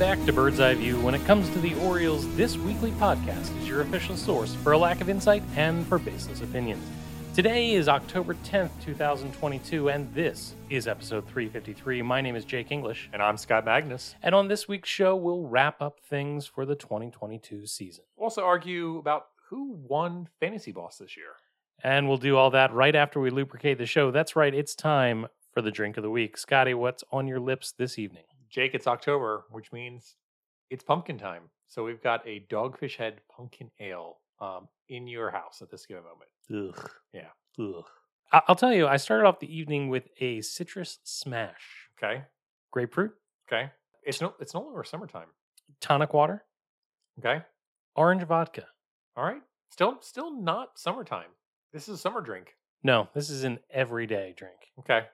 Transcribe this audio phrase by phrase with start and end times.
[0.00, 0.98] back to Bird's Eye View.
[1.00, 4.78] When it comes to the Orioles, this weekly podcast is your official source for a
[4.78, 6.82] lack of insight and for baseless opinions.
[7.34, 12.00] Today is October 10th, 2022, and this is episode 353.
[12.00, 14.14] My name is Jake English, And I'm Scott Magnus.
[14.22, 18.04] and on this week's show, we'll wrap up things for the 2022 season.
[18.16, 21.34] We'll also argue about who won Fantasy Boss this year.
[21.84, 24.10] And we'll do all that right after we lubricate the show.
[24.10, 26.38] That's right, it's time for the drink of the week.
[26.38, 28.24] Scotty, what's on your lips this evening?
[28.50, 30.16] Jake, it's October, which means
[30.70, 31.42] it's pumpkin time.
[31.68, 36.02] So we've got a Dogfish Head Pumpkin Ale um, in your house at this given
[36.04, 36.74] moment.
[36.76, 36.90] Ugh.
[37.12, 37.28] Yeah.
[37.58, 37.84] Ugh.
[38.32, 41.88] I- I'll tell you, I started off the evening with a citrus smash.
[42.02, 42.22] Okay.
[42.72, 43.12] Grapefruit,
[43.48, 43.70] Okay.
[44.04, 45.26] It's no it's no longer summertime.
[45.80, 46.44] tonic water,
[47.18, 47.42] Okay.
[47.96, 48.66] orange vodka.
[49.16, 49.42] All right.
[49.70, 51.30] Still still not summertime.
[51.72, 52.56] This is a summer drink.
[52.82, 54.56] No, this is an everyday drink.
[54.78, 55.06] Okay.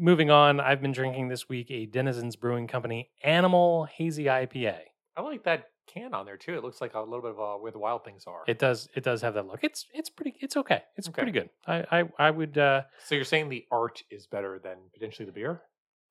[0.00, 4.76] Moving on, I've been drinking this week a Denizens Brewing Company Animal Hazy IPA.
[5.16, 6.54] I like that can on there too.
[6.56, 8.42] It looks like a little bit of uh, where the wild things are.
[8.46, 9.64] It does it does have that look.
[9.64, 10.82] It's it's pretty it's okay.
[10.96, 11.22] It's Okay.
[11.22, 11.50] pretty good.
[11.66, 15.32] I I, I would uh so you're saying the art is better than potentially the
[15.32, 15.62] beer?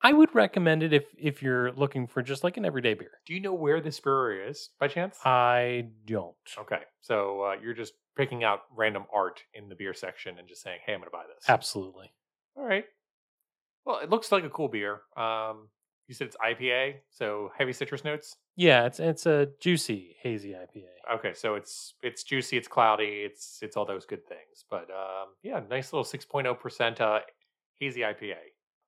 [0.01, 3.11] I would recommend it if if you're looking for just like an everyday beer.
[3.25, 5.17] Do you know where this brewery is by chance?
[5.23, 6.35] I don't.
[6.57, 10.61] Okay, so uh, you're just picking out random art in the beer section and just
[10.61, 12.11] saying, "Hey, I'm going to buy this." Absolutely.
[12.57, 12.83] All right.
[13.87, 15.01] Well, it looks like a cool beer.
[15.15, 15.69] Um,
[16.07, 18.35] you said it's IPA, so heavy citrus notes.
[18.57, 21.15] Yeah, it's it's a juicy hazy IPA.
[21.15, 24.65] Okay, so it's it's juicy, it's cloudy, it's it's all those good things.
[24.69, 27.19] But um, yeah, nice little 6.0 percent uh,
[27.79, 28.35] hazy IPA.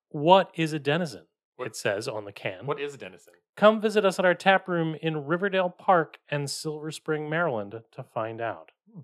[0.10, 1.28] What is a denizen?
[1.56, 2.66] What- It says on the can.
[2.66, 3.34] What is a denizen?
[3.56, 8.04] Come visit us at our tap room in Riverdale Park and Silver Spring, Maryland to
[8.04, 8.72] find out.
[8.94, 9.02] Hmm.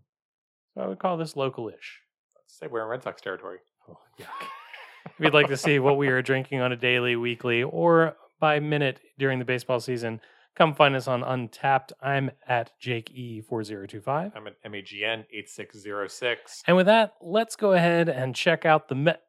[0.74, 2.00] So I would call this local-ish.
[2.36, 3.58] Let's say we're in Red Sox territory.
[3.90, 4.26] Oh, yuck.
[5.18, 8.60] if you'd like to see what we are drinking on a daily, weekly, or by
[8.60, 10.20] minute during the baseball season,
[10.56, 11.94] come find us on Untappd.
[12.02, 14.34] I'm at Jake E4025.
[14.36, 16.64] I'm at MAGN 8606.
[16.68, 19.22] And with that, let's go ahead and check out the Met.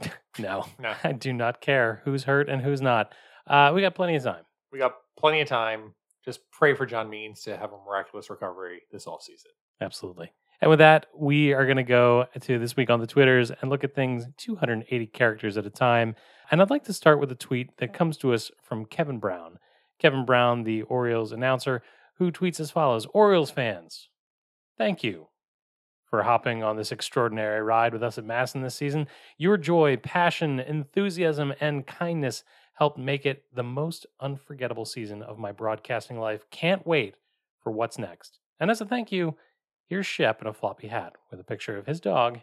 [0.38, 3.12] no, No, I do not care who's hurt and who's not.
[3.46, 4.44] Uh, we got plenty of time.
[4.72, 5.94] we got plenty of time.
[6.24, 9.50] Just pray for John Means to have a miraculous recovery this off season.
[9.80, 10.32] Absolutely.
[10.60, 13.70] And with that, we are going to go to this week on the Twitters and
[13.70, 16.14] look at things 280 characters at a time.
[16.50, 19.58] And I'd like to start with a tweet that comes to us from Kevin Brown.
[19.98, 21.82] Kevin Brown, the Orioles announcer,
[22.18, 24.08] who tweets as follows Orioles fans,
[24.78, 25.28] thank you
[26.14, 29.08] for hopping on this extraordinary ride with us at MASN this season.
[29.36, 32.44] Your joy, passion, enthusiasm, and kindness
[32.74, 36.44] helped make it the most unforgettable season of my broadcasting life.
[36.50, 37.14] Can't wait
[37.60, 38.38] for what's next.
[38.60, 39.36] And as a thank you,
[39.86, 42.40] here's Shep in a floppy hat with a picture of his dog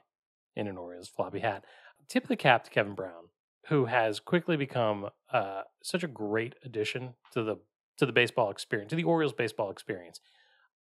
[0.56, 1.66] in an Orioles floppy hat.
[2.08, 3.30] Tip of the cap to Kevin Brown,
[3.68, 7.58] who has quickly become uh, such a great addition to the
[7.98, 10.20] to the baseball experience, to the Orioles baseball experience.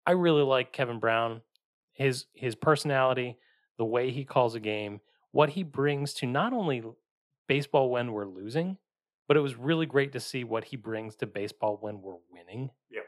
[0.05, 1.41] I really like Kevin Brown,
[1.93, 3.37] his his personality,
[3.77, 5.01] the way he calls a game,
[5.31, 6.83] what he brings to not only
[7.47, 8.77] baseball when we're losing,
[9.27, 12.71] but it was really great to see what he brings to baseball when we're winning.
[12.89, 13.03] Yep.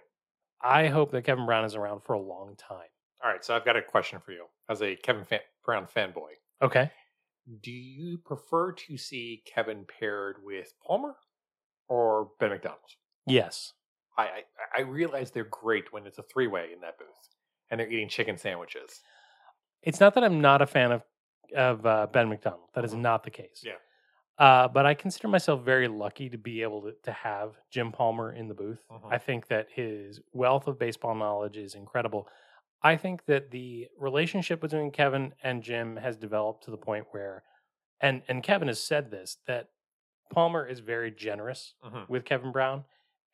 [0.62, 2.88] I hope that Kevin Brown is around for a long time.
[3.24, 6.32] All right, so I've got a question for you as a Kevin fan- Brown fanboy.
[6.62, 6.92] Okay.
[7.62, 11.16] Do you prefer to see Kevin paired with Palmer
[11.88, 12.80] or Ben McDonald?
[13.26, 13.74] Yes.
[14.18, 14.44] I, I
[14.78, 17.08] I realize they're great when it's a three way in that booth
[17.72, 19.02] and they're eating chicken sandwiches.
[19.82, 21.04] It's not that I'm not a fan of
[21.56, 22.70] of uh, Ben McDonald.
[22.76, 23.00] That is Mhm.
[23.02, 23.64] not the case.
[23.66, 23.74] Yeah.
[24.38, 28.34] Uh, but I consider myself very lucky to be able to, to have Jim Palmer
[28.34, 28.84] in the booth.
[28.92, 29.12] Mhm.
[29.12, 32.28] I think that his wealth of baseball knowledge is incredible.
[32.84, 37.44] I think that the relationship between Kevin and Jim has developed to the point where,
[38.02, 39.70] and and Kevin has said this that
[40.32, 42.10] Palmer is very generous Mhm.
[42.10, 42.86] with Kevin Brown,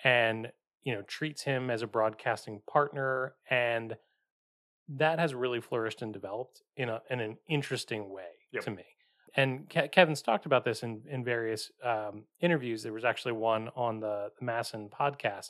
[0.04, 0.52] and
[0.84, 3.98] you know treats him as a broadcasting partner, and
[4.88, 8.64] that has really flourished and developed in a in an interesting way Yep.
[8.64, 8.86] to me.
[9.36, 12.84] And Ke- Kevin's talked about this in in various um, interviews.
[12.84, 15.50] There was actually one on the, the MASN podcast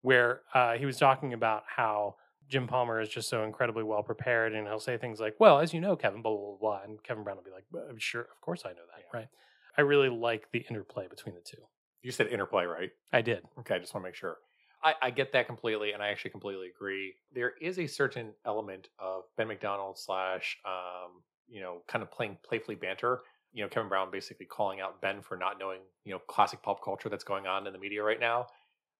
[0.00, 2.16] where uh, he was talking about how
[2.48, 5.72] Jim Palmer is just so incredibly well prepared, and he'll say things like, "Well, as
[5.72, 8.22] you know, Kevin, blah blah blah,", blah and Kevin Brown will be like, "I'm "Sure,
[8.22, 9.20] of course I know that, Yeah.
[9.20, 9.28] right?"
[9.76, 11.66] I really like the interplay between the two.
[12.02, 12.90] You said interplay, right?
[13.12, 13.44] I did.
[13.60, 14.38] Okay, I just want to make sure.
[14.82, 17.14] I, I get that completely, and I actually completely agree.
[17.32, 22.38] There is a certain element of Ben McDonald slash, um, you know, kind of playing
[22.42, 23.22] playfully banter
[23.52, 26.82] you know Kevin Brown basically calling out Ben for not knowing you know classic pop
[26.82, 28.46] culture that's going on in the media right now,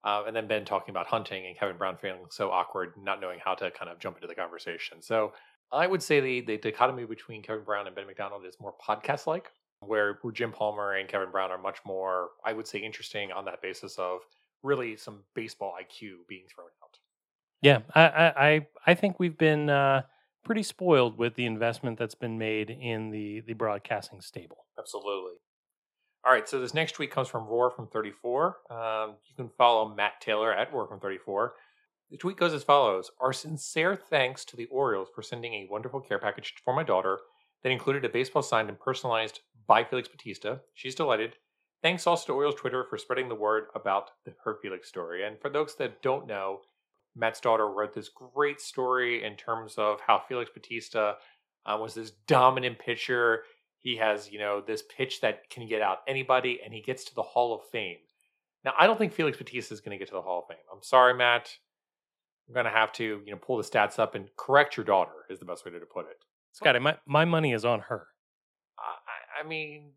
[0.04, 3.38] uh, and then Ben talking about hunting and Kevin Brown feeling so awkward, not knowing
[3.44, 5.00] how to kind of jump into the conversation.
[5.00, 5.32] So
[5.70, 9.26] I would say the the dichotomy between Kevin Brown and Ben McDonald is more podcast
[9.26, 9.50] like,
[9.81, 13.44] where where Jim Palmer and Kevin Brown are much more, I would say, interesting on
[13.46, 14.20] that basis of
[14.62, 16.98] really some baseball IQ being thrown out.
[17.62, 20.02] Yeah, I I I, I think we've been uh,
[20.44, 24.66] pretty spoiled with the investment that's been made in the the broadcasting stable.
[24.78, 25.38] Absolutely.
[26.24, 28.56] All right, so this next tweet comes from Roar from 34.
[28.70, 31.54] Um, you can follow Matt Taylor at Roar from 34.
[32.12, 36.00] The tweet goes as follows Our sincere thanks to the Orioles for sending a wonderful
[36.00, 37.19] care package for my daughter
[37.62, 40.60] that included a baseball signed and personalized by Felix Bautista.
[40.74, 41.34] She's delighted.
[41.82, 45.26] Thanks also to Orioles Twitter for spreading the word about the, her Felix story.
[45.26, 46.60] And for those that don't know,
[47.16, 51.16] Matt's daughter wrote this great story in terms of how Felix Bautista
[51.66, 53.42] uh, was this dominant pitcher.
[53.82, 57.14] He has, you know, this pitch that can get out anybody, and he gets to
[57.14, 57.99] the Hall of Fame.
[58.64, 60.64] Now, I don't think Felix Bautista is going to get to the Hall of Fame.
[60.73, 61.50] I'm sorry, Matt.
[62.49, 65.12] I'm going to have to, you know, pull the stats up and correct your daughter.
[65.29, 66.25] Is the best way to put it.
[66.52, 68.06] Scotty, my, my money is on her.
[68.79, 69.93] I, I mean,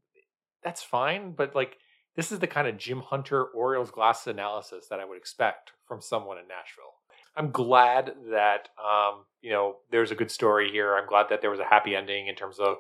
[0.64, 1.78] that's fine, but like,
[2.16, 6.02] this is the kind of Jim Hunter Orioles glass analysis that I would expect from
[6.02, 6.94] someone in Nashville.
[7.36, 10.96] I'm glad that um, you know there's a good story here.
[10.96, 12.78] I'm glad that there was a happy ending in terms of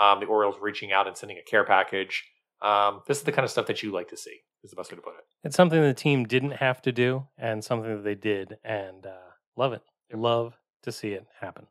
[0.00, 2.24] um, the Orioles reaching out and sending a care package.
[2.62, 4.38] Um, this is the kind of stuff that you like to see.
[4.62, 5.24] Is the best way to put it.
[5.44, 9.30] It's something the team didn't have to do, and something that they did, and uh,
[9.56, 9.82] love it.
[10.12, 11.66] Love to see it happen.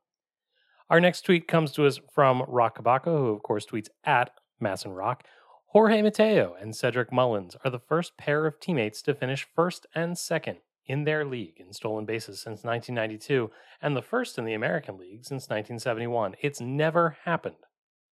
[0.89, 4.31] Our next tweet comes to us from Roch Kubatko, who of course tweets at
[4.61, 5.23] MASN Roch.
[5.67, 10.17] Jorge Mateo and Cedric Mullins are the first pair of teammates to finish first and
[10.17, 13.51] second in their league in stolen bases since 1992,
[13.83, 16.33] and the first in the American League since 1971.
[16.41, 17.57] It's never happened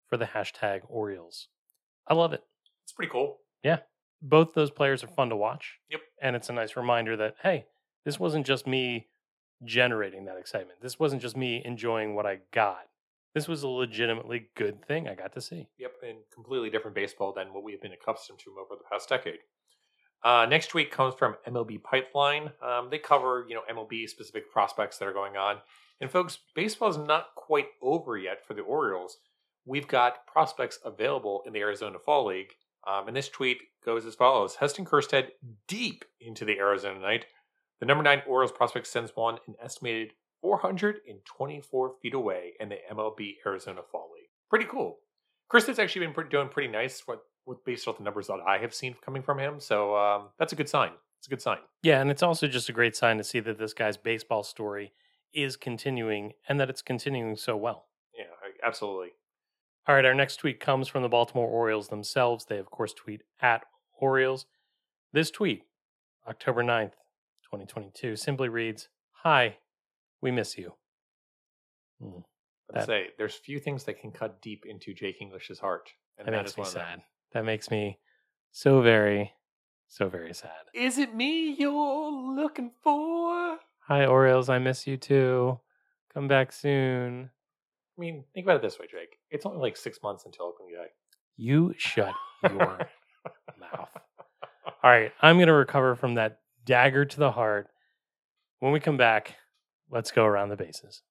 [0.09, 1.49] for the hashtag Orioles.
[2.07, 2.43] I love it.
[2.85, 3.39] It's pretty cool.
[3.63, 3.79] Yeah.
[4.23, 5.79] Both those players are fun to watch.
[5.91, 6.01] Yep.
[6.23, 7.67] And it's a nice reminder that, hey,
[8.05, 9.09] this wasn't just me
[9.65, 10.81] generating that excitement.
[10.81, 12.87] This wasn't just me enjoying what I got.
[13.35, 15.69] This was a legitimately good thing I got to see.
[15.79, 19.41] Yep, and completely different baseball than what we've been accustomed to over the past decade.
[20.23, 22.51] Uh, next week comes from MLB Pipeline.
[22.63, 25.57] Um, they cover you know MLB specific prospects that are going on.
[26.01, 29.19] And folks, baseball is not quite over yet for the Orioles.
[29.67, 32.53] We've got prospects available in the Arizona Fall League.
[32.87, 35.29] Um, and this tweet goes as follows: Heston Kjerstad
[35.67, 37.27] deep into the Arizona night.
[37.81, 40.13] The number nine Orioles prospect sends one an estimated
[40.43, 44.29] 424 feet away in the MLB Arizona Fall League.
[44.51, 44.99] Pretty cool.
[45.51, 48.59] Kjerstad's actually been pretty, doing pretty nice with, with based off the numbers that I
[48.59, 49.59] have seen coming from him.
[49.59, 50.91] So um, that's a good sign.
[51.19, 51.59] It's a good sign.
[51.83, 54.93] Yeah, and it's also just a great sign to see that this guy's baseball story
[55.33, 57.87] is continuing and that it's continuing so well.
[58.17, 58.25] Yeah,
[58.63, 59.13] absolutely.
[59.87, 62.47] All right, our next tweet comes from the Baltimore Orioles themselves.
[62.47, 63.65] They, of course, tweet at
[63.99, 64.47] Orioles.
[65.13, 65.65] This tweet,
[66.27, 66.93] October 9th,
[67.45, 68.89] 2022, simply reads
[69.23, 69.59] Hi,
[70.23, 70.75] we miss you.
[72.01, 72.21] Hmm,
[72.71, 76.33] That- say there's few things that can cut deep into Jake English's heart, and that
[76.33, 76.83] that makes is me one of them.
[77.01, 77.03] sad.
[77.33, 77.99] That makes me
[78.53, 79.35] so very,
[79.89, 80.51] so very sad.
[80.73, 83.59] Is it me you're looking for?
[83.81, 84.49] Hi, Orioles.
[84.49, 85.61] I miss you too.
[86.13, 87.31] Come back soon.
[87.97, 89.19] I mean, think about it this way, Jake.
[89.31, 90.89] It's only like six months until opening day.
[91.37, 93.89] You shut your mouth.
[94.83, 97.69] All right, I'm going to recover from that dagger to the heart.
[98.61, 99.37] When we come back,
[99.91, 101.03] let's go around the bases.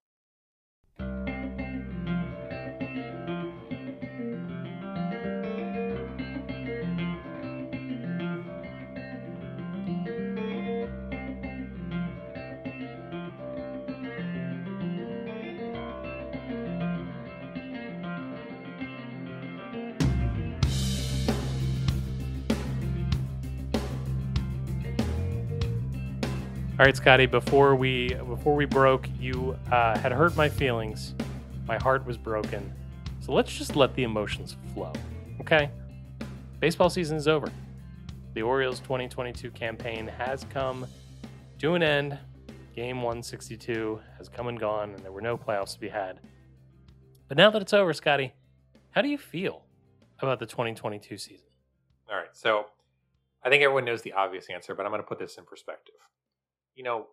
[26.84, 27.28] All right, Scotty.
[27.28, 31.16] Before we before we broke, you uh, had hurt my feelings.
[31.66, 32.74] My heart was broken.
[33.22, 34.92] So let's just let the emotions flow.
[35.40, 35.72] Okay.
[36.60, 37.50] Baseball season is over.
[38.34, 40.86] The Orioles 2022 campaign has come
[41.60, 42.20] to an end.
[42.76, 46.20] Game 162 has come and gone, and there were no playoffs to be had.
[47.30, 48.34] But now that it's over, Scotty,
[48.92, 49.64] how do you feel
[50.20, 51.48] about the 2022 season?
[52.12, 52.28] All right.
[52.34, 52.66] So
[53.42, 55.96] I think everyone knows the obvious answer, but I'm going to put this in perspective.
[56.76, 57.08] You know,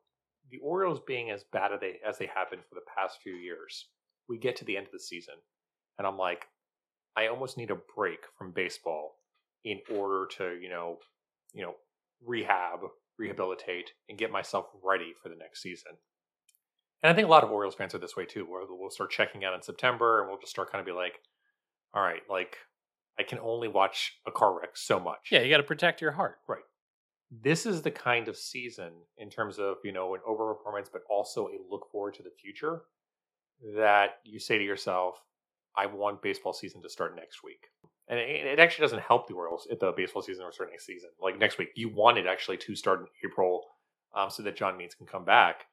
[0.50, 3.34] the Orioles being as bad as they, as they have been for the past few
[3.34, 3.86] years,
[4.28, 5.34] we get to the end of the season,
[5.98, 6.46] and I'm like,
[7.16, 9.16] I almost need a break from baseball
[9.64, 10.98] in order to, you know,
[11.52, 11.74] you know,
[12.24, 12.80] rehab,
[13.18, 15.92] rehabilitate, and get myself ready for the next season.
[17.02, 19.10] And I think a lot of Orioles fans are this way too, where we'll start
[19.10, 21.14] checking out in September and we'll just start kind of be like,
[21.94, 22.56] all right, like
[23.18, 25.28] I can only watch a car wreck so much.
[25.30, 26.38] Yeah, you got to protect your heart.
[27.30, 31.46] This is the kind of season in terms of, you know, an overperformance, but also
[31.46, 32.82] a look forward to the future
[33.76, 35.22] that you say to yourself,
[35.76, 37.68] I want baseball season to start next week.
[38.08, 40.86] And it, it actually doesn't help the Orioles if the baseball season or starting next
[40.86, 41.10] season.
[41.22, 43.62] Like next week, you want it actually to start in April
[44.14, 45.66] um, so that John Means can come back.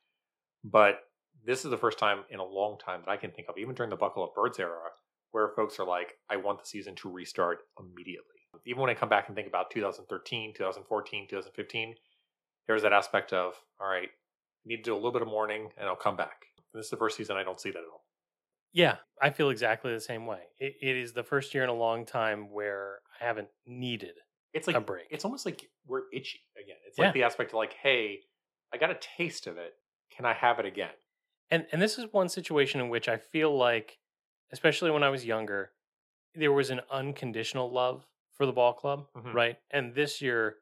[0.63, 0.99] But
[1.43, 3.73] this is the first time in a long time that I can think of, even
[3.73, 4.91] during the Buckle Up Birds era,
[5.31, 8.36] where folks are like, I want the season to restart immediately.
[8.67, 11.95] Even when I come back and think about 2013, 2014, 2015,
[12.67, 15.69] there's that aspect of, all right, I need to do a little bit of mourning
[15.77, 16.45] and I'll come back.
[16.73, 18.03] This is the first season I don't see that at all.
[18.73, 20.41] Yeah, I feel exactly the same way.
[20.59, 24.15] It, it is the first year in a long time where I haven't needed
[24.53, 25.07] It's like a break.
[25.09, 26.75] it's almost like we're itchy again.
[26.85, 27.05] It's Yeah.
[27.05, 28.19] like the aspect of like, hey,
[28.73, 29.73] I got a taste of it.
[30.15, 30.91] Can I have it again?
[31.49, 33.97] And and this is one situation in which I feel like,
[34.51, 35.71] especially when I was younger,
[36.35, 38.05] there was an unconditional love
[38.37, 39.33] for the ball club, Mhm.
[39.33, 39.61] right?
[39.71, 40.59] And this year,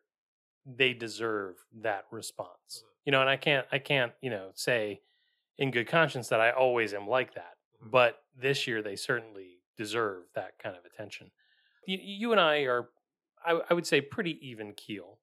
[0.66, 2.84] they deserve that response.
[2.84, 2.90] Mhm.
[3.06, 5.02] You know, and I can't I can't you know say
[5.58, 7.92] in good conscience that I always am like that, Mhm.
[7.92, 11.32] but this year they certainly deserve that kind of attention.
[11.86, 12.92] You, you and I are,
[13.46, 15.20] I, I would say, pretty even keel,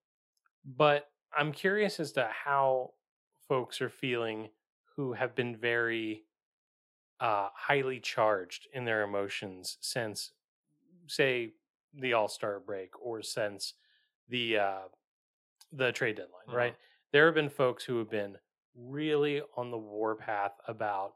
[0.64, 2.94] but I'm curious as to how
[3.48, 4.50] folks are feeling
[4.96, 6.26] who have been very
[7.20, 10.32] uh, highly charged in their emotions since,
[11.06, 11.54] say,
[11.94, 13.74] the All Star break or since
[14.28, 14.80] the uh,
[15.72, 16.46] the trade deadline.
[16.48, 16.54] Mhm.
[16.54, 16.76] Right?
[17.12, 18.38] There have been folks who have been
[18.74, 21.14] really on the warpath about,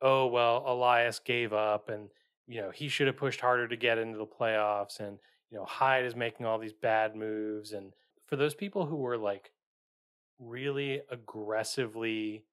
[0.00, 2.10] oh well, Elias gave up, and
[2.46, 5.18] you know he should have pushed harder to get into the playoffs, and
[5.50, 7.92] you know Hyde is making all these bad moves, and
[8.26, 9.52] for those people who were like
[10.38, 12.44] really aggressively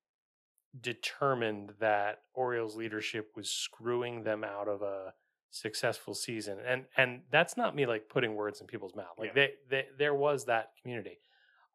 [0.80, 5.14] determined that Orioles leadership was screwing them out of a
[5.54, 6.58] successful season.
[6.68, 9.16] And and that's not me like putting words in people's mouth.
[9.18, 9.48] Like Yeah.
[9.48, 11.20] they, they there was that community.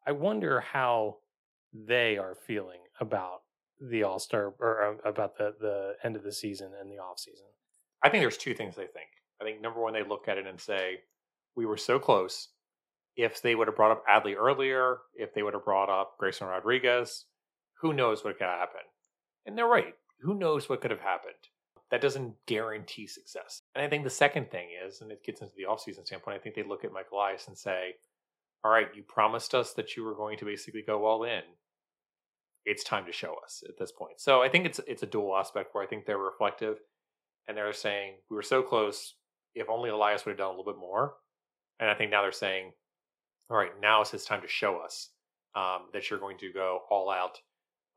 [0.05, 1.17] I wonder how
[1.73, 3.39] they are feeling about
[3.81, 7.47] the All-Star or uh, about the the end of the season and the off season.
[8.03, 9.09] I think there's two things they think.
[9.41, 10.99] I think number one, they look at it and say,
[11.55, 12.49] we were so close.
[13.15, 16.47] If they would have brought up Adley earlier, if they would have brought up Grayson
[16.47, 17.25] Rodriguez,
[17.81, 18.83] who knows what could have happened?
[19.45, 19.93] And they're right.
[20.21, 21.33] Who knows what could have happened?
[21.91, 23.61] That doesn't guarantee success.
[23.73, 26.39] And I think the second thing is, and it gets into the offseason standpoint, I
[26.39, 27.95] think they look at Mike Elias and say,
[28.63, 31.41] all right, you promised us that you were going to basically go all in.
[32.65, 34.19] It's time to show us at this point.
[34.19, 36.77] So I think it's it's a dual aspect where I think they're reflective
[37.47, 39.15] and they're saying we were so close.
[39.55, 41.15] If only Elias would have done a little bit more.
[41.79, 42.73] And I think now they're saying,
[43.49, 45.09] all right, now is his time to show us
[45.55, 47.39] um, that you're going to go all out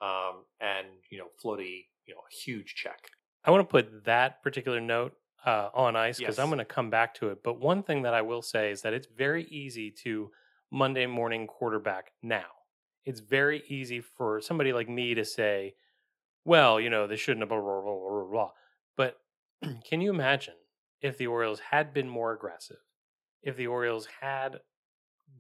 [0.01, 3.11] um, and you know float a you know huge check.
[3.45, 6.91] I want to put that particular note uh, on ice because I'm going to come
[6.91, 7.43] back to it.
[7.43, 10.31] But one thing that I will say is that it's very easy to
[10.71, 12.47] Monday morning quarterback now.
[13.05, 15.75] It's very easy for somebody like me to say,
[16.45, 18.51] well, you know, they shouldn't have blah, blah, blah, blah, blah, blah.
[18.97, 19.19] But
[19.89, 20.55] can you imagine
[21.01, 22.79] if the Orioles had been more aggressive,
[23.43, 24.61] if the Orioles had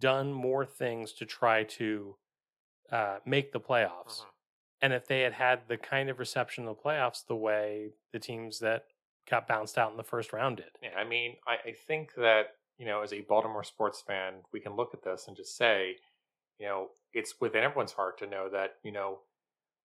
[0.00, 2.16] done more things to try to
[2.90, 4.24] uh, make the playoffs?
[4.82, 8.18] And if they had had the kind of reception of the playoffs the way the
[8.18, 8.84] teams that
[9.30, 10.66] got bounced out in the first round did.
[10.82, 14.58] Yeah, I mean, I, I think that you know, as a Baltimore sports fan, we
[14.58, 15.96] can look at this and just say,
[16.58, 19.20] you know, it's within everyone's heart to know that you know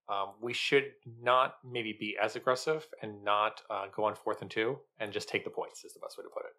[0.10, 0.86] um, we should
[1.22, 5.30] not maybe be as aggressive and not uh, go on fourth and two and just
[5.30, 6.54] take the points is the best way to put it.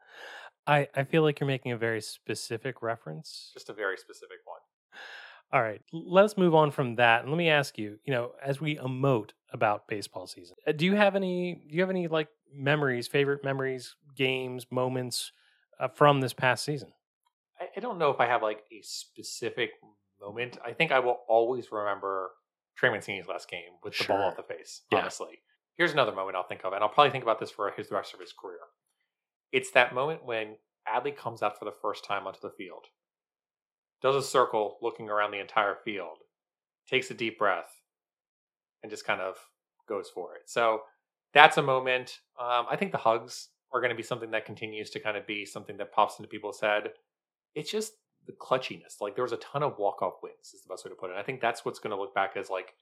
[0.66, 3.50] I, I feel like you're making a very specific reference.
[3.54, 4.60] Just a very specific one.
[5.50, 7.22] All right, let's move on from that.
[7.22, 10.84] And let me ask you, you know, as we emote about baseball season, uh, do
[10.84, 15.32] you have any do you have any like memories, favorite memories, games, moments
[15.80, 16.92] uh, from this past season?
[17.58, 19.70] I, I don't know if I have like a specific
[20.20, 20.58] moment.
[20.64, 22.30] I think I will always remember
[22.76, 24.82] Trey Mancini's last game with the ball off the face.
[24.92, 24.98] Yeah.
[24.98, 25.38] Honestly,
[25.76, 27.94] here's another moment I'll think of, and I'll probably think about this for his the
[27.94, 28.58] rest of his career.
[29.50, 32.84] It's that moment when Adley comes out for the first time onto the field,
[34.02, 36.18] does a circle looking around the entire field,
[36.88, 37.70] takes a deep breath,
[38.82, 39.36] and just kind of
[39.88, 40.42] goes for it.
[40.46, 40.82] So
[41.34, 42.20] that's a moment.
[42.40, 45.26] Um, I think the hugs are going to be something that continues to kind of
[45.26, 46.90] be something that pops into people's head.
[47.54, 47.92] It's just
[48.26, 49.00] the clutchiness.
[49.00, 51.10] Like there was a ton of walk off wins, is the best way to put
[51.10, 51.16] it.
[51.16, 52.74] I think that's what's going to look back as like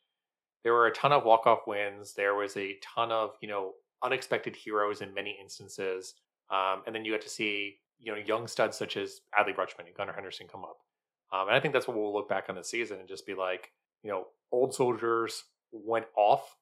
[0.62, 2.12] there were a ton of walk off wins.
[2.14, 6.14] There was a ton of you know unexpected heroes in many instances,
[6.50, 9.87] um, and then you got to see you know young studs such as Adley Rutschman
[9.87, 10.78] and Gunnar Henderson come up.
[11.33, 13.35] Um, and I think that's what we'll look back on the season and just be
[13.35, 16.56] like, you know, old soldiers went off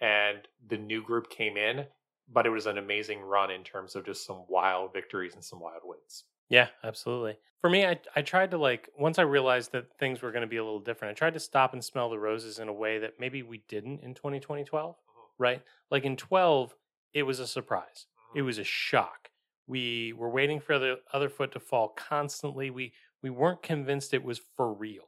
[0.00, 1.86] and the new group came in,
[2.32, 5.60] but it was an amazing run in terms of just some wild victories and some
[5.60, 6.24] wild wins.
[6.48, 7.38] Yeah, absolutely.
[7.60, 10.48] For me, I I tried to like once I realized that things were going to
[10.48, 11.12] be a little different.
[11.12, 14.00] I tried to stop and smell the roses in a way that maybe we didn't
[14.00, 14.96] in 2020 12,
[15.38, 15.62] right?
[15.90, 16.74] Like in 12,
[17.12, 18.06] it was a surprise.
[18.34, 19.30] It was a shock.
[19.66, 22.70] We were waiting for the other foot to fall constantly.
[22.70, 25.04] We we weren't convinced it was for real.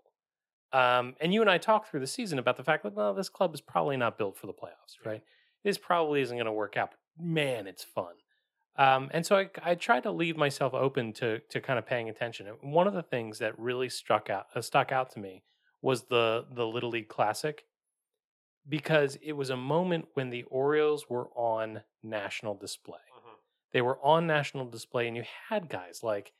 [0.73, 3.29] Um, and you and I talked through the season about the fact that well, this
[3.29, 5.23] club is probably not built for the playoffs, right?
[5.65, 6.93] This probably isn't going to work out.
[6.93, 8.15] But man, it's fun.
[8.77, 12.09] Um, and so I, I tried to leave myself open to to kind of paying
[12.09, 12.47] attention.
[12.47, 15.43] And One of the things that really struck out uh, stuck out to me
[15.83, 17.65] was the the Little League Classic
[18.69, 22.99] because it was a moment when the Orioles were on national display.
[23.73, 26.33] They were on national display, and you had guys like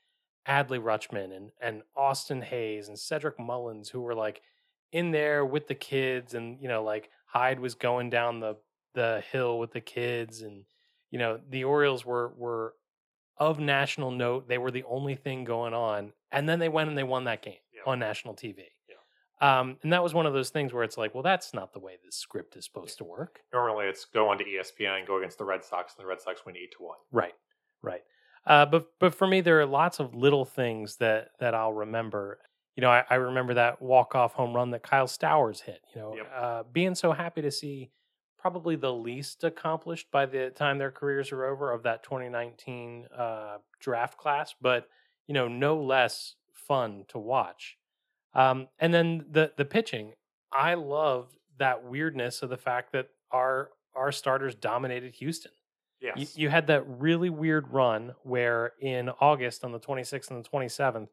[0.47, 4.41] Adley Rutschman and and Austin Hays and Cedric Mullins who were like
[4.91, 8.55] in there with the kids, and you know like Hyde was going down the
[8.93, 10.65] the hill with the kids, and
[11.11, 12.73] you know the Orioles were were
[13.37, 14.47] of national note.
[14.47, 17.41] They were the only thing going on, and then they went and they won that
[17.41, 17.81] game Yeah.
[17.91, 18.65] on national TV.
[19.39, 21.79] Um, and that was one of those things where it's like, well, that's not the
[21.79, 23.39] way this script is supposed to work.
[23.51, 26.21] Normally, it's go onto E ESPN and go against the Red Sox, and the Red
[26.21, 26.99] Sox win eight to one.
[27.11, 27.33] Right,
[27.81, 28.03] right.
[28.45, 32.39] Uh, but but for me, there are lots of little things that that I'll remember.
[32.75, 35.81] You know, I, I remember that walk off home run that Kyle Stowers hit.
[35.93, 36.31] You know, Yep.
[36.35, 37.91] uh, being so happy to see
[38.39, 43.57] probably the least accomplished by the time their careers are over of that 2019 uh,
[43.79, 44.87] draft class, but
[45.27, 47.77] you know, no less fun to watch.
[48.33, 50.13] Um, and then the the pitching,
[50.51, 55.51] I loved that weirdness of the fact that our our starters dominated Houston.
[56.01, 56.17] Yes.
[56.17, 60.49] You, you had that really weird run where in August on the 26th and the
[60.49, 61.09] 27th,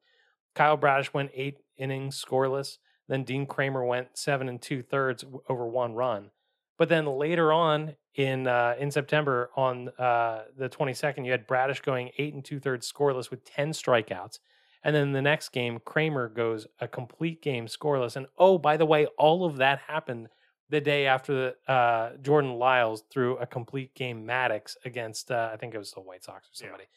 [0.54, 2.78] Kyle Bradish went eight innings scoreless.
[3.06, 6.30] Then Dean Kremer went seven and two thirds over one run.
[6.78, 11.80] But then later on in uh, in September on uh, the 22nd, you had Bradish
[11.80, 14.38] going eight and two thirds scoreless with 10 strikeouts.
[14.84, 18.16] And then the next game, Kremer goes a complete game scoreless.
[18.16, 20.28] And oh, by the way, all of that happened
[20.70, 21.32] the day after
[21.66, 25.92] the, uh, Jordan Lyles threw a complete game Maddux against, uh, I think it was
[25.92, 26.68] the White Sox or Yeah.
[26.70, 26.88] somebody.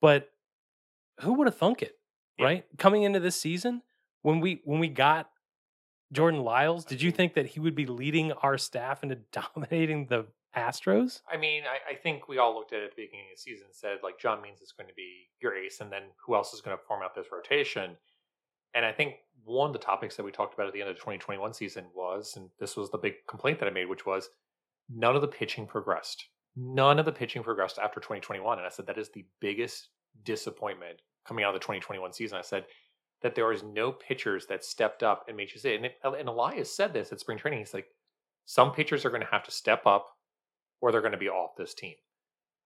[0.00, 0.32] But
[1.20, 1.98] who would have thunk it,
[2.38, 2.44] Yeah.
[2.46, 2.66] right?
[2.78, 3.82] Coming into this season,
[4.22, 5.30] when we when we got
[6.12, 10.26] Jordan Lyles, did you think that he would be leading our staff into dominating the
[10.56, 11.22] Astros?
[11.30, 13.40] I mean, I, I think we all looked at it at the beginning of the
[13.40, 16.34] season and said, like, John Means is going to be your ace, and then who
[16.34, 17.96] else is going to form out this rotation?
[18.74, 20.96] And I think one of the topics that we talked about at the end of
[20.96, 24.28] the 2021 season was, and this was the big complaint that I made, which was
[24.88, 26.26] none of the pitching progressed.
[26.56, 28.58] None of the pitching progressed after 2021.
[28.58, 29.88] And I said, that is the biggest
[30.24, 32.38] disappointment coming out of the 2021 season.
[32.38, 32.66] I said
[33.22, 36.28] that there was no pitchers that stepped up and made you say, and, it, and
[36.28, 37.60] Elias said this at spring training.
[37.60, 37.86] He's like,
[38.46, 40.08] some pitchers are going to have to step up
[40.80, 41.94] or they're going to be off this team.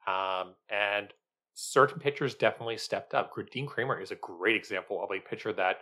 [0.07, 1.09] Um, and
[1.55, 3.33] certain pitchers definitely stepped up.
[3.53, 5.79] Dean Kremer is a great example of a pitcher that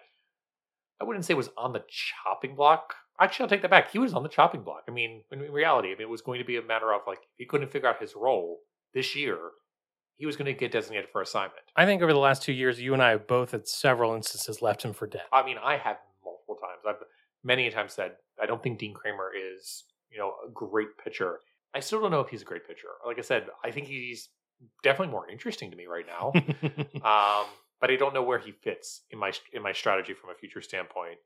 [1.02, 2.94] I wouldn't say was on the chopping block.
[3.20, 3.90] Actually, I'll take that back.
[3.90, 4.84] He was on the chopping block.
[4.88, 7.18] I mean, in reality, I mean, it was going to be a matter of like
[7.18, 8.60] if he couldn't figure out his role
[8.94, 9.38] this year,
[10.16, 11.62] he was going to get designated for assignment.
[11.74, 14.62] I think over the last two years, you and I have both at several instances
[14.62, 15.22] left him for dead.
[15.32, 16.82] I mean, I have multiple times.
[16.88, 17.04] I've
[17.42, 21.40] many a time said I don't think Dean Kremer is, you know, a great pitcher.
[21.74, 22.88] I still don't know if he's a great pitcher.
[23.04, 24.28] Like I said, I think he's
[24.84, 26.32] definitely more interesting to me right now.
[27.02, 27.46] um,
[27.82, 30.62] but I don't know where he fits in my in my strategy from a future
[30.62, 31.18] standpoint.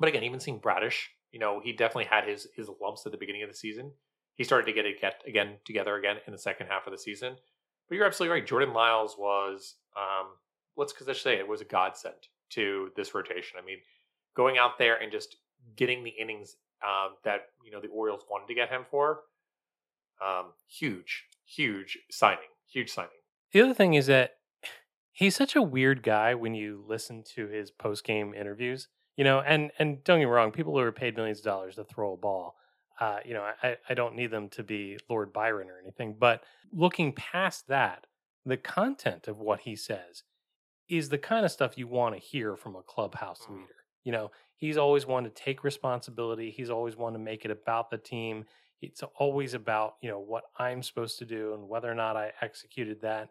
[0.00, 3.18] But again, even seeing Bradish, you know, he definitely had his his lumps at the
[3.18, 3.92] beginning of the season.
[4.36, 6.98] He started to get it get again together again in the second half of the
[6.98, 7.36] season.
[7.88, 8.46] But you're absolutely right.
[8.46, 10.28] Jordan Lyles was, um,
[10.76, 12.14] let's just say, it was a godsend
[12.50, 13.58] to this rotation.
[13.60, 13.78] I mean,
[14.34, 15.36] going out there and just
[15.76, 19.24] getting the innings um, that you know the Orioles wanted to get him for,
[20.26, 23.10] um, huge, huge signing, huge signing.
[23.52, 24.36] The other thing is that
[25.20, 28.88] he's such a weird guy when you listen to his post game interviews.
[29.16, 31.74] You know, and and don't get me wrong, people who are paid millions of dollars
[31.76, 32.56] to throw a ball,
[32.98, 36.16] uh, you know, I, I don't need them to be Lord Byron or anything.
[36.18, 38.06] But looking past that,
[38.46, 40.22] the content of what he says
[40.88, 43.56] is the kind of stuff you want to hear from a clubhouse Mhm.
[43.56, 43.74] leader.
[44.04, 46.50] You know, he's always wanted to take responsibility.
[46.50, 48.46] He's always wanted to make it about the team.
[48.80, 52.32] It's always about, you know, what I'm supposed to do and whether or not I
[52.40, 53.28] executed that.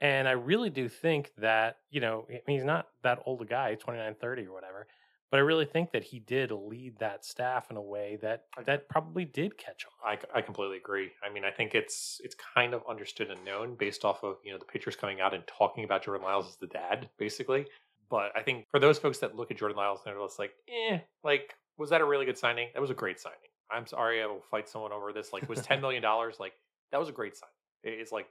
[0.00, 3.44] And I really do think that, you know, I mean, he's not that old a
[3.44, 4.86] guy, 29, 30 or whatever,
[5.30, 8.88] but I really think that he did lead that staff in a way that that
[8.88, 10.16] probably did catch on.
[10.16, 11.10] I, I completely agree.
[11.28, 14.52] I mean, I think it's it's kind of understood and known based off of you
[14.52, 17.66] know the pitchers coming out and talking about Jordan Lyles as the dad, basically.
[18.08, 20.52] But I think for those folks that look at Jordan Lyles and they're just like,
[20.68, 22.68] eh, like was that a really good signing?
[22.72, 23.36] That was a great signing.
[23.70, 25.32] I'm sorry, I will fight someone over this.
[25.32, 26.54] Like, was ten million dollars like
[26.90, 27.52] that was a great signing.
[28.00, 28.28] It's like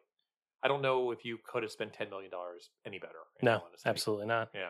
[0.63, 3.19] I don't know if you could have spent ten million dollars any better.
[3.41, 4.49] No, absolutely not.
[4.53, 4.69] Yeah.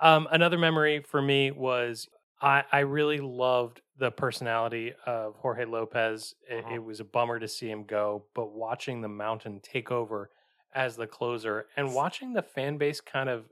[0.00, 2.08] Um, another memory for me was
[2.40, 6.34] I, I really loved the personality of Jorge Lopez.
[6.48, 6.74] It, Uh-huh.
[6.74, 10.30] it was a bummer to see him go, but watching the mountain take over
[10.74, 13.44] as the closer and watching the fan base kind of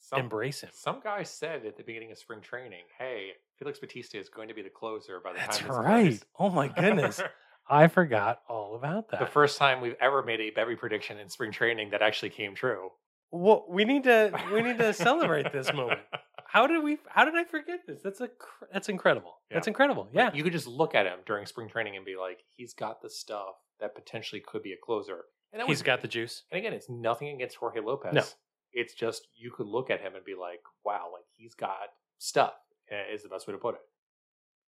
[0.00, 0.70] Some, embrace him.
[0.72, 4.54] Some guy said at the beginning of spring training, "Hey, Felix Bautista is going to
[4.54, 6.02] be the closer by the That's time." this right.
[6.02, 7.20] plays." Oh my goodness.
[7.68, 9.20] I forgot all about that.
[9.20, 12.54] the first time we've ever made a Bevy prediction in spring training that actually came
[12.54, 12.90] true.
[13.30, 16.00] well, we need to we need to celebrate this moment.
[16.46, 16.98] How did we?
[17.08, 18.02] How did I forget this?
[18.02, 18.28] That's a
[18.72, 19.36] that's incredible.
[19.50, 20.08] That's incredible.
[20.12, 23.00] Yeah, You could just look at him during spring training and be like, he's got
[23.00, 25.20] the stuff that potentially could be a closer.
[25.52, 26.42] And he's was, got the juice.
[26.50, 28.12] and again, it's nothing against Jorge Lopez.
[28.12, 28.22] No.
[28.74, 31.76] It's just you could look at him and be like, wow, like he's got
[32.18, 32.52] stuff.
[32.90, 33.80] eh, Is the best way to put it.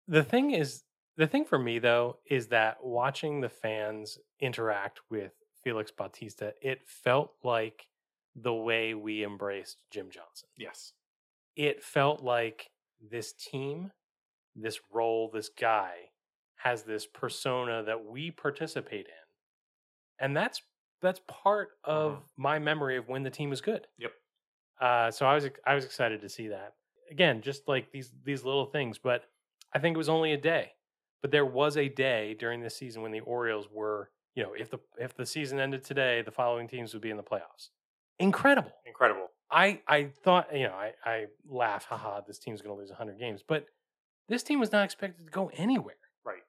[0.07, 0.83] The thing is,
[1.17, 6.81] the thing for me though is that watching the fans interact with Felix Bautista, it
[6.85, 7.87] felt like
[8.35, 10.49] the way we embraced Jim Johnson.
[10.57, 10.93] Yes.
[11.55, 13.91] It felt like this team,
[14.55, 15.93] this role, this guy
[16.55, 19.23] has this persona that we participate in.
[20.19, 20.61] And that's
[21.01, 22.23] that's part of Mhm.
[22.37, 23.87] my memory of when the team was good.
[23.97, 24.13] Yep.
[24.79, 26.75] Uh, so I was I was excited to see that.
[27.11, 29.25] Again, just like these these little things, but
[29.73, 30.73] I think it was only a day.
[31.23, 34.69] But there was a day during this season when the Orioles were, you know, if
[34.69, 37.69] the if the season ended today, the following teams would be in the playoffs.
[38.19, 38.73] Incredible.
[38.85, 39.27] Incredible.
[39.49, 43.17] I I thought, you know, I I laugh, haha, this team's going to lose 100
[43.17, 43.67] games, but
[44.27, 45.95] this team was not expected to go anywhere.
[46.25, 46.43] Right.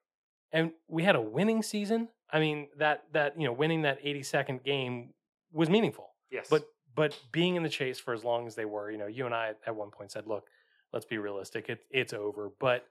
[0.53, 2.09] And we had a winning season.
[2.31, 5.11] I mean, that that, you know, winning that 82nd game
[5.53, 6.11] was meaningful.
[6.33, 6.49] Yes.
[6.51, 6.65] But
[6.97, 9.35] but being in the chase for as long as they were, you know, you and
[9.35, 10.49] I at one point said, "Look,
[10.93, 11.69] let's be realistic.
[11.69, 12.87] It, it's over." But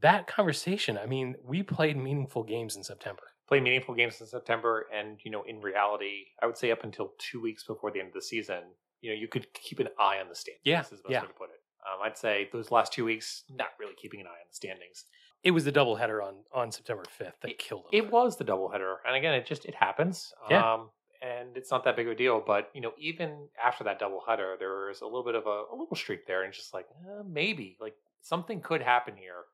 [0.00, 3.22] that conversation, I mean, we played meaningful games in September.
[3.46, 7.12] play meaningful games in September, and you know, in reality, I would say up until
[7.18, 8.62] two weeks before the end of the season,
[9.00, 10.62] you know, you could keep an eye on the standings.
[10.64, 11.20] Yeah, is the best yeah.
[11.20, 11.60] way to put it.
[11.86, 15.04] Um, I'd say those last two weeks, not really keeping an eye on the standings.
[15.42, 17.90] It was the doubleheader on on September 5th that It- killed them.
[17.92, 20.32] It was the doubleheader, and again, it just it happens.
[20.48, 20.72] Yeah.
[20.74, 22.40] Um, and it's not that big of a deal.
[22.40, 25.76] But you know, even after that doubleheader, there was a little bit of a, a
[25.76, 29.44] little streak there, and it's just like uh, maybe like something could happen here,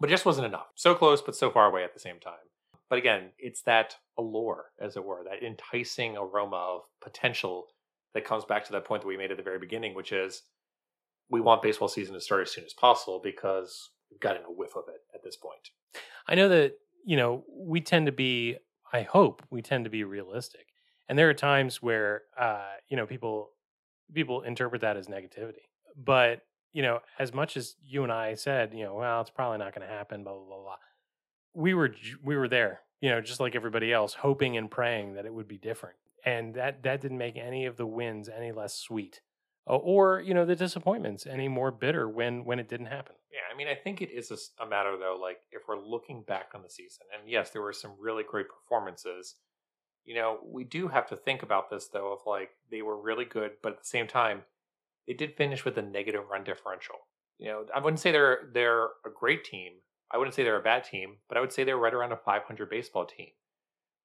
[0.00, 0.66] but it just wasn't enough.
[0.74, 2.34] So close, but so far away at the same time.
[2.88, 7.66] But again, it's that allure, as it were, that enticing aroma of potential
[8.14, 10.42] that comes back to that point that we made at the very beginning, which is
[11.28, 14.76] we want baseball season to start as soon as possible because we've gotten a whiff
[14.76, 15.70] of it at this point.
[16.28, 18.56] I know that, you know, we tend to be,
[18.92, 20.66] I hope we tend to be realistic.
[21.08, 23.50] And there are times where, uh, you know, people,
[24.14, 25.66] people interpret that as negativity.
[25.96, 29.58] But, you know, as much as you and I said, you know, well, it's probably
[29.58, 30.76] not going to happen, blah, blah, blah, blah.
[31.54, 35.26] We were, we were there, you know, just like everybody else, hoping and praying that
[35.26, 35.96] it would be different.
[36.24, 39.20] And that, that didn't make any of the wins any less sweet
[39.66, 43.14] or, or you know, the disappointments any more bitter when, when it didn't happen.
[43.32, 45.18] Yeah, I mean, I think it is a matter though.
[45.20, 48.46] Like, if we're looking back on the season, and yes, there were some really great
[48.48, 49.34] performances.
[50.04, 52.12] You know, we do have to think about this though.
[52.12, 54.42] Of like, they were really good, but at the same time,
[55.06, 56.96] they did finish with a negative run differential.
[57.38, 59.72] You know, I wouldn't say they're they're a great team.
[60.12, 62.16] I wouldn't say they're a bad team, but I would say they're right around a
[62.16, 63.28] 500 baseball team,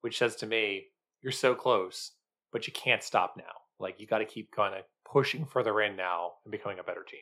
[0.01, 0.87] which says to me,
[1.21, 2.13] you're so close,
[2.51, 3.43] but you can't stop now.
[3.79, 7.03] Like, you got to keep kind of pushing further in now and becoming a better
[7.07, 7.21] team.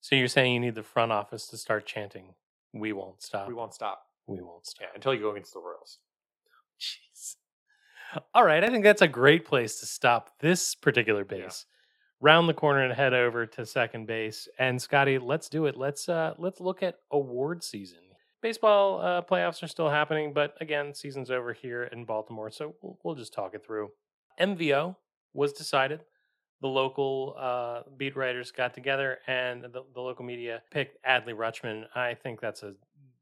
[0.00, 2.34] So you're saying you need the front office to start chanting,
[2.72, 3.48] "We won't stop.
[3.48, 4.02] We won't stop.
[4.26, 5.98] We won't stop." Yeah, until you go against the Royals.
[6.80, 7.36] Jeez.
[8.34, 11.66] All right, I think that's a great place to stop this particular base.
[12.20, 14.48] Round the corner and head over to second base.
[14.58, 15.76] And Scotty, let's do it.
[15.76, 17.98] Let's uh let's look at award season.
[18.42, 22.98] Baseball uh, playoffs are still happening, but again, season's over here in Baltimore, so we'll,
[23.02, 23.90] we'll just talk it through.
[24.40, 24.94] MVO
[25.32, 26.00] was decided.
[26.60, 31.84] The local uh, beat writers got together, and the, the local media picked Adley Rutschman.
[31.94, 32.74] I think that's a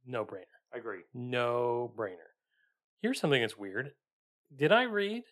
[0.06, 1.00] no brainer I agree.
[1.14, 2.30] no brainer.
[3.00, 3.92] Here's something that's weird.
[4.54, 5.22] Did I read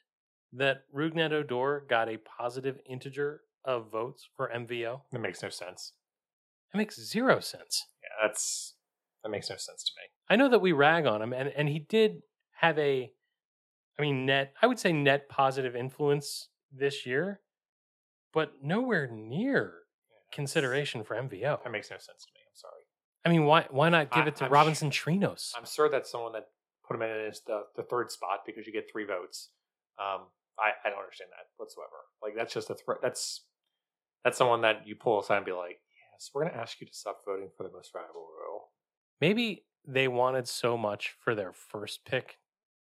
[0.53, 5.03] that Rougned Odor got a positive integer of votes for MVO?
[5.13, 5.93] That makes no sense.
[6.73, 7.87] That makes zero sense.
[8.03, 8.75] Yeah, that's
[9.23, 10.03] that makes no sense to me.
[10.29, 12.23] I know that we rag on him, and, and he did
[12.53, 13.13] have a,
[13.99, 17.41] I mean, net, I would say net positive influence this year,
[18.33, 19.75] but nowhere near
[20.11, 21.63] Yeah, consideration for MVO.
[21.63, 22.41] That makes no sense to me.
[22.47, 22.83] I'm sorry.
[23.25, 25.53] I mean, why why not give I- it to I'm Robinson Chirinos?
[25.57, 26.47] I'm sure that's someone that
[26.87, 29.51] put him in as the, the third spot because you get three votes.
[30.01, 30.23] Um,
[30.59, 31.91] I, I don't understand that whatsoever.
[32.23, 32.99] Like that's just a threat.
[33.03, 33.45] That's
[34.25, 35.81] that's someone that you pull aside and be like,
[36.13, 38.71] yes, we're going to ask you to stop voting for the most valuable role.
[39.21, 42.39] Maybe they wanted so much for their first pick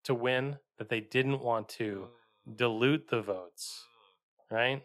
[0.05, 2.09] to win that they didn't want to
[2.49, 3.85] Mm, dilute the votes,
[4.51, 4.57] mm.
[4.57, 4.83] right?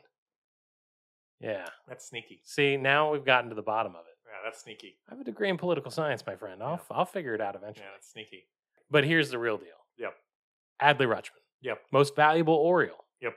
[1.40, 1.68] Yeah.
[1.88, 2.42] That's sneaky.
[2.44, 4.18] See, now we've gotten to the bottom of it.
[4.26, 4.98] Yeah, that's sneaky.
[5.08, 6.64] I have a degree in political science, my friend.
[6.64, 7.86] I'll I'll figure it out eventually.
[7.86, 8.48] Yeah, that's sneaky.
[8.90, 9.68] But here's the real deal.
[9.98, 10.14] Yep.
[10.82, 11.44] Adley Rutschman.
[11.62, 11.80] Yep.
[11.92, 13.06] Most valuable Oriole.
[13.22, 13.34] Yep.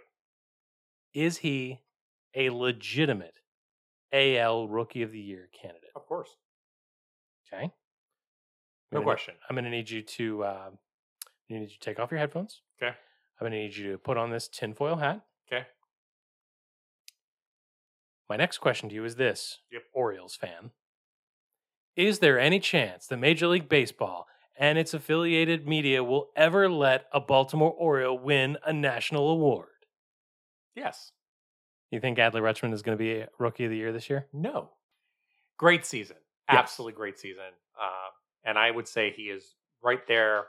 [1.14, 1.81] Is he
[2.37, 3.40] a legitimate
[4.12, 5.90] AL Rookie of the Year candidate?
[5.96, 6.29] Of course.
[7.53, 7.64] Okay.
[7.64, 7.70] I'm
[8.92, 9.35] No gonna- question.
[9.49, 10.70] I'm going to need you to uh,
[11.49, 12.62] need you to take off your headphones.
[12.81, 12.94] Okay.
[12.94, 15.22] I'm going to need you to put on this tinfoil hat.
[15.51, 15.66] Okay.
[18.29, 19.83] My next question to you is this, Yep.
[19.92, 20.70] Orioles fan.
[21.94, 24.27] Is there any chance that Major League Baseball
[24.59, 29.68] and its affiliated media will ever let a Baltimore Oriole win a national award?
[30.75, 31.12] Yes.
[31.90, 34.27] You think Adley Rutschman is going to be a Rookie of the Year this year?
[34.33, 34.70] No.
[35.59, 36.16] Great season.
[36.51, 36.59] Yes.
[36.59, 37.42] Absolutely great season.
[37.81, 38.11] Uh,
[38.44, 40.44] and I would say he is right there,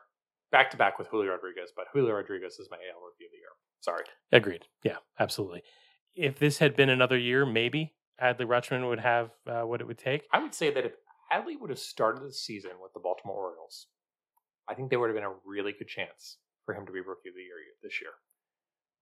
[0.51, 1.71] back to back with Julio Rodriguez.
[1.75, 3.49] But Julio Rodriguez is my AL Rookie of the Year.
[3.81, 4.03] Sorry.
[4.31, 4.65] Agreed.
[4.83, 5.63] Yeah, absolutely.
[6.15, 9.99] If this had been another year, maybe Adley Rutschman would have uh, what it would
[9.99, 10.23] take.
[10.33, 10.93] I would say that if
[11.31, 13.87] Adley would have started the season with the Baltimore Orioles,
[14.67, 17.29] I think there would have been a really good chance for him to be Rookie
[17.29, 18.11] of the Year this year.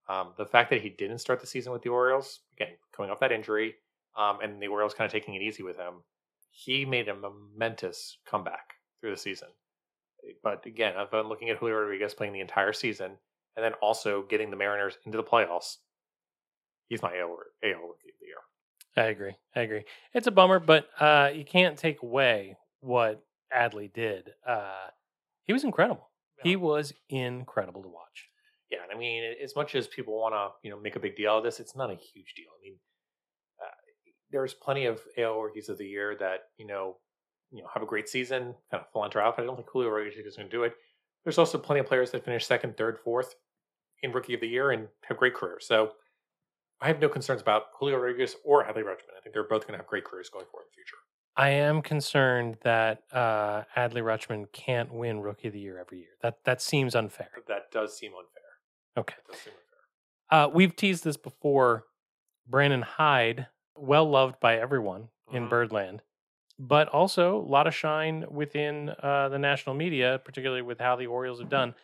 [0.08, 3.20] Um, the fact that he didn't start the season with the Orioles, again, coming off
[3.20, 3.74] that injury,
[4.16, 5.94] um, and the Orioles kind of taking it easy with him,
[6.50, 9.48] he made a momentous comeback through the season.
[10.42, 13.12] But again, I've been looking at Julio Rodriguez playing the entire season
[13.56, 15.76] and then also getting the Mariners into the playoffs,
[16.88, 18.36] he's my AL, AL Rookie of the Year.
[18.96, 19.34] I agree.
[19.54, 19.84] I agree.
[20.14, 24.30] It's a bummer, but uh, you can't take away what Adley did.
[24.46, 24.88] Uh,
[25.44, 26.10] he was incredible.
[26.42, 28.25] He was incredible to watch.
[28.70, 31.16] Yeah, and I mean, as much as people want to, you know, make a big
[31.16, 32.50] deal of this, it's not a huge deal.
[32.50, 32.74] I mean,
[33.62, 33.70] uh,
[34.32, 36.96] there's plenty of AL rookies of the year that you know,
[37.52, 39.36] you know, have a great season, kind of out.
[39.36, 40.74] But I don't think Julio Rodriguez is going to do it.
[41.24, 43.34] There's also plenty of players that finish second, third, fourth
[44.02, 45.66] in rookie of the year and have great careers.
[45.66, 45.92] So
[46.80, 49.16] I have no concerns about Julio Rodriguez or Adley Rutschman.
[49.16, 50.96] I think they're both going to have great careers going forward in the future.
[51.36, 56.16] I am concerned that uh, Adley Rutschman can't win Rookie of the Year every year.
[56.22, 57.28] That that seems unfair.
[57.46, 58.42] That does seem unfair.
[58.96, 59.14] Okay.
[59.26, 59.52] That does seem
[60.30, 60.46] unfair.
[60.46, 61.84] Uh, we've teased this before.
[62.48, 65.50] Brandon Hyde, well loved by everyone in Mhm.
[65.50, 66.02] Birdland,
[66.58, 71.06] but also a lot of shine within uh, the national media, particularly with how the
[71.08, 71.74] Orioles have done.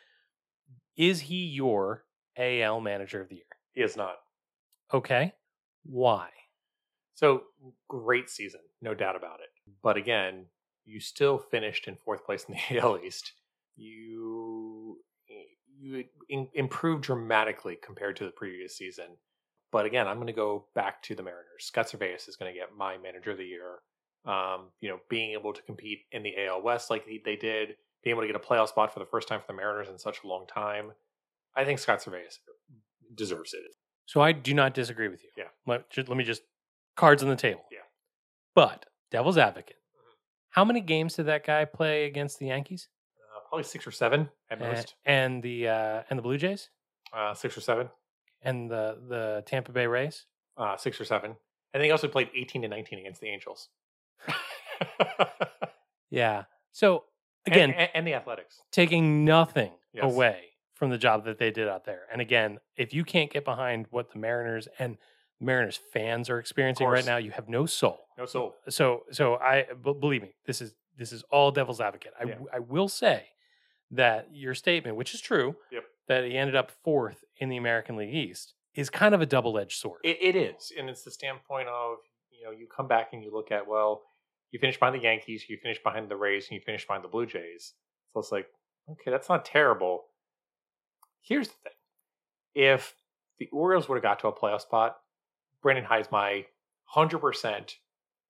[0.97, 2.05] Is he your
[2.37, 3.45] AL Manager of the Year?
[3.73, 4.19] He is not.
[4.95, 5.33] Okay,
[5.85, 6.31] why?
[7.15, 7.45] So
[7.89, 9.49] great season, no doubt about it.
[9.83, 10.47] But again,
[10.85, 13.33] you still finished in fourth place in the AL East.
[13.75, 14.62] You
[15.83, 19.17] you in, improved dramatically compared to the previous season.
[19.73, 21.45] But again, I'm going to go back to the Mariners.
[21.61, 23.79] Scott Servais is going to get my Manager of the Year.
[24.25, 27.75] Um, you know, being able to compete in the AL West like they, they did,
[28.05, 29.99] being able to get a playoff spot for the first time for the Mariners in
[29.99, 30.93] such a long time.
[31.57, 32.39] I think Scott Servais
[33.15, 33.63] deserves it.
[34.07, 35.31] So I do not disagree with you.
[35.37, 35.49] Yeah.
[35.67, 36.43] Let, ju- let me just
[36.97, 37.65] cards on the table.
[37.73, 37.79] Yeah.
[38.55, 40.15] But devil's advocate, Mhm.
[40.51, 42.89] how many games did that guy play against the Yankees
[43.53, 44.95] probably six or seven at most.
[45.05, 46.71] and the uh, and the Blue Jays
[47.13, 47.89] Uh, six or seven.
[48.41, 50.25] and the the Tampa Bay Rays?
[50.57, 51.37] uh, six or seven.
[51.75, 53.69] And he also played 18 to 19 against the Angels.
[56.11, 56.45] Yeah.
[56.73, 57.05] So
[57.47, 58.61] again, and, and the Athletics.
[58.71, 60.05] taking nothing Yes.
[60.05, 60.41] away
[60.75, 62.03] from the job that they did out there.
[62.13, 64.97] And again, if you can't get behind what the Mariners and
[65.41, 67.07] Mariners fans are experiencing right course.
[67.07, 68.01] now, you have no soul.
[68.19, 68.55] No soul.
[68.69, 72.13] So, so I b- believe me, this is this is all devil's advocate.
[72.21, 72.35] I, Yeah.
[72.53, 73.25] I will say
[73.93, 75.85] that your statement, which is true, Yep.
[76.09, 79.59] that he ended up fourth in the American League East, is kind of a double
[79.59, 80.01] edged sword.
[80.03, 80.73] It, it is.
[80.79, 81.99] And it's the standpoint of,
[82.31, 84.03] you know, you come back and you look at, well,
[84.51, 87.09] you finish behind the Yankees, you finish behind the Rays, and you finish behind the
[87.09, 87.75] Blue Jays.
[88.13, 88.47] So it's like,
[88.91, 90.05] okay, that's not terrible.
[91.23, 91.73] Here's the thing.
[92.55, 92.95] If
[93.39, 94.97] the Orioles would have got to a playoff spot,
[95.63, 96.47] Brandon Hyde's my
[96.95, 97.75] 100%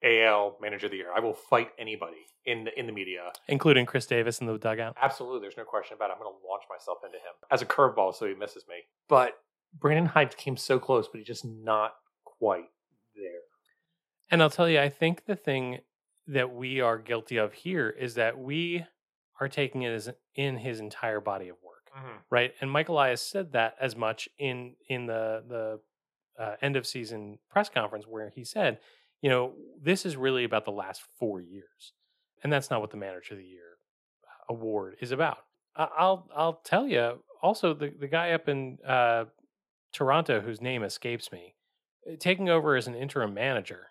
[0.05, 1.11] AL manager of the year.
[1.15, 4.97] I will fight anybody in the, in the media including Chris Davis in the dugout.
[5.01, 6.15] Absolutely, there's no question about it.
[6.15, 8.77] I'm going to launch myself into him as a curveball so he misses me.
[9.09, 9.39] But
[9.79, 12.71] Brandon Hyde came so close, but he's just not quite
[13.15, 13.41] there.
[14.31, 15.79] And I'll tell you, I think the thing
[16.27, 18.85] that we are guilty of here is that we
[19.41, 21.91] are taking it as in his entire body of work,
[22.31, 22.53] right?
[22.61, 25.81] And Michael Elias said that as much in in the the
[26.43, 28.79] uh, end of season press conference where he said,
[29.23, 31.95] you know, this is really about the last four years,
[32.45, 33.79] and that's not what the Manager of the Year
[34.49, 35.39] award is about.
[35.77, 39.27] I'll I'll tell you also the the guy up in uh,
[39.93, 41.55] Toronto whose name escapes me,
[42.11, 43.89] uh, taking over as an interim manager,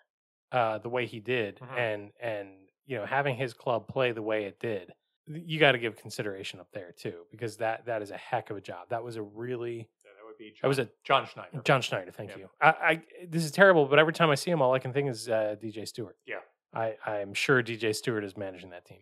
[0.52, 1.74] uh, the way he did, Mhm.
[1.78, 4.92] and and you know having his club play the way it did,
[5.26, 8.56] you got to give consideration up there too, because that that is a heck of
[8.56, 8.88] a job.
[8.90, 9.90] That was a really
[10.32, 11.62] would be John, that was a John Schneider.
[11.64, 12.10] John Schneider.
[12.10, 12.36] Thank Yeah.
[12.38, 12.48] you.
[12.60, 15.08] I, I this is terrible, but every time I see him, all I can think
[15.08, 16.16] is uh, DJ Stewart.
[16.26, 16.36] Yeah.
[16.74, 19.00] I I'm sure DJ Stewart is managing that team.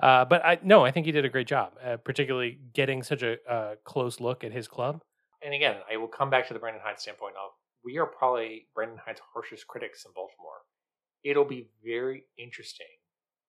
[0.00, 3.22] Uh, but I no, I think he did a great job, uh, particularly getting such
[3.22, 5.02] a uh, close look at his club.
[5.44, 7.52] and again, I will come back to the Brandon Hyde standpoint of
[7.84, 10.62] we are probably Brandon Hyde's harshest critics in Baltimore.
[11.24, 12.86] It'll be very interesting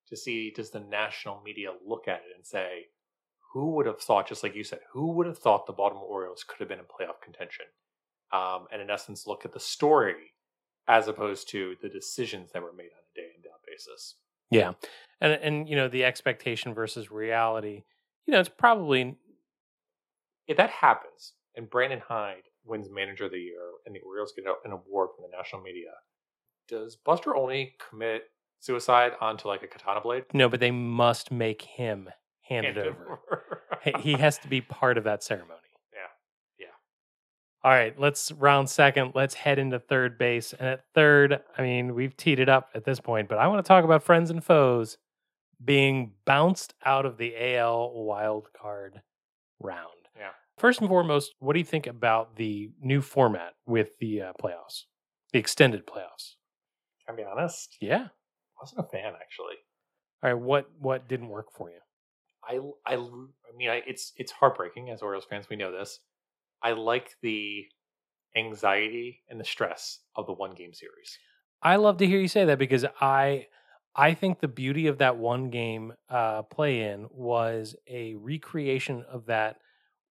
[0.09, 2.85] to see does the national media look at it and say,
[3.53, 6.43] who would have thought, just like you said, who would have thought the Baltimore Orioles
[6.43, 7.65] could have been in playoff contention?
[8.31, 10.33] Um, and in essence, look at the story
[10.87, 14.15] as opposed to the decisions that were made on a day in day basis.
[14.49, 14.73] Yeah,
[15.21, 17.83] and and you know the expectation versus reality.
[18.25, 19.15] You know, it's probably
[20.47, 24.45] if that happens and Brandon Hyde wins Manager of the Year and the Orioles get
[24.65, 25.91] an award from the national media,
[26.67, 28.23] does Buster Olney commit
[28.59, 30.25] suicide onto like a katana blade?
[30.33, 32.09] no, but they must make him
[32.53, 33.03] hand Hand over.
[33.05, 33.59] over.
[33.83, 35.59] He- he has to be part of that ceremony.
[35.93, 35.99] Yeah.
[36.65, 36.65] Yeah.
[37.63, 39.11] All right, let's round second.
[39.13, 40.53] Let's head into third base.
[40.53, 43.63] And at third, I mean, we've teed it up at this point, but I want
[43.63, 44.97] to talk about friends and foes
[45.63, 49.01] being bounced out of the AL wild card
[49.59, 49.89] round.
[50.17, 50.29] Yeah.
[50.57, 54.83] First and foremost, what do you think about the new format with the uh, playoffs,
[55.33, 56.35] the extended playoffs?
[57.05, 57.75] Can I be honest?
[57.81, 58.05] Yeah.
[58.05, 59.55] I wasn't a fan actually.
[60.23, 61.79] All right, what what didn't work for you?
[62.47, 65.99] I I I mean I, it's it's heartbreaking as Orioles fans we know this.
[66.61, 67.65] I like the
[68.35, 71.17] anxiety and the stress of the one game series.
[71.61, 73.47] I love to hear you say that because I
[73.95, 79.27] I think the beauty of that one game uh, play in was a recreation of
[79.27, 79.57] that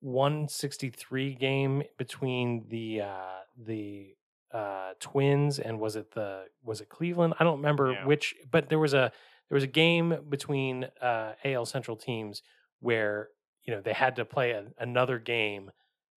[0.01, 4.15] 163 game between the uh, the
[4.53, 7.35] uh, Twins and was it the was it Cleveland?
[7.39, 8.07] I don't remember Yeah.
[8.07, 9.13] which, but there was a
[9.53, 12.43] there was a game between uh, AL Central teams
[12.81, 13.29] where
[13.65, 15.73] you know they had to play a, another game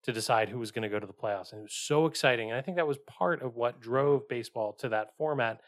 [0.05, 2.53] to decide who was going to go to the playoffs, and it was so exciting.
[2.53, 5.61] And I think that was part of what drove baseball to that format.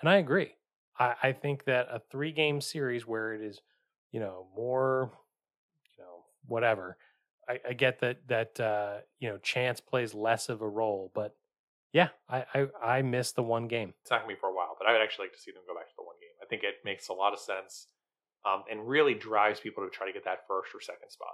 [0.00, 0.56] And I agree.
[0.98, 3.60] I, I think that a three game series where it is,
[4.10, 5.12] you know, more,
[5.96, 6.96] you know, whatever.
[7.48, 11.36] I, I get that that uh, you know chance plays less of a role, but
[11.92, 13.94] yeah, I, I I miss the one game.
[14.00, 15.62] It's not gonna be for a while, but I would actually like to see them
[15.66, 16.34] go back to the one game.
[16.42, 17.86] I think it makes a lot of sense,
[18.44, 21.28] um, and really drives people to try to get that first or second spot.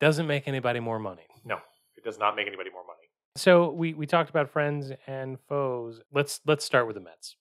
[0.00, 1.26] Doesn't make anybody more money.
[1.44, 1.58] No,
[1.96, 3.08] it does not make anybody more money.
[3.36, 6.02] So we we talked about friends and foes.
[6.12, 7.36] Let's let's start with the Mets.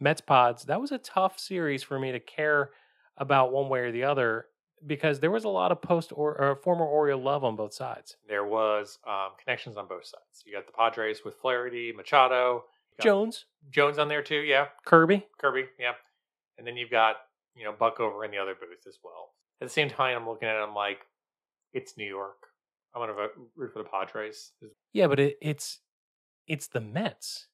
[0.00, 0.64] Mets pods.
[0.64, 2.70] That was a tough series for me to care
[3.18, 4.46] about one way or the other
[4.86, 8.16] because there was a lot of post or, or former Oriole love on both sides.
[8.26, 10.42] There was um, connections on both sides.
[10.46, 12.64] You got the Padres with Flaherty, Machado,
[12.98, 14.40] got Jones, Jones on there too.
[14.40, 15.26] Yeah, Kirby.
[15.38, 15.66] Kirby.
[15.78, 15.92] Yeah,
[16.58, 17.16] and then you've got
[17.54, 19.30] you know Buck over in the other booth as well.
[19.60, 20.62] At the same time, I'm looking at it.
[20.62, 21.00] I'm like,
[21.72, 22.46] it's New York.
[22.94, 24.52] I'm gonna vote, root for the Padres.
[24.92, 25.80] Yeah, but it, it's
[26.46, 27.46] it's the Mets.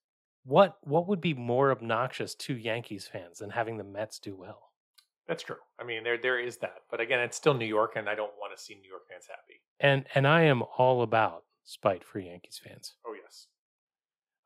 [0.44, 4.70] What what would be more obnoxious to Yankees fans than having the Mets do well?
[5.28, 5.56] That's true.
[5.78, 8.32] I mean, there there is that, but again, it's still New York, and I don't
[8.38, 9.60] want to see New York fans happy.
[9.80, 12.94] And and I am all about spite for Yankees fans.
[13.06, 13.48] Oh yes.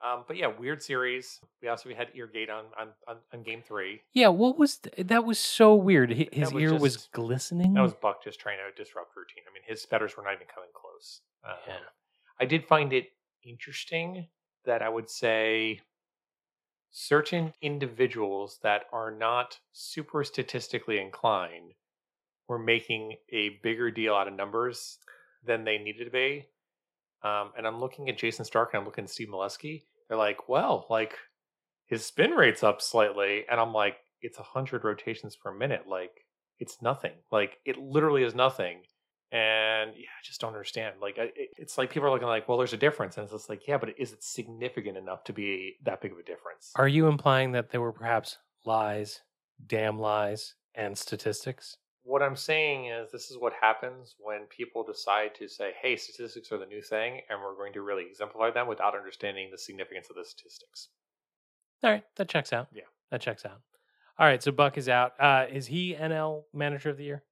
[0.03, 1.41] Um, but yeah, weird series.
[1.61, 4.01] We also we had Eargate on on, on, on game three.
[4.15, 5.25] Yeah, what was th- that?
[5.25, 6.11] Was so weird.
[6.13, 7.75] Hi- His was ear was glistening.
[7.75, 9.43] That was Buck just trying to disrupt routine.
[9.49, 11.21] I mean, his betters were not even coming close.
[11.45, 11.75] Um, Yeah.
[12.41, 13.09] I did find it
[13.45, 14.29] interesting
[14.65, 15.81] that I would say
[16.91, 21.73] certain individuals that are not super statistically inclined
[22.49, 24.99] were making a bigger deal out of numbers
[25.45, 26.47] than they needed to be.
[27.23, 29.83] Um, and I'm looking at Jayson Stark and I'm looking at Steve Molesky.
[30.11, 31.15] They're like, well, like
[31.87, 33.45] his spin rate's up slightly.
[33.51, 35.87] And I'm like, it's 100 rotations per minute.
[35.87, 36.11] Like,
[36.59, 37.13] it's nothing.
[37.33, 38.83] Like, it literally is nothing.
[39.33, 40.97] And yeah, I just don't understand.
[41.01, 43.17] Like, it- it's like people are looking like, well, there's a difference.
[43.17, 46.19] And it's just like, yeah, but is it significant enough to be that big of
[46.19, 46.73] a difference?
[46.77, 48.37] Are you implying that there were perhaps
[48.67, 49.21] lies,
[49.67, 51.77] damn lies, and statistics?
[52.03, 56.51] What I'm saying is this is what happens when people decide to say, hey, statistics
[56.51, 60.09] are the new thing, and we're going to really exemplify them without understanding the significance
[60.09, 60.89] of the statistics.
[61.83, 62.69] All right, that checks out.
[62.73, 62.83] Yeah.
[63.11, 63.61] that checks out.
[64.19, 65.13] All right, so Buck is out.
[65.19, 67.23] Uh, is he NL Manager of the Year?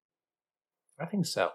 [0.98, 1.50] I think so.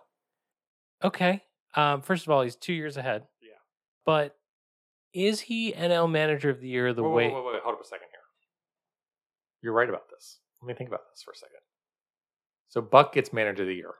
[1.03, 1.41] Okay.
[1.75, 3.23] Um, first of all, he's two years ahead.
[3.41, 3.49] Yeah.
[4.05, 4.35] But
[5.13, 7.27] is he NL Manager of the Year the wait, way?
[7.27, 8.19] wait, wait, wait, hold up a second here.
[9.61, 10.39] You're right about this.
[10.61, 11.62] Let me think about this for a second.
[12.73, 13.93] So Buck gets manager of the year.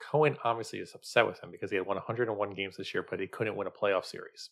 [0.00, 3.18] Cohen obviously is upset with him because he had won 101 games this year, but
[3.18, 4.50] he couldn't win a playoff series.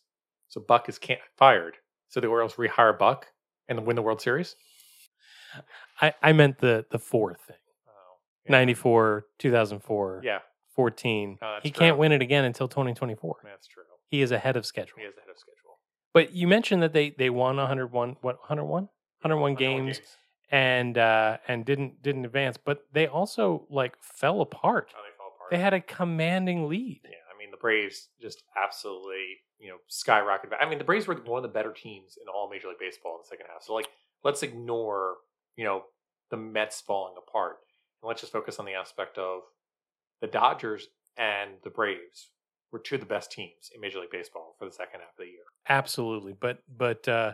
[0.49, 1.77] So Buck is can't fired.
[2.09, 3.27] So the Orioles rehire Buck
[3.69, 4.57] and win the World Series.
[6.01, 7.55] I, I meant the the four thing.
[7.87, 8.17] Oh.
[8.47, 8.51] Yeah.
[8.51, 10.39] 94, 2004, Yeah,
[10.75, 11.37] 14.
[11.41, 11.79] Oh, he true.
[11.79, 13.37] can't win it again until 2024.
[13.45, 13.83] that's true.
[14.09, 14.97] He is ahead of schedule.
[14.97, 15.79] He is ahead of schedule.
[16.13, 18.89] But you mentioned that they they won 101 what 101
[19.21, 20.01] 101 games
[20.51, 24.89] and uh and didn't didn't advance, but they also like fell apart.
[24.95, 25.51] Oh, they fell apart.
[25.51, 27.01] They had a commanding lead.
[27.03, 30.53] Yeah, I mean the Braves just absolutely, you know, skyrocketed.
[30.59, 33.15] I mean the Braves were one of the better teams in all Major League Baseball
[33.15, 33.63] in the second half.
[33.63, 33.87] So like,
[34.23, 35.15] let's ignore,
[35.55, 35.83] you know,
[36.29, 37.57] the Mets falling apart,
[38.01, 39.41] and let's just focus on the aspect of
[40.19, 40.87] the Dodgers
[41.17, 42.29] and the Braves
[42.71, 45.17] were two of the best teams in Major League Baseball for the second half of
[45.17, 45.43] the year.
[45.67, 46.33] Absolutely.
[46.33, 47.33] But but uh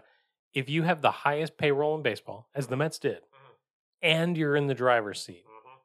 [0.58, 3.55] if you have the highest payroll in baseball, as the Mets did, Mhm.
[4.01, 5.78] and you're in the driver's seat, Mm-hmm.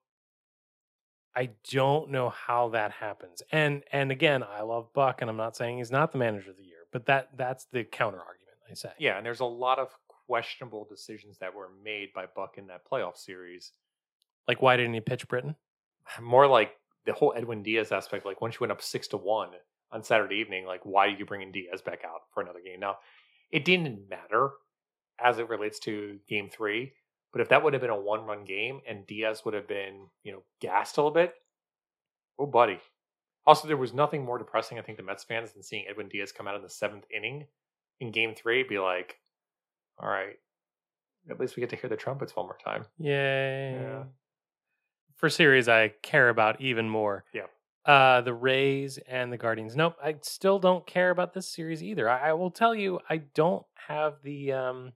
[1.34, 3.42] I don't know how that happens.
[3.52, 6.56] And and again, I love Buck, and I'm not saying he's not the manager of
[6.56, 8.92] the year, but that that's the counter argument I say.
[8.98, 9.88] Yeah, and there's a lot of
[10.26, 13.72] questionable decisions that were made by Buck in that playoff series.
[14.48, 15.56] Like why didn't he pitch Britain?
[16.20, 18.26] more like the whole Edwin Diaz aspect.
[18.26, 19.50] Like once you went up six to one
[19.92, 22.80] on Saturday evening, like why did you bring in Diaz back out for another game?
[22.80, 22.98] Now,
[23.50, 24.50] it didn't matter
[25.22, 26.92] as it relates to game three,
[27.32, 30.06] but if that would have been a one run game and Diaz would have been,
[30.22, 31.34] you know, gassed a little bit,
[32.38, 32.78] oh buddy.
[33.44, 36.30] Also, there was nothing more depressing, I think, to Mets fans than seeing Edwin Diaz
[36.30, 37.46] come out in the seventh inning
[38.00, 39.18] in game three, be like,
[39.98, 40.36] all right,
[41.30, 42.84] at least we get to hear the trumpets one more time.
[42.98, 43.78] Yay.
[43.80, 44.04] Yeah.
[45.16, 47.24] For series I care about even more.
[47.32, 47.46] Yeah.
[47.84, 49.74] Uh the Rays and the Guardians.
[49.76, 52.08] Nope, I still don't care about this series either.
[52.08, 54.92] I, I will tell you, I don't have the um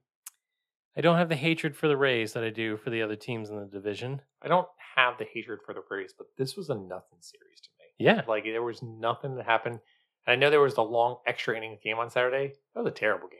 [0.97, 3.49] I don't have the hatred for the Rays that I do for the other teams
[3.49, 4.21] in the division.
[4.41, 7.69] I don't have the hatred for the Rays, but this was a nothing series to
[7.77, 7.85] me.
[7.99, 8.23] Yeah.
[8.27, 9.79] Like there was nothing that happened.
[10.25, 12.53] And I know there was the long extra innings game on Saturday.
[12.73, 13.39] That was a terrible game.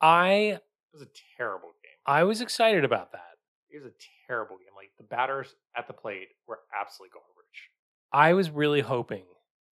[0.00, 0.60] I It
[0.92, 1.98] was a terrible game.
[2.06, 3.36] I was excited about that.
[3.68, 4.74] It was a terrible game.
[4.76, 7.70] Like the batters at the plate were absolutely garbage.
[8.12, 9.24] I was really hoping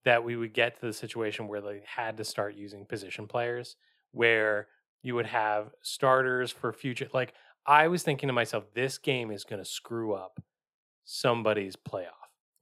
[0.05, 3.77] that we would get to the situation where they had to start using position players,
[4.13, 4.67] where
[5.03, 7.09] you would have starters for future.
[7.13, 7.35] Like
[7.67, 10.41] I was thinking to myself, this game is going to screw up
[11.05, 12.13] somebody's playoff.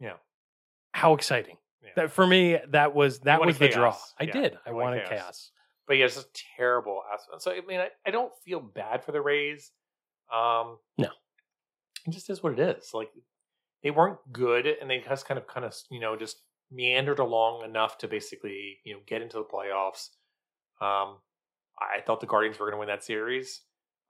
[0.01, 0.14] Yeah.
[0.93, 1.57] How exciting!
[1.82, 1.91] Yeah.
[1.97, 3.97] That for me, that was that was the draw.
[4.20, 4.59] I Yeah, did.
[4.66, 5.11] I wanted chaos.
[5.20, 5.51] chaos.
[5.87, 6.24] But yeah, it's a
[6.57, 7.03] terrible.
[7.12, 7.43] aspect.
[7.43, 9.70] So I mean, I, I don't feel bad for the Rays.
[10.34, 11.11] Um, No.
[12.07, 12.91] it just is what it is.
[12.95, 13.11] Like
[13.82, 16.41] they weren't good, and they just kind of, kind of, you know, just
[16.72, 20.09] meandered along enough to basically, you know, get into the playoffs.
[20.80, 21.18] Um,
[21.78, 23.62] I thought the Guardians were going to win that series,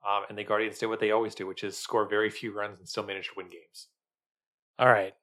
[0.07, 2.79] um, and the Guardians did what they always do, which is score very few runs
[2.79, 3.87] and still manage to win games.
[4.79, 5.13] All right,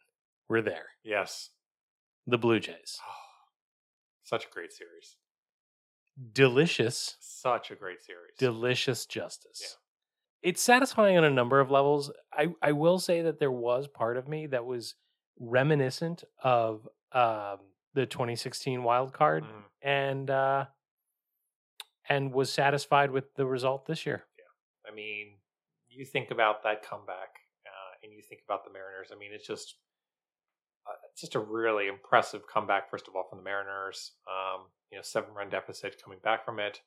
[0.49, 0.86] we're there.
[1.03, 1.51] Yes,
[2.26, 2.99] The Blue Jays,
[4.24, 5.16] such a great series.
[6.32, 8.32] delicious, Such a great series.
[8.38, 9.78] delicious justice.
[10.42, 12.11] It's satisfying on a number of levels.
[12.32, 14.95] I, I will say that there was part of me that was
[15.40, 17.59] reminiscent of um,
[17.95, 19.62] the 2016 wild card Mm.
[19.82, 20.66] and uh,
[22.09, 24.25] and was satisfied with the result this year.
[24.39, 24.91] Yeah.
[24.91, 25.35] I mean,
[25.89, 27.37] you think about that comeback,
[27.67, 29.11] uh, and you think about the Mariners.
[29.13, 29.77] I mean, it's just
[30.87, 32.91] uh, it's just a really impressive comeback.
[32.91, 36.59] First of all, from the Mariners, um, you know, seven run deficit coming back from
[36.59, 36.81] it.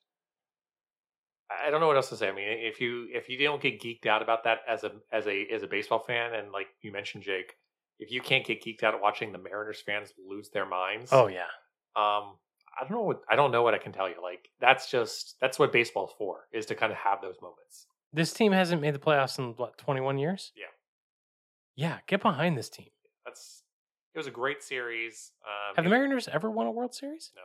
[1.49, 2.27] I don't know what else to say.
[2.27, 5.27] I mean, if you if you don't get geeked out about that as a as
[5.27, 7.53] a as a baseball fan, and like you mentioned, Jake,
[7.99, 11.27] if you can't get geeked out at watching the Mariners fans lose their minds, Oh
[11.27, 11.47] yeah,
[11.95, 12.35] um,
[12.79, 14.15] I don't know what I don't know what I can tell you.
[14.21, 17.87] Like that's just that's what baseball's for is to kind of have those moments.
[18.13, 20.51] this team hasn't made the playoffs in what 21 years.
[20.55, 20.65] Yeah.
[21.75, 21.97] yeah.
[22.07, 22.89] Get behind this team.
[23.25, 23.63] That's
[24.13, 25.31] it was a great series.
[25.45, 27.31] Um, Have the Mariners ever won a World Series?
[27.35, 27.43] No.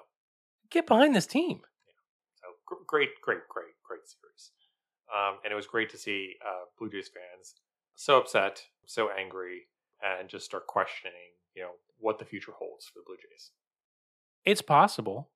[0.71, 1.61] Get behind this team.
[1.87, 1.93] Yeah.
[2.41, 4.53] So great, great, great, great series.
[5.13, 7.55] Um, and it was great to see uh, Blue Jays fans
[7.95, 9.69] so upset, so angry,
[10.03, 13.51] and just start questioning, you know, what the future holds for the Blue Jays.
[14.45, 15.31] It's possible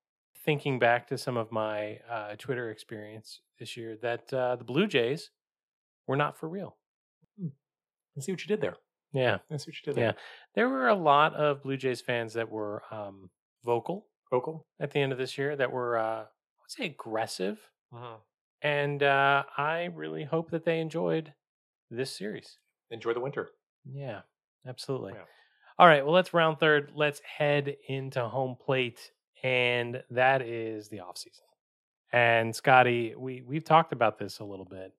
[0.45, 4.87] thinking back to some of my uh, twitter experience this year that uh, the blue
[4.87, 5.31] jays
[6.07, 6.77] were not for real
[8.15, 8.77] And see what you did there.
[9.13, 10.05] yeah And see what you did there.
[10.07, 10.13] Yeah.
[10.55, 13.31] there were a lot of blue jays fans that were um,
[13.65, 14.67] vocal Vocal.
[14.81, 18.19] at the end of this year that were uh, i would say aggressive Mhm.
[18.63, 21.33] and uh, i really hope that they enjoyed
[21.91, 22.59] this series
[22.91, 23.51] Enjoy the winter.
[23.85, 24.23] yeah
[24.67, 25.25] absolutely Yeah.
[25.79, 29.13] All right well let's round third let's head into home plate
[29.43, 31.45] and that is the off season
[32.13, 34.93] and scotty we we've talked about this a little bit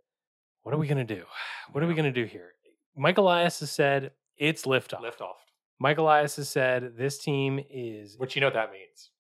[0.64, 1.24] what are we going to do
[1.72, 2.52] what are we going to do here
[2.96, 5.38] mike elias has said it's liftoff Lift off.
[5.80, 9.12] mike elias has said this team is What you know what that means?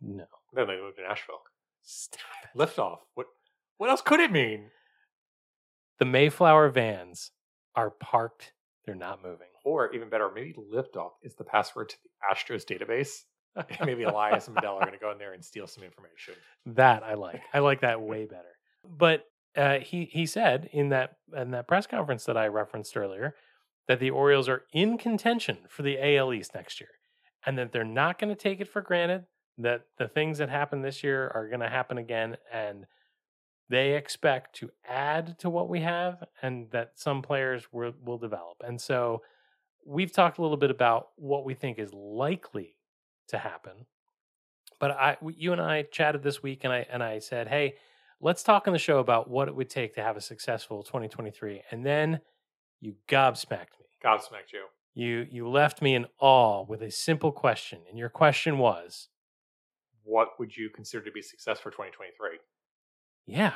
[0.00, 1.40] no Then they moved to Nashville.
[1.82, 2.56] stop it.
[2.56, 3.00] Lift off.
[3.14, 3.26] What?
[3.78, 4.70] What else could it mean?
[5.98, 7.32] the mayflower vans
[7.74, 8.52] are parked
[8.88, 9.48] They're not moving.
[9.64, 13.24] Or even better, maybe liftoff is the password to the Astros database.
[13.84, 16.32] Maybe Elias and Mejdal are going to go in there and steal some information.
[16.64, 17.42] That I like.
[17.52, 18.56] I like that way better.
[18.82, 23.34] But uh, he he said in that in that press conference that I referenced earlier
[23.88, 26.90] that the Orioles are in contention for the AL East next year,
[27.44, 29.24] and that they're not going to take it for granted
[29.58, 32.86] that the things that happened this year are going to happen again, and
[33.68, 38.62] they expect to add to what we have, and that some players will will develop.
[38.64, 39.22] And so
[39.84, 42.76] we've talked a little bit about what we think is likely
[43.28, 43.86] to happen.
[44.78, 47.74] But I, you and I chatted this week, and I and I said, hey,
[48.20, 51.62] let's talk on the show about what it would take to have a successful 2023.
[51.70, 52.20] And then
[52.80, 53.86] you gobsmacked me.
[54.04, 54.66] Gobsmacked you.
[54.94, 59.08] You you left me in awe with a simple question, and your question was,
[60.04, 62.38] What would you consider to be success for 2023?
[63.28, 63.52] Yeah,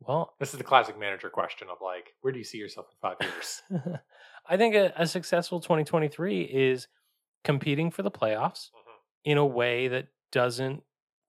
[0.00, 2.96] well, This is the classic manager question of like, where do you see yourself in
[3.00, 3.62] five years?
[4.48, 6.88] I think a, a successful 2023 is
[7.44, 8.94] competing for the playoffs Mhm.
[9.24, 10.82] in a way that doesn't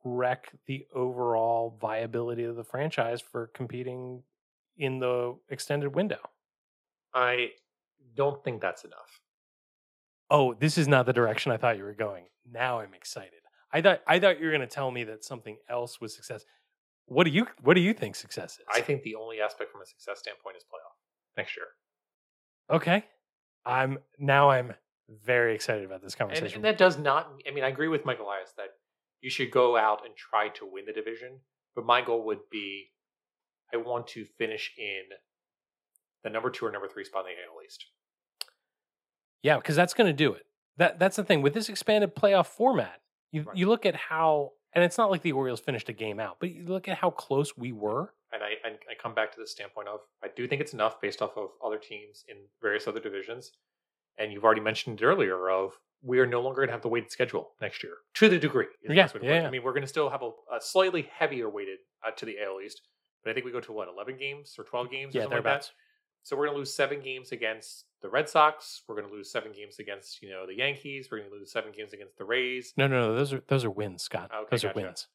[0.04, 4.24] wreck the overall viability of the franchise for competing
[4.78, 6.20] in the extended window.
[7.14, 7.52] I
[8.16, 9.22] don't think that's enough.
[10.30, 12.26] Oh, this is not the direction I thought you were going.
[12.52, 13.42] Now I'm excited.
[13.72, 16.44] I thought I thought you were going to tell me that something else was success.
[17.06, 18.66] What do you what do you think success is?
[18.74, 20.96] I think the only aspect from a success standpoint is playoff
[21.38, 21.68] next year.
[22.70, 23.06] okay.
[23.66, 24.74] I'm now I'm
[25.10, 26.56] very excited about this conversation.
[26.58, 28.70] and that does not, I mean, I agree with Michael Elias that
[29.22, 31.40] you should go out and try to win the division.
[31.76, 32.92] But my goal would be
[33.74, 35.04] I want to finish in
[36.24, 37.86] the number two or number three spot in the AL East.
[39.42, 40.46] Yeah, because that's going to do it.
[40.78, 43.02] That that's the thing with this expanded playoff format.
[43.32, 43.58] You Right.
[43.58, 46.52] you look at how, and it's not like the Orioles finished a game out, but
[46.52, 48.14] you look at how close we were.
[48.32, 51.00] And I, and I come back to the standpoint of I do think it's enough
[51.00, 53.52] based off of other teams in various other divisions.
[54.18, 56.90] And you've already mentioned it earlier of we are no longer going to have the
[56.90, 58.66] weighted schedule next year to the degree.
[58.86, 59.48] the Yeah, best way to yeah, yeah.
[59.48, 62.36] I mean, we're going to still have a, a slightly heavier weighted uh, to the
[62.44, 62.82] AL East,
[63.24, 65.16] but I think we go to what eleven games or twelve games.
[65.16, 65.72] or Yeah, something like that?
[66.24, 68.84] So we're going to lose seven games against the Red Sox.
[68.88, 71.08] We're going to lose seven games against you know the Yankees.
[71.10, 72.74] We're going to lose seven games against the Rays.
[72.78, 73.16] No, no, no.
[73.16, 74.30] Those are those are wins, Scott.
[74.36, 75.08] Okay, those are wins.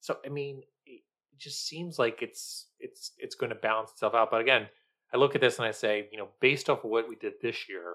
[0.00, 1.00] So I mean, it
[1.38, 4.30] just seems like it's it's it's going to balance itself out.
[4.30, 4.68] But again,
[5.12, 7.32] I look at this and I say, you know, based off of what we did
[7.42, 7.94] this year,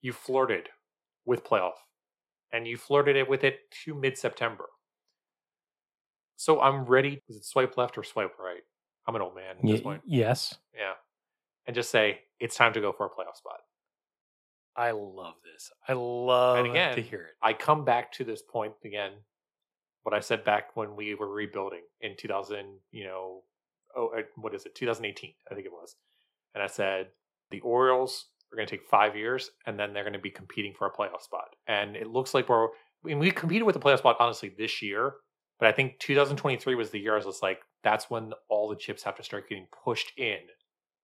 [0.00, 0.68] you flirted
[1.26, 1.74] with playoff,
[2.52, 4.66] and you flirted it with it to mid September.
[6.36, 7.22] So I'm ready.
[7.28, 8.62] Is it swipe left or swipe right?
[9.06, 10.02] I'm an old man at this point.
[10.06, 10.92] yes, Yeah,
[11.66, 13.60] and just say it's time to go for a playoff spot.
[14.76, 15.70] I love this.
[15.88, 17.34] I love again, to hear it.
[17.42, 19.12] I come back to this point again.
[20.02, 23.42] What I said back when we were rebuilding in 2000, you know,
[23.96, 24.74] oh, uh, what is it?
[24.74, 25.96] 2018, I think it was.
[26.54, 27.08] And I said
[27.50, 30.72] the Orioles are going to take five years, and then they're going to be competing
[30.72, 31.54] for a playoff spot.
[31.66, 32.66] And it looks like we're.
[32.66, 32.68] I
[33.04, 35.14] mean, we competed with the playoff spot honestly this year,
[35.58, 38.76] but I think 2023 was the year I was just like, that's when all the
[38.76, 40.38] chips have to start getting pushed in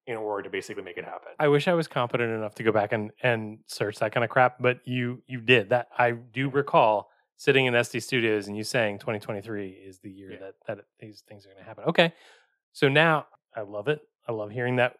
[0.06, 1.28] in order to basically make it happen.
[1.38, 4.30] I wish I was competent enough to go back and, and search that kind of
[4.30, 5.88] crap, but you you did that.
[5.98, 10.38] I do recall sitting in SD Studios and you saying 2023 is the year Yeah.
[10.40, 11.84] that that these things are going to happen.
[11.88, 12.12] Okay,
[12.72, 14.00] so now I love it.
[14.28, 14.96] I love hearing that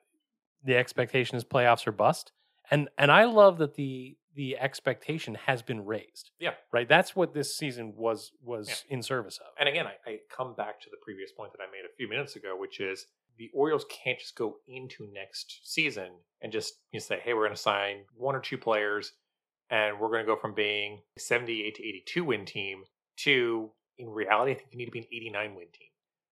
[0.65, 2.33] the expectation is playoffs or bust,
[2.71, 6.31] and and I love that the the expectation has been raised.
[6.39, 6.51] Yeah.
[6.71, 6.87] right.
[6.87, 8.95] That's what this season was was Yeah.
[8.97, 9.47] in service of.
[9.59, 12.07] and again, I, I come back to the previous point that I made a few
[12.09, 13.07] minutes ago, which is
[13.39, 16.11] the Orioles can't just go into next season
[16.41, 19.13] and just you know, say, hey, we're going to sign one or two players
[19.71, 22.85] and we're going to go from being a 78 to 82 win team
[23.19, 25.89] to, in reality, I think you need to be an 89 win team.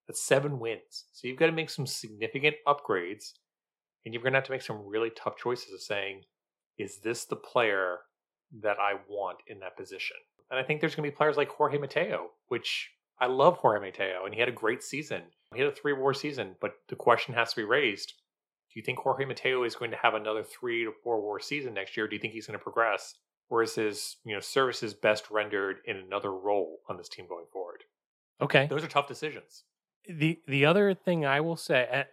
[0.07, 1.05] That's seven wins.
[1.13, 3.33] So you've got to make some significant upgrades
[4.05, 6.21] and you're going to have to make some really tough choices of saying,
[6.77, 7.97] is this the player
[8.61, 10.17] that I want in that position?
[10.51, 13.79] And I think there's going to be players like Jorge Mateo, which I love Jorge
[13.85, 15.23] Mateo, and he had a great season.
[15.53, 18.13] He had a three war season, but the question has to be raised.
[18.73, 21.73] Do you think Jorge Mateo is going to have another three to four war season
[21.73, 22.07] next year?
[22.07, 23.15] Do you think he's going to progress?
[23.49, 27.45] Or is his you know services best rendered in another role on this team going
[27.53, 27.83] forward?
[28.41, 29.63] Okay, Those are tough decisions.
[30.09, 32.03] the the other thing I will say, uh,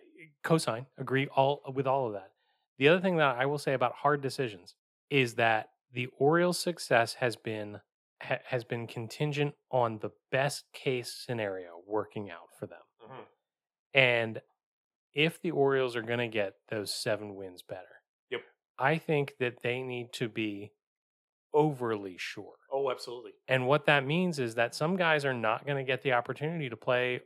[0.44, 2.30] cosign, agree all with all of that.
[2.78, 4.74] The other thing that I will say about hard decisions
[5.10, 7.80] is that the Orioles' success has been
[8.22, 12.82] ha, has been contingent on the best case scenario working out for them.
[13.02, 13.26] Mhm.
[13.94, 14.42] And
[15.12, 18.42] if the Orioles are going to get those seven wins better, Yep.
[18.78, 20.72] I think that they need to be
[21.52, 22.56] overly sure.
[22.70, 23.32] Oh, absolutely.
[23.46, 26.70] And what that means is that some guys are not going to get the opportunity
[26.70, 27.20] to play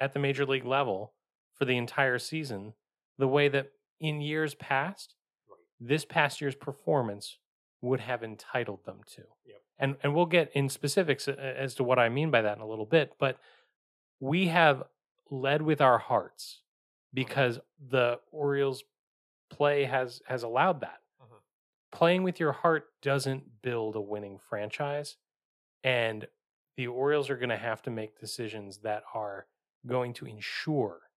[0.00, 1.14] at the major league level
[1.54, 2.74] for the entire season
[3.18, 5.14] the way that in years past
[5.48, 5.58] Right.
[5.80, 7.38] this past year's performance
[7.80, 9.22] would have entitled them to.
[9.44, 9.62] Yep.
[9.78, 12.66] And and we'll get in specifics as to what I mean by that in a
[12.66, 13.38] little bit, but
[14.20, 14.82] we have
[15.30, 16.62] led with our hearts
[17.14, 18.84] because the Orioles
[19.50, 21.00] play has has allowed that.
[21.22, 21.40] Mhm.
[21.92, 25.16] Playing with your heart doesn't build a winning franchise
[25.84, 26.26] and
[26.76, 29.46] the Orioles are going to have to make decisions that are
[29.86, 31.10] going to ensure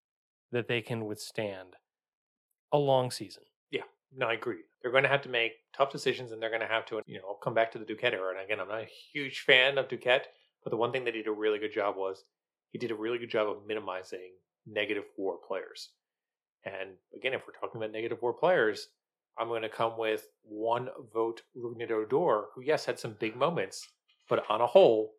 [0.52, 1.76] that they can withstand
[2.72, 3.44] a long season.
[4.16, 4.62] No, I agree.
[4.82, 7.18] They're going to have to make tough decisions, and they're going to have to, you
[7.20, 8.32] know, come back to the Duquette era.
[8.32, 10.26] And again, I'm not a huge fan of Duquette,
[10.64, 12.26] but the one thing that he did a really good job was
[12.72, 14.32] he did a really good job of minimizing
[14.66, 15.90] negative war players.
[16.66, 18.88] And again, if we're talking about negative war players,
[19.38, 23.88] I'm going to come with one vote Rougned Odor, who yes had some big moments,
[24.30, 25.14] but on a whole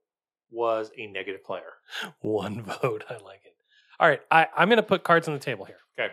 [0.50, 1.72] was a negative player.
[2.20, 3.04] One vote.
[3.08, 3.54] I like it.
[3.98, 4.20] All right.
[4.30, 5.78] I, I'm going to put cards on the table here.
[5.98, 6.12] Okay.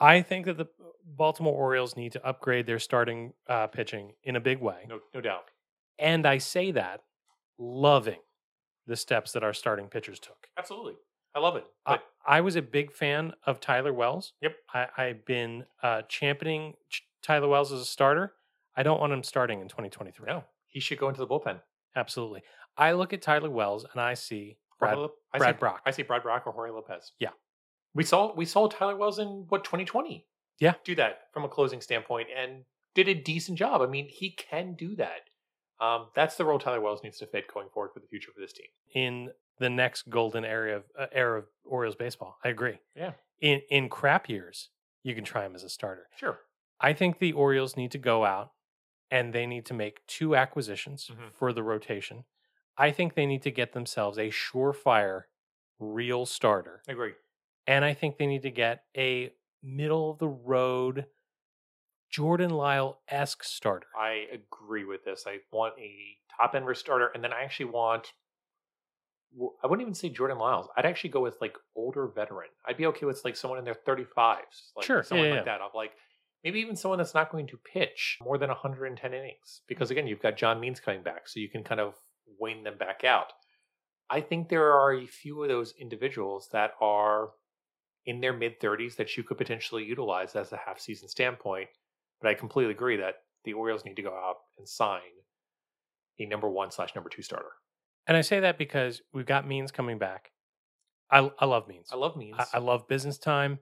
[0.00, 0.66] I think that the
[1.04, 4.86] Baltimore Orioles need to upgrade their starting uh, pitching in a big way.
[4.88, 5.50] No, no doubt.
[5.98, 7.02] And I say that
[7.58, 8.20] loving
[8.86, 10.48] the steps that our starting pitchers took.
[10.58, 10.94] Absolutely.
[11.34, 11.64] I love it.
[11.84, 14.32] I, But I was a big fan of Tyler Wells.
[14.42, 14.56] Yep.
[14.72, 18.32] I, I've been uh, championing Ch- Tyler Wells as a starter.
[18.76, 20.26] I don't want him starting in 2023.
[20.26, 21.60] no, he should go into the bullpen.
[21.94, 22.42] Absolutely.
[22.76, 25.80] I look at Tyler Wells and I see Brad, Brad, I Brad see, Brach.
[25.86, 27.12] I see Brad Brach or Jorge Lopez.
[27.18, 27.30] Yeah.
[27.96, 30.26] We saw we saw Tyler Wells in what 2020.
[30.60, 30.74] Yeah.
[30.84, 33.82] Do that from a closing standpoint and did a decent job.
[33.82, 35.28] I mean, he can do that.
[35.80, 38.40] Um, that's the role Tyler Wells needs to fit going forward for the future for
[38.40, 38.66] this team.
[38.94, 42.36] in the next golden era of uh, era of Orioles baseball.
[42.44, 42.78] I agree.
[42.94, 43.12] Yeah.
[43.40, 44.68] In in crap years,
[45.02, 46.06] you can try him as a starter.
[46.16, 46.38] Sure.
[46.80, 48.52] I think the Orioles need to go out
[49.10, 51.32] and they need to make two acquisitions Mhm.
[51.32, 52.24] for the rotation.
[52.76, 55.24] I think they need to get themselves a surefire
[55.78, 56.82] real starter.
[56.88, 57.14] I agree.
[57.66, 61.06] And I think they need to get a middle of the road
[62.10, 63.88] Jordan Lyle esque starter.
[63.98, 65.24] I agree with this.
[65.26, 65.92] I want a
[66.40, 68.12] top end starter, and then I actually want.
[69.62, 70.68] I wouldn't even say Jordan Lyles.
[70.76, 72.48] I'd actually go with like older veteran.
[72.66, 74.06] I'd be okay with like someone in their 35s,
[74.76, 75.60] like Sure, someone yeah, like that.
[75.60, 75.92] Of like
[76.42, 80.22] maybe even someone that's not going to pitch more than 110 innings, because again, you've
[80.22, 81.94] got John Means coming back, so you can kind of
[82.38, 83.32] wane them back out.
[84.08, 87.30] I think there are a few of those individuals that are
[88.06, 91.68] in their mid 30s that you could potentially utilize as a half season standpoint.
[92.20, 95.00] But I completely agree that the Orioles need to go out and sign
[96.18, 97.52] a number one slash number two starter.
[98.06, 100.30] And I say that because we've got Means coming back.
[101.10, 101.88] I, I love Means.
[101.92, 102.36] I love Means.
[102.38, 103.58] I, I love business time.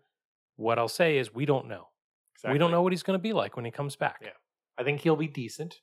[0.57, 1.89] What I'll say is we don't know.
[2.51, 4.19] We don't know what he's going to be like when he comes back.
[4.21, 4.29] Yeah.
[4.77, 5.81] I think he'll be decent.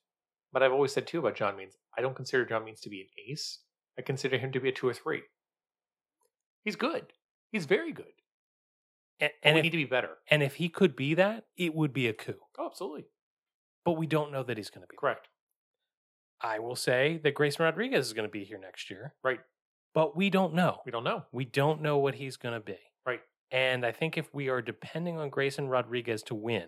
[0.53, 3.01] But I've always said too about John Means, I don't consider John Means to be
[3.01, 3.59] an ace.
[3.97, 5.24] I consider him to be a two or three.
[6.64, 7.07] He's good.
[7.51, 8.21] He's very good.
[9.20, 10.18] And, And we if, need to be better.
[10.30, 12.39] and if he could be that, it would be a coup.
[12.57, 13.05] Oh, absolutely.
[13.86, 14.95] But we don't know that he's going to be.
[14.95, 14.99] that.
[15.01, 15.28] Correct.
[16.41, 19.14] I will say that Grayson Rodriguez is going to be here next year.
[19.24, 19.39] Right.
[19.93, 20.80] But we don't know.
[20.86, 21.26] We don't know.
[21.32, 22.78] We don't know what he's going to be.
[23.05, 23.20] Right.
[23.51, 26.68] And I think if we are depending on Grayson Rodriguez to win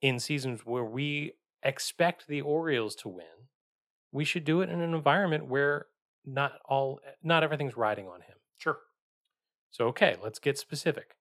[0.00, 3.26] in seasons where we expect the Orioles to win,
[4.10, 5.86] we should do it in an environment where
[6.24, 8.36] not all not everything's riding on him.
[8.58, 8.78] Sure.
[9.70, 11.16] So okay, let's get specific.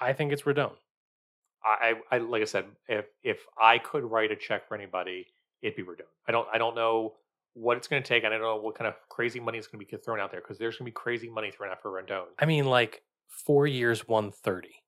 [0.00, 0.72] I think it's Rodon.
[1.64, 5.26] I, I, like I said, if if I could write a check for anybody,
[5.60, 6.06] it'd be Rodon.
[6.26, 7.14] I don't I don't know
[7.54, 8.24] what it's going to take.
[8.24, 10.40] I don't know what kind of crazy money is going to be thrown out there
[10.40, 12.26] because there's going to be crazy money thrown out for Rodon.
[12.38, 14.82] I mean, like four years, one thirty.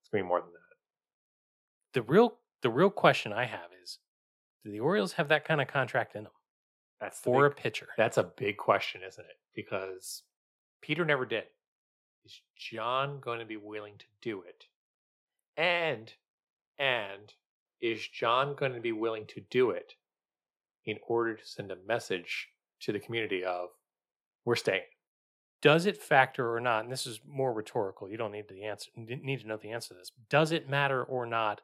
[0.00, 1.94] It's going to be more than that.
[1.94, 3.98] The real the real question I have is,
[4.64, 6.32] do the Orioles have that kind of contract in them
[7.00, 7.88] That's for a pitcher?
[7.96, 9.36] That's a big question, isn't it?
[9.54, 10.22] Because
[10.82, 11.44] Peter never did.
[12.26, 14.64] Is John going to be willing to do it?
[15.56, 16.12] And
[16.76, 17.32] and
[17.80, 19.94] is John going to be willing to do it
[20.84, 22.48] in order to send a message
[22.80, 23.68] to the community of
[24.44, 24.82] we're staying?
[25.62, 26.84] does it factor or not?
[26.84, 28.08] And this is more rhetorical.
[28.08, 28.90] You don't need the answer.
[28.94, 30.12] Need to know the answer to this.
[30.28, 31.62] Does it matter or not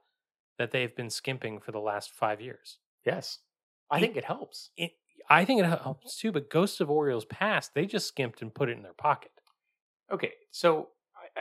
[0.58, 2.78] that they've been skimping for the last five years?
[3.04, 3.38] Yes.
[3.90, 4.70] I It- think it helps.
[4.76, 4.92] It,
[5.28, 6.32] I think it helps too.
[6.32, 9.30] But Ghosts of Orioles past, they just skimped and put it in their pocket.
[10.12, 11.40] Okay, so I,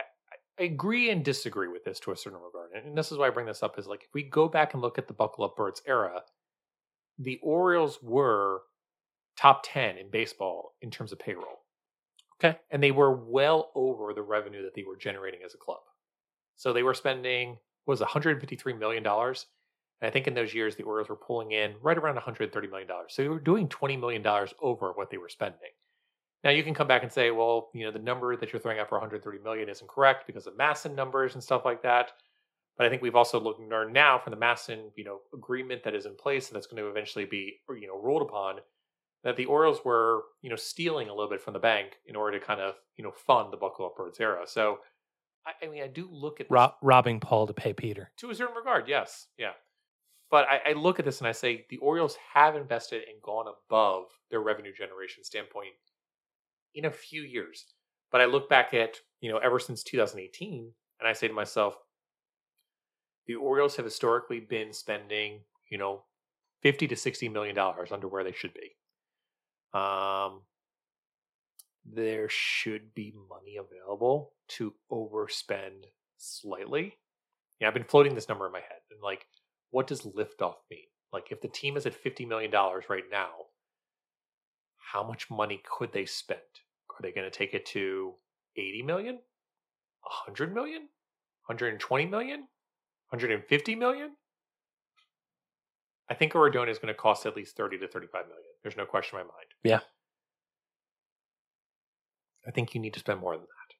[0.58, 3.30] I, agree and disagree with this to a certain regard, and this is why I
[3.30, 3.78] bring this up.
[3.78, 6.22] Is like if we go back and look at the Buckle Up Birds era,
[7.18, 8.62] the Orioles were
[9.36, 11.60] top ten in baseball in terms of payroll.
[12.44, 12.58] Okay.
[12.72, 15.78] and they were well over the revenue that they were generating as a club.
[16.56, 17.50] So they were spending
[17.84, 19.46] what was 153 million dollars.
[20.00, 22.88] And I think in those years the Orioles were pulling in right around 130 million
[22.88, 23.12] dollars.
[23.14, 25.70] So they were doing 20 million dollars over what they were spending.
[26.44, 28.78] Now you can come back and say, well, you know, the number that you're throwing
[28.78, 32.12] out for 130 million isn't correct because of MASN numbers and stuff like that.
[32.76, 36.06] But I think we've also learned now from the MASN, you know, agreement that is
[36.06, 38.56] in place and that's going to eventually be, you know, ruled upon
[39.24, 42.38] that the Orioles were, you know, stealing a little bit from the bank in order
[42.38, 44.42] to kind of, you know, fund the Buckle Up Birds era.
[44.46, 44.78] So,
[45.46, 48.10] I, I mean, I do look at this Ro- robbing Paul to pay Peter.
[48.16, 49.52] to a certain regard, yes, yeah.
[50.30, 53.46] But I, I look at this and I say the Orioles have invested and gone
[53.46, 55.74] above their revenue generation standpoint
[56.74, 57.66] in a few years.
[58.10, 60.70] But I look back at you know ever since 2018,
[61.00, 61.76] and I say to myself,
[63.26, 66.04] the Orioles have historically been spending you know
[66.62, 68.76] 50 to 60 million dollars under where they should be.
[69.78, 70.42] Um,
[71.84, 75.84] there should be money available to overspend
[76.18, 76.98] slightly.
[77.60, 79.26] Yeah, I've been floating this number in my head, and like,
[79.70, 80.86] what does liftoff mean?
[81.12, 83.30] Like, if the team is at fifty million dollars right now,
[84.92, 86.40] how much money could they spend?
[86.90, 88.14] Are they going to take it to
[88.56, 89.14] 80 million?
[90.02, 90.82] 100 million?
[91.46, 92.40] 120 million?
[93.10, 94.10] 150 million?
[96.08, 98.44] I think Oradona is going to cost at least thirty to thirty-five million.
[98.62, 99.46] There's no question in my mind.
[99.62, 99.80] Yeah.
[102.46, 103.74] I think you need to spend more than that.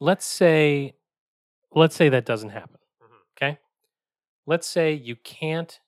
[0.00, 0.96] Let's say,
[1.72, 2.78] let's say that doesn't happen.
[3.02, 3.16] Mhm.
[3.36, 3.58] Okay.
[4.46, 5.78] Let's say you can't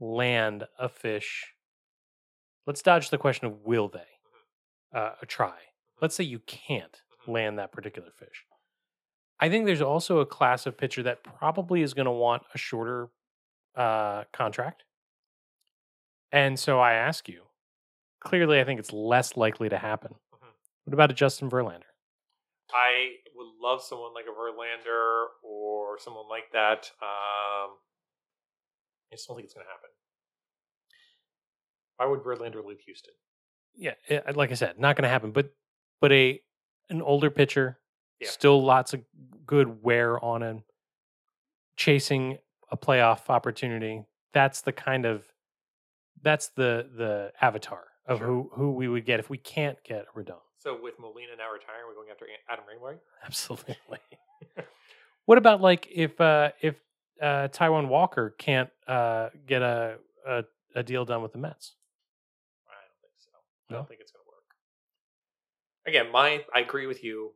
[0.00, 1.54] land a fish.
[2.66, 4.06] Let's dodge the question of will they
[4.92, 5.54] uh, try.
[6.00, 7.32] Let's say you can't Mhm.
[7.32, 8.44] land that particular fish.
[9.38, 12.58] I think there's also a class of pitcher that probably is going to want a
[12.58, 13.10] shorter
[13.74, 14.84] uh, contract.
[16.32, 17.42] And so I ask you,
[18.20, 20.14] clearly, I think it's less likely to happen.
[20.84, 21.82] What about a Justin Verlander?
[22.72, 26.90] I would love someone like a Verlander or someone like that.
[27.02, 27.76] Um,
[29.12, 29.90] I just don't think it's going to happen.
[31.96, 33.14] Why would Verlander leave Houston?
[33.78, 35.32] yeah, eh, like I said, not going to happen.
[35.32, 35.50] But
[36.00, 36.40] but a
[36.88, 37.78] an older pitcher,
[38.20, 38.28] Yeah.
[38.28, 39.02] still lots of
[39.46, 40.64] good wear on him,
[41.76, 42.38] chasing
[42.70, 44.02] a playoff opportunity.
[44.32, 45.24] That's the kind of
[46.22, 48.26] that's the the avatar of Sure.
[48.26, 50.40] who who we would get if we can't get Rodon.
[50.58, 52.98] So with Molina now retiring, we're going after Adam Wainwright.
[53.24, 53.76] Absolutely.
[55.26, 56.76] what about like if uh if
[57.20, 60.44] uh Taijuan Walker can't uh get a a,
[60.74, 61.76] a deal done with the Mets?
[63.70, 63.88] I don't think No?
[63.88, 64.46] think it's going to work.
[65.86, 67.32] Again, my I agree with you.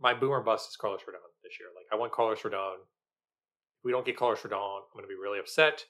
[0.00, 1.68] My boomer bust is Carlos Rodon this year.
[1.74, 2.82] Like I want Carlos Rodon.
[3.78, 5.84] If we don't get Carlos Rodon, I'm going to be really upset.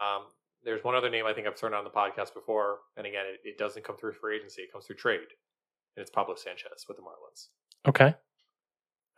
[0.00, 0.24] Um,
[0.64, 3.48] there's one other name I think I've thrown on the podcast before, and again, it,
[3.48, 5.28] it doesn't come through free agency; it comes through trade,
[5.96, 7.48] and it's Pablo Sanchez with the Marlins.
[7.88, 8.06] Okay.
[8.06, 8.14] And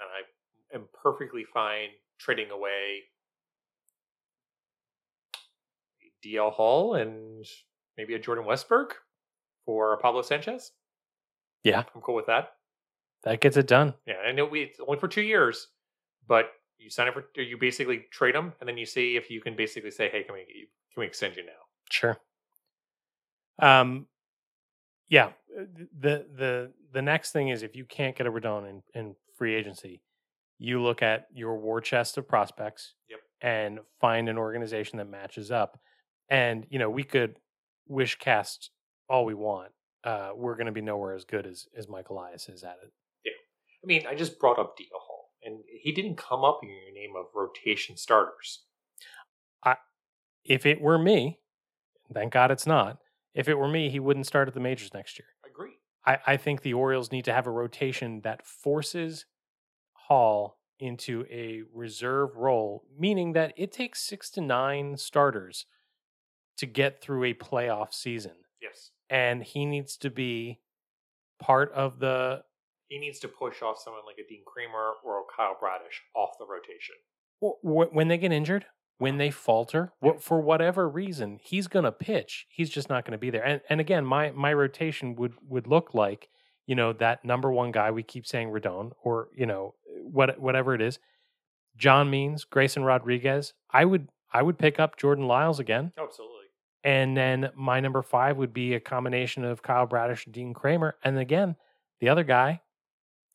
[0.01, 1.89] I am perfectly fine
[2.19, 3.03] trading away
[6.25, 7.45] DL Hall and
[7.97, 8.93] maybe a Jordan Westburg
[9.65, 10.73] for Pablo Sanchez.
[11.65, 11.85] Yeah.
[11.95, 12.53] I'm cool with that.
[13.25, 13.95] That gets it done.
[14.07, 15.69] Yeah, I know we it's only for two years,
[16.27, 19.41] but you sign up for you basically trade them, and then you see if you
[19.41, 20.45] can basically say, "Hey, can we
[20.93, 21.53] can we extend you now?"
[21.91, 22.19] Sure.
[23.61, 24.07] Um,
[25.09, 25.31] yeah.
[25.49, 29.55] The the the next thing is if you can't get a Rodon in, in free
[29.55, 30.03] agency,
[30.59, 32.95] you look at your war chest of prospects.
[33.09, 33.21] Yep.
[33.41, 35.81] And find an organization that matches up.
[36.29, 37.37] And you know we could
[37.87, 38.71] wish cast
[39.13, 39.71] all we want.
[40.05, 42.93] Uh, we're going to be nowhere as good as as Michael Elias is at it.
[43.25, 43.33] Yeah.
[43.85, 46.93] I mean, I just brought up DL Hall, and he didn't come up in your
[46.93, 48.65] name of rotation starters.
[50.45, 51.39] If it were me,
[52.13, 52.99] thank God it's not.
[53.35, 55.29] If it were me, he wouldn't start at the majors next year.
[55.45, 55.73] I agree.
[56.05, 59.27] I, I think the Orioles need to have a rotation that forces
[59.93, 65.65] Hall into a reserve role, meaning that it takes six to nine starters
[66.57, 68.33] to get through a playoff season.
[68.61, 70.61] Yes, And he needs to be
[71.39, 72.43] part of the
[72.89, 76.31] he needs to push off someone like a Dean Kremer or a Kyle Bradish off
[76.39, 76.95] the rotation.
[77.43, 78.67] wh- wh- when they get injured,
[78.99, 79.37] when they mm-hmm.
[79.37, 82.47] falter, wh- for whatever reason, he's going to pitch.
[82.51, 83.45] He's just not going to be there.
[83.45, 86.29] And and again, my my rotation would would look like
[86.67, 90.75] you know that number one guy we keep saying Rodon or you know what whatever
[90.75, 90.99] it is,
[91.77, 93.55] John Means, Grayson Rodriguez.
[93.71, 96.42] I would I would pick up Jordan Lyles again, Oh, absolutely.
[96.85, 100.97] And then my number five would be a combination of Kyle Bradish and Dean Kremer.
[101.05, 101.57] And again,
[102.01, 102.61] the other guy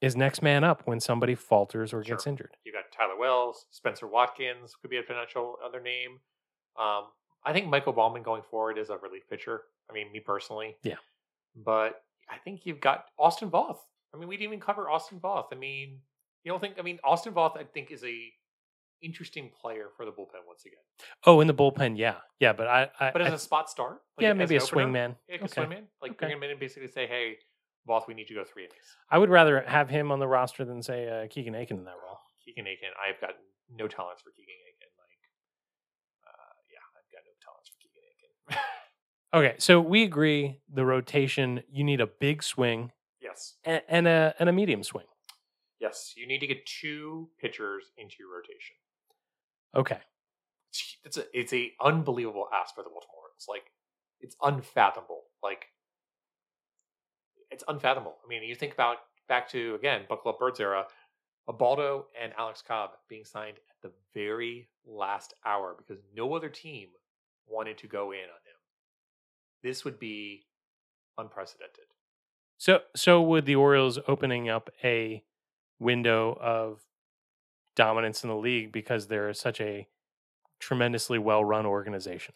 [0.02, 2.56] is next man up when somebody falters or gets injured.
[2.66, 6.20] You got Tyler Wells, Spencer Watkins could be a potential other name.
[6.78, 7.06] Um,
[7.46, 9.62] I think Michael Baumann going forward is a relief pitcher.
[9.90, 10.76] I mean, me personally.
[10.84, 10.96] Yeah.
[11.56, 13.78] But I think you've got Austin Voth.
[14.14, 15.46] I mean, we didn't even cover Austin Voth.
[15.52, 16.00] I mean,
[16.44, 16.76] you don't think?
[16.78, 18.32] I mean, Austin Voth, I think, is a
[19.02, 20.80] interesting player for the bullpen once again.
[21.26, 22.54] Oh, in the bullpen, yeah, yeah.
[22.54, 25.16] But I, I But as I- a spot start, yeah, maybe a an swing man.
[25.28, 25.46] Yeah, like Okay.
[25.46, 25.88] a swing man.
[26.02, 26.18] Like Okay.
[26.28, 27.38] bring him in and basically say, "Hey,
[27.88, 30.28] Voth, we need you to go three innings." I would rather have him on the
[30.28, 32.20] roster than say uh, Keegan Akin in that role.
[32.44, 34.90] Keegan Akin, I've gotten no tolerance for Keegan Akin.
[34.98, 35.20] Like,
[36.28, 38.64] uh, yeah, I've got no tolerance for Keegan Akin.
[39.34, 44.34] Okay, so we agree the rotation, you need a big swing yes, and, and a
[44.40, 45.06] and a medium swing.
[45.82, 48.78] yes, you need to get two pitchers into your rotation.
[49.78, 50.00] Okay.
[50.70, 53.46] It's it's a it's a unbelievable ask for the Baltimore Orioles.
[53.48, 53.72] Like,
[54.20, 55.24] it's unfathomable.
[55.44, 55.68] Like,
[57.52, 58.18] it's unfathomable.
[58.26, 58.98] I mean, you think about
[59.30, 60.86] back to again Buckle Up Birds era,
[61.48, 66.90] Ubaldo and Alex Cobb being signed at the very last hour because no other team
[67.48, 68.58] wanted to go in on him.
[69.64, 70.46] This would be
[71.18, 71.86] unprecedented.
[72.58, 75.24] So so would the Orioles opening up a
[75.80, 76.82] window of
[77.78, 79.88] dominance in the league because they're such a
[80.60, 82.34] tremendously well run organization.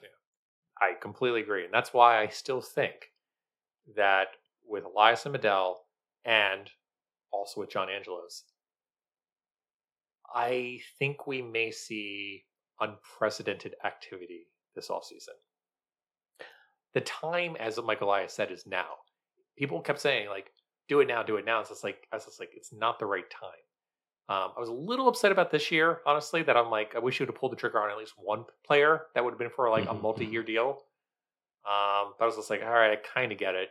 [0.80, 1.66] I completely agree.
[1.66, 3.12] And that's why I still think
[3.96, 4.28] that
[4.66, 5.76] with Elias and Mejdal
[6.24, 6.70] and
[7.32, 8.44] also with John Angelos,
[10.34, 12.46] I think we may see
[12.80, 15.36] unprecedented activity this offseason.
[16.94, 18.86] The time, as Michael Elias said, is now.
[19.58, 20.52] People kept saying, like,
[20.88, 21.60] do it now, do it now.
[21.60, 23.52] It's just like, I was just like, it's not the right time.
[24.30, 27.20] Um, I was a little upset about this year, honestly, that I'm like, I wish
[27.20, 29.08] you would have pulled the trigger on at least one player.
[29.14, 30.86] That would have been for like a Mhm, multi year deal.
[31.66, 33.70] Um, but I was just like, all right, I kind of get it.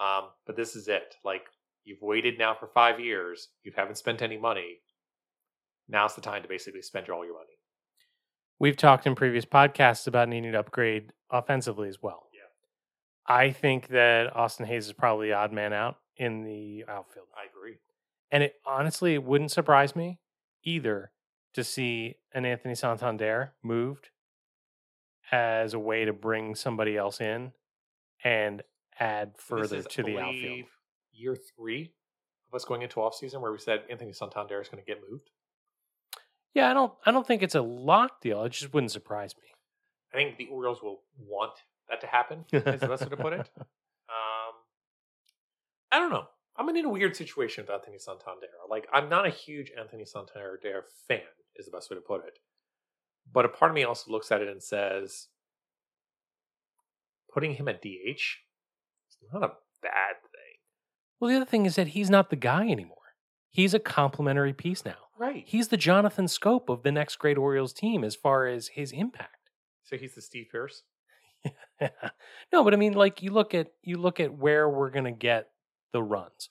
[0.00, 1.16] Um, but this is it.
[1.24, 1.44] Like,
[1.84, 4.78] you've waited now for five years, you haven't spent any money.
[5.88, 7.58] Now's the time to basically spend all your money.
[8.58, 12.28] We've talked in previous podcasts about needing to upgrade offensively as well.
[12.32, 12.40] Yeah.
[13.26, 17.26] I think that Austin Hays is probably the odd man out in the outfield.
[17.36, 17.78] I agree.
[18.32, 20.18] And it honestly it wouldn't surprise me
[20.64, 21.12] either
[21.54, 24.08] to see an Anthony Santander moved
[25.30, 27.52] as a way to bring somebody else in
[28.24, 28.62] and
[28.98, 30.66] add further is, I to the outfield.
[31.12, 31.92] Year three
[32.48, 35.30] of us going into offseason where we said Anthony Santander is going to get moved.
[36.54, 38.42] Yeah, I don't I don't think it's a lock deal.
[38.44, 39.48] It just wouldn't surprise me.
[40.12, 41.52] I think the Orioles will want
[41.88, 42.44] that to happen.
[42.50, 43.50] Is the best way to put it.
[44.12, 44.54] Um,
[45.90, 46.26] I don't know.
[46.62, 48.46] I'm in a weird situation with Anthony Santander.
[48.70, 51.20] Like, I'm not a huge Anthony Santander fan,
[51.56, 52.38] is the best way to put it.
[53.32, 55.28] But a part of me also looks at it and says,
[57.32, 59.52] putting him at DH is not a
[59.82, 60.58] bad thing.
[61.18, 62.96] Well, the other thing is that he's not the guy anymore.
[63.50, 64.96] He's a complementary piece now.
[65.18, 65.44] Right.
[65.46, 69.50] He's the Jonathan Schoop of the next great Orioles team as far as his impact.
[69.82, 70.84] So he's the Steve Pearce.
[72.52, 75.10] no, but I mean, like you look at you look at where we're going to
[75.10, 75.48] get
[75.92, 76.48] the runs.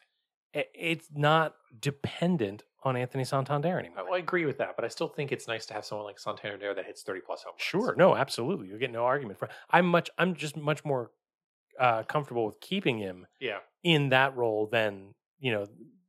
[0.54, 4.06] It's not dependent on Anthony Santander anymore.
[4.12, 6.20] I, I agree with that, but I still think it's nice to have someone like
[6.20, 7.62] Santander that hits 30 plus home runs.
[7.62, 8.68] Sure, no, absolutely.
[8.68, 9.48] You get no argument for.
[9.70, 10.10] I'm much.
[10.18, 11.12] I'm just much more
[11.80, 13.60] uh, comfortable with keeping him Yeah.
[13.84, 15.66] in that role than you know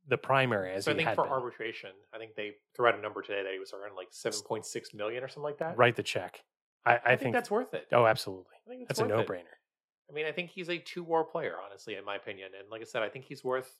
[0.07, 1.31] the primary as So I think for been.
[1.31, 4.93] arbitration, I think they threw out a number today that he was around like 7.6
[4.93, 5.77] million or something like that.
[5.77, 6.43] Write the check.
[6.85, 7.87] I, I, I, think, think, that's worth it.
[7.93, 8.51] Oh, absolutely.
[8.67, 9.45] I think That's a no brainer.
[10.13, 12.49] I mean, I think he's a two war player, honestly, in my opinion.
[12.59, 13.75] And like I said, I think he's worth,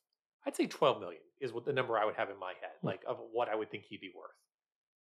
[0.47, 2.87] I'd say 12 million is what the number I would have in my head, Hmm.
[2.87, 4.31] like of what I would think he'd be worth.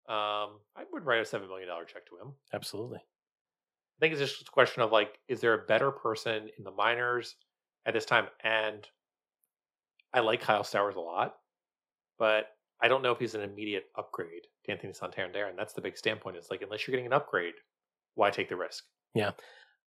[0.08, 2.34] Um, I would write a $7 million check to him.
[2.52, 2.98] Absolutely.
[2.98, 6.70] I think it's just a question of like, is there a better person in the
[6.72, 7.36] minors
[7.86, 8.26] at this time?
[8.42, 8.88] And
[10.12, 11.36] I like Kyle Stowers a lot,
[12.18, 12.46] but
[12.82, 15.46] I don't know if he's an immediate upgrade to Anthony Santander.
[15.46, 16.38] And that's the big standpoint.
[16.38, 17.54] Is like, unless you're getting an upgrade,
[18.14, 18.84] why take the risk?
[19.14, 19.20] I-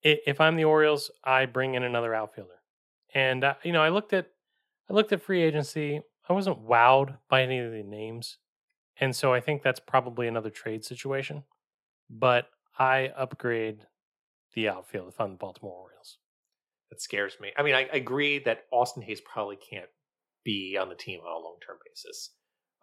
[0.05, 2.61] If I'm the Orioles, I bring in another outfielder.
[3.15, 4.29] And uh, you know, I looked at
[4.91, 6.03] I looked at free agency.
[6.29, 8.39] I wasn't wowed by any of the names,
[9.01, 11.45] and so I think that's probably another trade situation.
[12.11, 12.49] But
[12.79, 13.87] I upgrade
[14.55, 16.19] the outfield if I'm the Baltimore Orioles.
[16.91, 17.53] that scares me.
[17.57, 19.89] I mean, I, agree that Austin Hays probably can't
[20.45, 22.31] be on the team on a long term basis.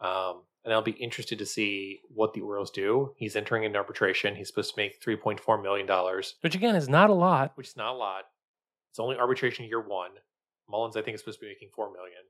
[0.01, 3.13] Um, and I'll be interested to see what the Orioles do.
[3.17, 4.35] He's entering an arbitration.
[4.35, 5.87] He's supposed to make $3.4 million,
[6.41, 7.53] Which again is not a lot.
[7.55, 8.23] which is not a lot.
[8.91, 10.11] It's only arbitration year one.
[10.69, 12.21] Mullins, I think, is supposed to be making 4 million.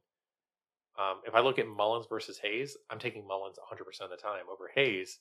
[1.00, 4.44] Um, if I look at Mullins versus Hays, I'm taking Mullins 100% of the time
[4.52, 5.20] over Hays.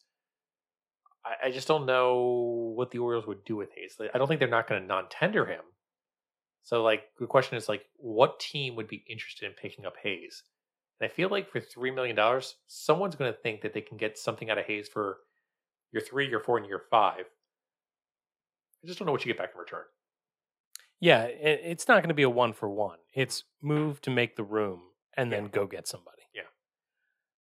[1.24, 3.96] I, I just don't know what the Orioles would do with Hays.
[4.12, 5.62] I don't think they're not going to non tender him.
[6.62, 10.42] So, like, the question is, like, what team would be interested in picking up Hays?
[11.01, 12.16] And I feel like for $3 million,
[12.66, 15.18] someone's going to think that they can get something out of Hays for
[15.92, 17.24] year three, year four, and year five.
[18.82, 19.84] I just don't know what you get back in return.
[21.01, 22.98] Yeah, it, it's not going to be a one for one.
[23.14, 24.82] It's move to make the room
[25.16, 25.48] and then Yeah.
[25.51, 26.22] go get somebody.
[26.34, 26.42] Yeah.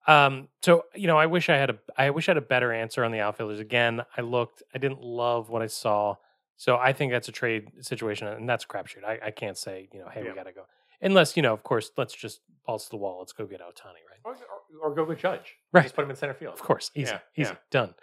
[0.07, 0.49] Um.
[0.62, 1.78] So you know, I wish I had a.
[1.97, 3.61] I wish I had a better answer on the outfielders.
[3.61, 4.62] Again, I looked.
[4.74, 6.16] I didn't love what I saw.
[6.57, 9.05] So I think that's a trade situation, and that's a crapshoot.
[9.07, 10.30] I, I can't say you know, hey, Yeah.
[10.30, 10.64] we got to go.
[11.03, 13.19] Unless, you know, of course, let's just balls to the wall.
[13.19, 14.21] Let's go get Ohtani, right?
[14.25, 14.33] Or,
[14.83, 15.57] or, or go with Judge.
[15.73, 15.83] Right.
[15.83, 16.55] Just put him in center field.
[16.55, 16.91] Of course.
[16.95, 17.13] Easy.
[17.13, 17.51] Yeah, easy.
[17.51, 17.57] yeah.
[17.71, 17.95] Done.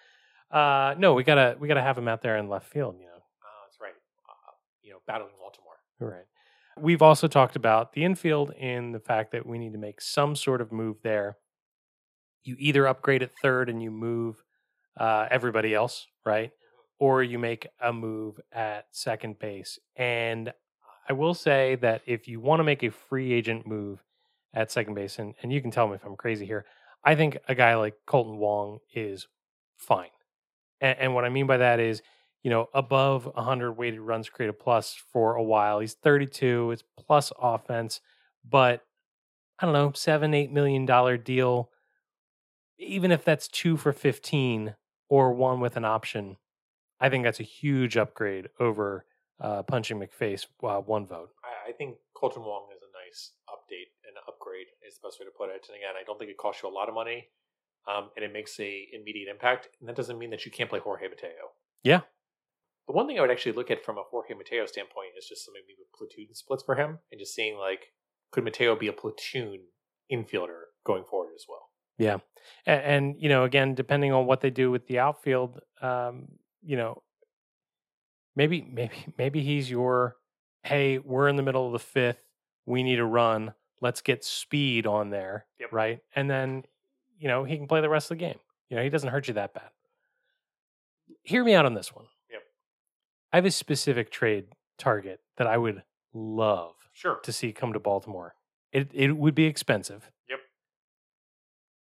[0.50, 3.12] Uh no, we gotta we gotta have him out there in left field, you know.
[3.12, 3.94] Oh, that's right.
[4.30, 5.74] Uh, you know, battling Baltimore.
[6.00, 6.26] Right.
[6.80, 10.36] We've also talked about the infield and the fact that we need to make some
[10.36, 11.38] sort of move there.
[12.44, 14.44] You either upgrade at third and you move
[14.98, 16.52] uh, everybody else, right?
[17.00, 19.80] Or you make a move at second base.
[19.96, 20.54] And
[21.10, 24.04] I will say that if you want to make a free agent move
[24.54, 26.66] at second base, and, and you can tell me if I'm crazy here,
[27.04, 29.28] I think a guy like Kolten Wong is
[29.78, 30.10] fine.
[30.82, 32.02] And, and what I mean by that is,
[32.44, 35.80] you know, above 100 weighted runs created plus for a while.
[35.80, 36.72] He's 32.
[36.72, 38.02] It's plus offense,
[38.48, 38.84] but
[39.60, 41.72] I don't know, seven, eight million dollar deal.
[42.78, 44.76] Even if that's two for 15
[45.10, 46.38] or one with an option,
[47.00, 49.06] I think that's a huge upgrade over
[49.40, 51.30] uh, punching McFace uh, one vote.
[51.44, 55.26] I, I think Kolten Wong is a nice update and upgrade is the best way
[55.26, 55.66] to put it.
[55.70, 57.30] And again, I don't think it costs you a lot of money,
[57.88, 59.70] um, and it makes a immediate impact.
[59.80, 61.54] And that doesn't mean that you can't play Jorge Mateo.
[61.84, 62.02] Yeah.
[62.88, 65.50] The one thing I would actually look at from a Jorge Mateo standpoint is just
[65.54, 67.92] maybe platoon splits for him, and just seeing like
[68.32, 69.60] could Mateo be a platoon
[70.12, 71.70] infielder going forward as well.
[71.98, 72.18] Yeah,
[72.66, 76.28] and, and you know, again, depending on what they do with the outfield, um,
[76.62, 77.02] you know,
[78.38, 80.16] maybe maybe maybe he's your
[80.64, 82.22] hey, we're in the middle of the fifth,
[82.66, 85.72] we need a run, let's get speed on there, Yep.
[85.74, 86.00] right?
[86.16, 86.64] And then
[87.20, 88.40] you know he can play the rest of the game.
[88.70, 89.70] You know, he doesn't hurt you that bad.
[91.24, 92.06] Hear me out on this one.
[92.32, 92.42] Yep.
[93.34, 94.46] I have a specific trade
[94.78, 95.84] target that I would
[96.14, 97.20] love Sure.
[97.24, 98.36] to see come to Baltimore.
[98.72, 100.12] It it would be expensive.
[100.30, 100.40] Yep.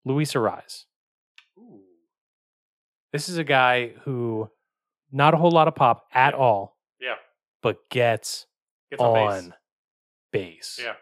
[0.05, 0.85] Luis Arraez.
[1.57, 1.81] Ooh.
[3.11, 4.49] This is a guy who
[5.11, 6.39] not a whole lot of pop at Yeah.
[6.39, 7.15] all, Yeah.
[7.61, 8.45] but gets
[8.91, 9.53] Gets on,
[10.31, 10.79] base.
[10.81, 10.95] Yeah.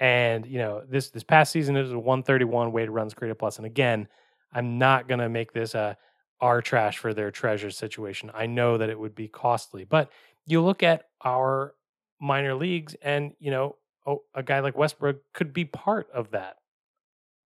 [0.00, 3.56] And you know, this this past season it was a 131 weighted runs created plus.
[3.58, 4.08] And again,
[4.52, 5.96] I'm not gonna make this a
[6.40, 8.30] our trash for their treasure situation.
[8.34, 10.10] I know that it would be costly, but
[10.46, 11.74] you look at our
[12.20, 13.76] minor leagues, and you know,
[14.06, 16.56] oh, a guy like Westburg could be part of that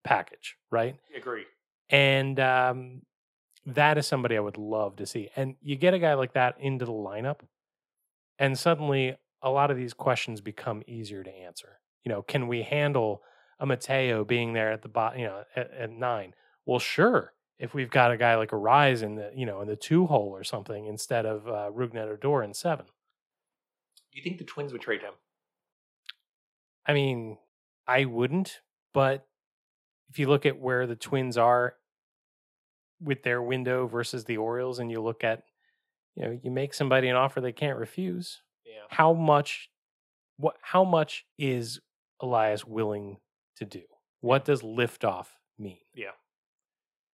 [0.04, 0.96] package, right?
[1.14, 1.44] Agree.
[1.90, 3.02] And um,
[3.66, 5.28] that is somebody I would love to see.
[5.36, 7.40] And you get a guy like that into the lineup,
[8.38, 11.80] and suddenly a lot of these questions become easier to answer.
[12.04, 13.22] You know, can we handle
[13.58, 16.34] a Mateo being there at the bottom, you know, at, at nine?
[16.64, 17.32] Well, sure.
[17.58, 20.28] If we've got a guy like Arraez in the, you know, in the two hole
[20.28, 22.86] or something instead of uh, Rougned Odor in seven.
[24.12, 25.14] Do you think the Twins would trade him?
[26.86, 27.38] I mean,
[27.86, 28.60] I wouldn't,
[28.92, 29.26] but
[30.10, 31.74] if you look at where the Twins are
[33.00, 35.42] with their window versus the Orioles, and you look at,
[36.14, 38.42] you know, you make somebody an offer they can't refuse.
[38.64, 38.82] Yeah.
[38.88, 39.70] How much,
[40.36, 41.80] what, how much is
[42.20, 43.18] Elias willing
[43.56, 43.82] to do?
[44.20, 45.26] What does liftoff
[45.58, 45.78] mean?
[45.94, 46.10] Yeah.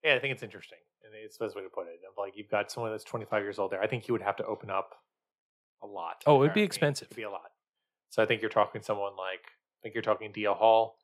[0.04, 0.80] Yeah, I think it's interesting.
[1.04, 2.00] And it's the best way to put it.
[2.08, 3.82] Of like you've got someone that's 25 years old there.
[3.82, 4.96] I think he would have to open up
[5.82, 6.24] a lot.
[6.26, 7.08] Oh, it would be expensive.
[7.08, 7.52] It'd be a lot.
[8.10, 10.98] So I think you're talking someone like I think you're talking DL Hall.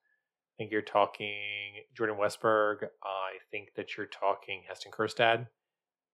[0.56, 1.36] I think you're talking
[1.96, 2.84] Jordan Westburg.
[3.04, 5.48] I think that you're talking Heston Kjerstad.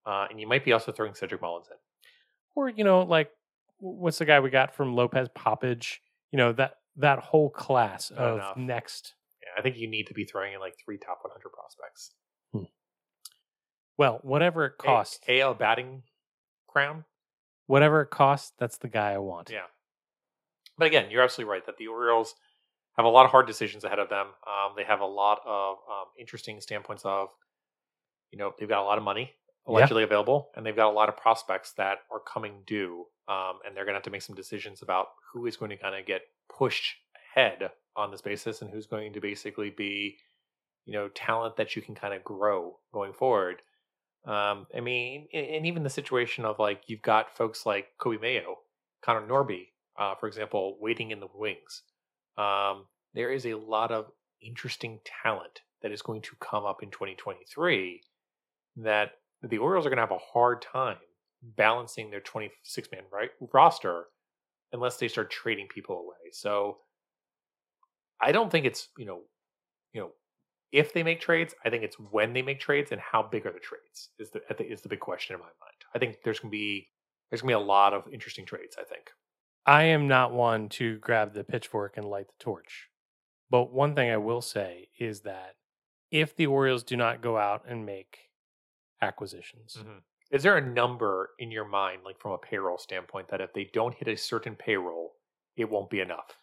[0.04, 1.76] Uh, and you might be also throwing Cedric Mullins in.
[2.56, 3.30] Or you know, like
[3.78, 5.98] what's the guy we got from Lopez Poppage?
[6.32, 8.56] You know that that whole class Not of enough.
[8.56, 9.14] next.
[9.42, 12.12] Yeah, I think you need to be throwing in like three top 100 prospects.
[13.98, 16.02] Well, whatever it A- costs, AL batting
[16.66, 17.04] crown.
[17.66, 19.50] whatever it costs, that's the guy I want.
[19.50, 19.66] Yeah.
[20.78, 22.34] But again, you're absolutely right that the Orioles
[22.96, 24.26] have a lot of hard decisions ahead of them.
[24.46, 27.28] Um, they have a lot of um, interesting standpoints of,
[28.30, 29.32] you know, they've got a lot of money
[29.66, 29.70] Yeah.
[29.70, 33.76] allegedly available, and they've got a lot of prospects that are coming due, um, and
[33.76, 36.04] they're going to have to make some decisions about who is going to kind of
[36.06, 36.96] get pushed
[37.36, 40.18] ahead on this basis, and who's going to basically be,
[40.84, 43.62] you know, talent that you can kind of grow going forward.
[44.24, 48.20] Um, I mean, and and even the situation of like you've got folks like Coby
[48.20, 48.58] Mayo,
[49.02, 49.68] Connor Norby,
[49.98, 51.82] uh, for example, waiting in the wings.
[52.38, 54.06] Um, there is a lot of
[54.40, 58.00] interesting talent that is going to come up in 2023
[58.76, 59.12] that
[59.42, 60.96] the Orioles are going to have a hard time
[61.42, 64.04] balancing their 26 man right roster
[64.72, 66.30] unless they start trading people away.
[66.32, 66.78] So
[68.20, 69.22] I don't think it's, you know,
[69.92, 70.10] you know,
[70.70, 73.52] if they make trades, I think it's when they make trades and how big are
[73.52, 75.76] the trades is the is the big question in my mind.
[75.94, 76.88] I think there's gonna be
[77.30, 78.76] there's gonna be a lot of interesting trades.
[78.78, 79.10] I think.
[79.66, 82.88] I am not one to grab the pitchfork and light the torch.
[83.50, 85.56] But one thing I will say is that
[86.10, 88.30] if the Orioles do not go out and make
[89.00, 89.76] acquisitions,
[90.30, 93.70] Is there a number in your mind, like from a payroll standpoint, that if they
[93.72, 95.12] don't hit a certain payroll,
[95.56, 96.34] it won't be enough?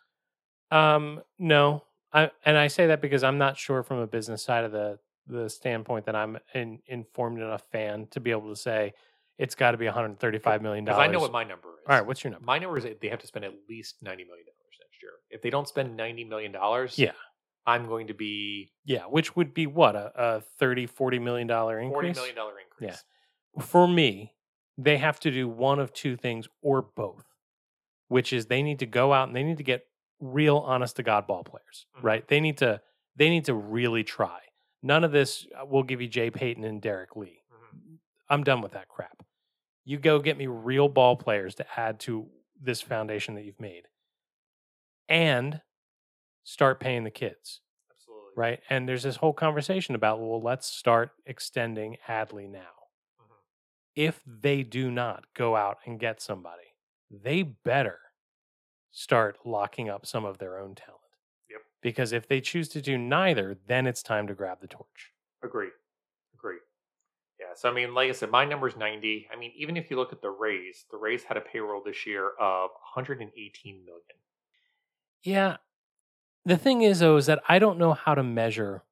[0.72, 4.64] Um, no, I and I say that because I'm not sure from a business side
[4.64, 8.94] of the the standpoint that I'm an informed enough fan to be able to say
[9.40, 11.02] it's got to be 135 million dollars.
[11.02, 11.86] I know what my number is.
[11.88, 12.46] All right, what's your number?
[12.46, 15.12] My number is they have to spend at least ninety million dollars next year.
[15.32, 17.14] If they don't spend ninety million dollars, Yeah.
[17.66, 21.76] I'm going to be Yeah, which would be what a, a 30 40 million dollar
[21.82, 22.16] forty increase.
[22.18, 23.04] million dollar increase.
[23.58, 23.64] Yeah.
[23.64, 24.34] For me,
[24.78, 27.26] they have to do one of two things or both,
[28.08, 29.86] which is they need to go out and they need to get
[30.20, 32.04] real honest to god ball players, Mhm.
[32.04, 32.28] right?
[32.28, 32.82] They need to
[33.16, 34.40] they need to really try.
[34.82, 37.42] None of this we'll give you Jay Payton and Derrek Lee.
[37.52, 37.98] Mhm.
[38.30, 39.24] I'm done with that crap.
[39.90, 42.30] You go get me real ball players to add to
[42.62, 43.88] this foundation that you've made.
[45.08, 45.62] And
[46.44, 48.34] start paying the kids, Absolutely.
[48.36, 48.62] right?
[48.70, 52.70] And there's this whole conversation about, well, let's start extending Adley now.
[53.20, 53.40] Mhm.
[53.96, 56.76] If they do not go out and get somebody,
[57.10, 58.00] they better
[58.92, 61.02] start locking up some of their own talent.
[61.50, 61.62] Yep.
[61.82, 65.14] Because if they choose to do neither, then it's time to grab the torch.
[65.42, 65.72] Agree.
[67.50, 67.56] Yeah.
[67.56, 69.28] So I mean, like I said, my number is ninety.
[69.34, 72.06] I mean, even if you look at the Rays, the Rays had a payroll this
[72.06, 74.02] year of 118 million.
[75.24, 75.58] Yeah.
[76.46, 78.84] The thing is, though, is that I don't know how to measure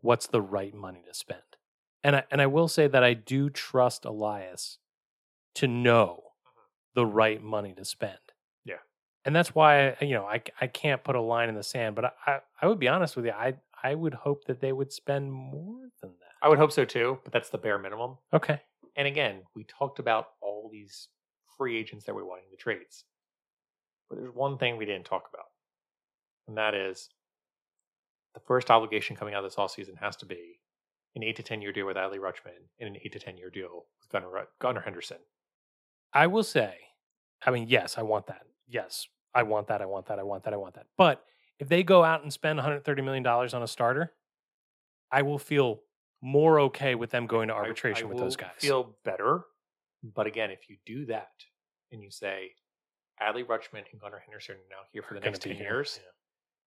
[0.00, 1.40] what's the right money to spend.
[2.02, 4.78] And I, and I will say that I do trust Elias
[5.56, 6.60] to know mm-hmm.
[6.94, 8.18] the right money to spend.
[8.64, 8.76] Yeah.
[9.24, 12.06] And that's why, you know, I, I can't put a line in the sand, but
[12.06, 13.32] I, I, I would be honest with you.
[13.32, 16.25] I, I would hope that they would spend more than that.
[16.46, 18.18] I would hope so too, but that's the bare minimum.
[18.32, 18.60] Okay.
[18.94, 21.08] And again, we talked about all these
[21.58, 23.04] free agents that we're wanting the trades.
[24.08, 25.46] But there's one thing we didn't talk about.
[26.46, 27.08] And that is
[28.34, 30.60] the first obligation coming out of this offseason has to be
[31.16, 33.50] an eight to ten year deal with Adley Rutschman and an eight to ten year
[33.50, 35.18] deal with Gunnar, Gunnar Henderson.
[36.12, 36.76] I will say,
[37.44, 38.42] I mean, yes, I want that.
[38.68, 39.82] Yes, I want that.
[39.82, 40.20] I want that.
[40.20, 40.54] I want that.
[40.54, 40.86] I want that.
[40.96, 41.24] But
[41.58, 44.12] if they go out and spend 130 million dollars on a starter,
[45.10, 45.80] I will feel
[46.26, 48.50] more okay with them going to arbitration I with those guys.
[48.58, 49.44] Feel better.
[50.02, 51.30] But again, if you do that
[51.92, 52.50] and you say
[53.22, 56.10] Adley Rutschman and Gunnar Henderson are now here for the next 10 here, years, yeah.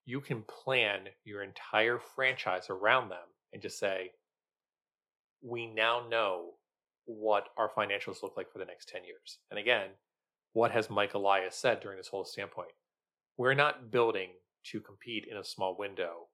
[0.06, 3.18] you can plan your entire franchise around them
[3.52, 4.12] and just say,
[5.42, 6.50] we now know
[7.06, 9.38] what our financials look like for the next 10 years.
[9.50, 9.88] And again,
[10.52, 12.70] what has Mike Elias said during this whole standpoint?
[13.36, 14.28] We're not building
[14.66, 16.28] to compete in a small window.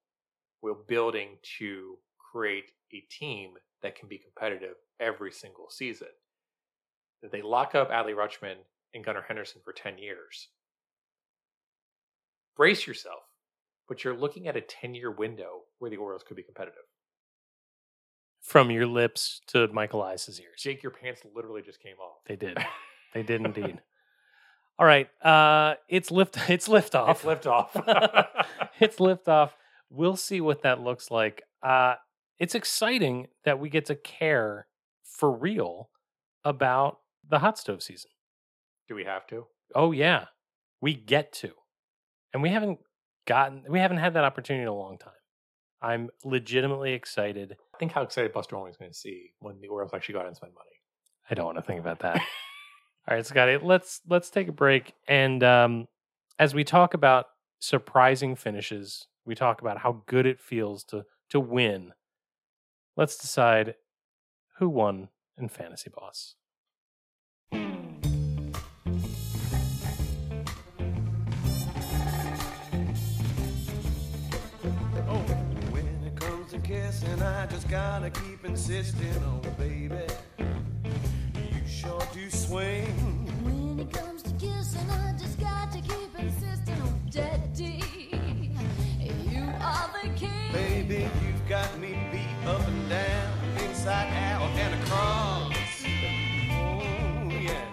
[0.61, 1.97] We're building to
[2.31, 6.07] create a team that can be competitive every single season.
[7.31, 8.55] They lock up Adley Rutschman
[8.93, 10.49] and Gunnar Henderson for 10 years,
[12.55, 13.23] brace yourself
[13.87, 16.83] but you're looking at a 10 year window where the Orioles could be competitive.
[18.41, 20.61] From your lips to Michael Elias's ears.
[20.61, 22.17] Jake, your pants literally just came off.
[22.27, 22.57] They did.
[23.13, 23.79] They did indeed.
[24.77, 25.07] All right.
[25.23, 27.15] Uh it's lift it's lift off.
[27.15, 27.73] It's lift off.
[28.81, 29.55] it's lift off.
[29.89, 31.43] We'll see what that looks like.
[31.63, 31.95] Uh
[32.39, 34.67] it's exciting that we get to care
[35.03, 35.89] for real
[36.43, 38.11] about the hot stove season.
[38.87, 39.45] Do we have to?
[39.73, 40.25] Oh yeah.
[40.81, 41.51] We get to.
[42.33, 42.79] And we haven't
[43.25, 45.13] gotten we haven't had that opportunity in a long time.
[45.81, 47.55] I'm legitimately excited.
[47.73, 50.27] I think how excited Buster Olney's going to see when the Orioles actually go out
[50.27, 50.65] and spend money.
[51.29, 52.15] I don't want to think about that.
[53.07, 55.87] All right, Scotty, let's let's take a break and um
[56.37, 57.27] as we talk about
[57.59, 61.93] surprising finishes, we talk about how good it feels to to win.
[62.97, 63.75] Let's decide
[64.57, 66.35] who won in Fantasy Boss.
[67.51, 67.59] Oh,
[75.71, 80.07] when it comes to kissing, I just gotta keep insisting, oh baby,
[80.39, 82.85] you sure do swing.
[83.43, 87.41] When it comes to kissing, I just got to keep insisting on daddy.
[87.43, 87.44] You
[93.85, 95.53] down, inside out and across.
[96.51, 97.65] Oh yeah.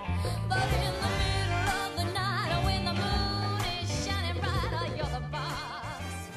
[0.49, 5.27] But in the middle of the night, when the moon is shining bright, you're the
[5.31, 6.29] boss.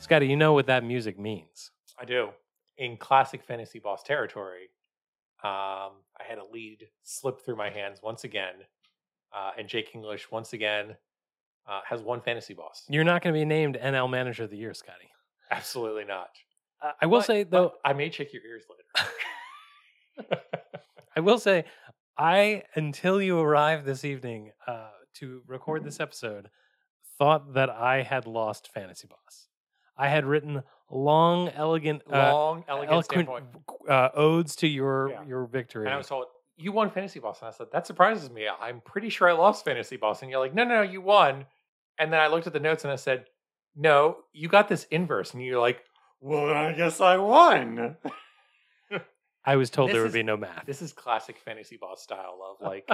[0.00, 1.70] Scotty, you know what that music means.
[1.98, 2.28] I do.
[2.76, 4.68] In classic fantasy boss territory,
[5.42, 8.54] um, I had a lead slip through my hands once again.
[9.34, 10.96] Uh, and Jake English, once again,
[11.66, 12.84] uh, has one fantasy boss.
[12.88, 15.10] You're not going to be named NL Manager of the Year, Scotty.
[15.50, 16.28] Absolutely not.
[16.84, 19.10] Uh, I will But- say though, I may check your ears later.
[21.16, 21.64] I will say,
[22.18, 26.50] I until you arrived this evening uh, to record this episode,
[27.18, 29.48] thought that I had lost Fantasy Boss.
[29.96, 33.44] I had written long, elegant, uh, Long, elegant eloquent
[33.88, 35.24] uh, odes to your Yeah.
[35.24, 35.86] your victory.
[35.86, 37.40] And I was told, you won Fantasy Boss.
[37.40, 38.46] And I said, that surprises me.
[38.48, 40.22] I'm pretty sure I lost Fantasy Boss.
[40.22, 41.46] And you're like, no, no, no, you won.
[41.98, 43.26] And then I looked at the notes and I said,
[43.76, 45.80] "No, you got this inverse." And you're like,
[46.24, 47.96] "Well, then I guess I won."
[49.46, 50.64] I was told This there would is- be no math.
[50.64, 52.88] This is classic fantasy boss style of like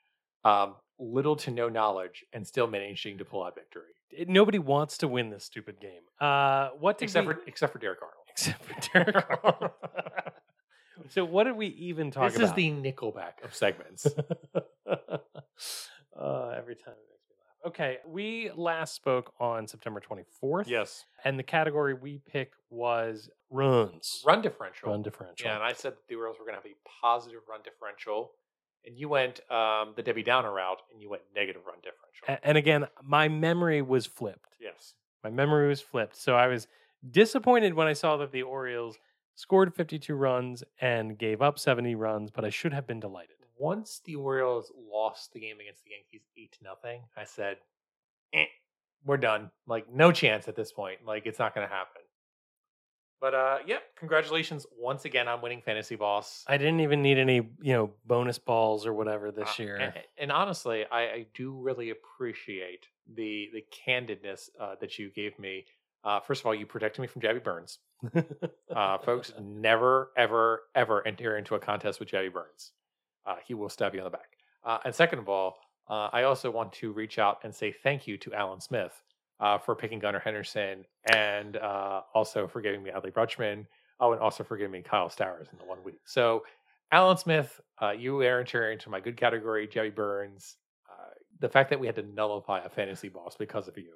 [0.44, 4.98] um, little to no knowledge and still managing to pull out victory, It- Nobody wants
[4.98, 6.02] to win this stupid game.
[6.20, 8.26] Uh, what did except we- for except for Derek Arnold.
[8.30, 9.72] except for Derek Arnold.
[11.08, 12.38] so what did we even talk about?
[12.38, 12.58] This about?
[12.58, 14.06] is the Nickelback of segments.
[14.86, 16.94] uh, every time
[17.66, 20.68] Okay, we last spoke on September 24th.
[20.68, 24.22] yes, And the category we picked was runs.
[24.24, 24.90] run differential.
[24.90, 25.46] Run differential.
[25.48, 28.30] Yeah, and I said that the Orioles were going to have a positive run differential,
[28.84, 32.28] and you went um, the Debbie Downer route, and you went negative run differential.
[32.28, 34.54] A- and again, my memory was flipped.
[34.60, 34.94] yes,
[35.24, 36.16] My memory was flipped.
[36.16, 36.68] So I was
[37.10, 38.96] disappointed when I saw that the Orioles
[39.34, 43.36] scored 52 runs and gave up 70 runs, but I should have been delighted.
[43.58, 47.58] Once the Orioles lost the game against the Yankees eight to nothing, I said,
[48.32, 48.44] eh,
[49.04, 49.50] "We're done.
[49.66, 51.04] Like, no chance at this point.
[51.04, 52.02] Like, it's not going to happen."
[53.18, 56.44] But uh, yep, congratulations once again on winning Fantasy Boss.
[56.46, 59.76] I didn't even need any, you know, bonus balls or whatever this Uh, year.
[59.76, 65.38] and, and honestly, I, I do really appreciate the the candidness uh, that you gave
[65.38, 65.64] me.
[66.04, 67.78] Uh, first of all, you protected me from Jabby Burns.
[68.74, 72.72] Uh, folks, never, ever, ever enter into a contest with Jabby Burns.
[73.26, 74.38] Uh, he will stab you on the back.
[74.64, 75.58] Uh, and second of all,
[75.88, 79.02] uh, I also want to reach out and say thank you to Alan Smith
[79.40, 83.66] uh, for picking Gunnar Henderson and uh, also for giving me Adley Rutschman.
[83.98, 86.00] Oh, and also for giving me Kyle Stowers in the one week.
[86.04, 86.44] So,
[86.92, 90.56] Alan Smith, uh, you are entering into my good category, Jabby Burns.
[91.38, 93.92] The fact that we had to nullify a fantasy boss because of you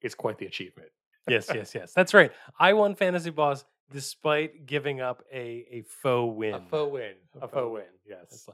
[0.00, 0.90] is quite the achievement.
[1.28, 1.92] yes, yes, yes.
[1.92, 2.30] That's right.
[2.60, 6.54] I won Fantasy Boss despite giving up a, a faux win.
[6.54, 7.12] A faux win.
[7.40, 7.84] A A faux win, win.
[8.06, 8.48] Yes.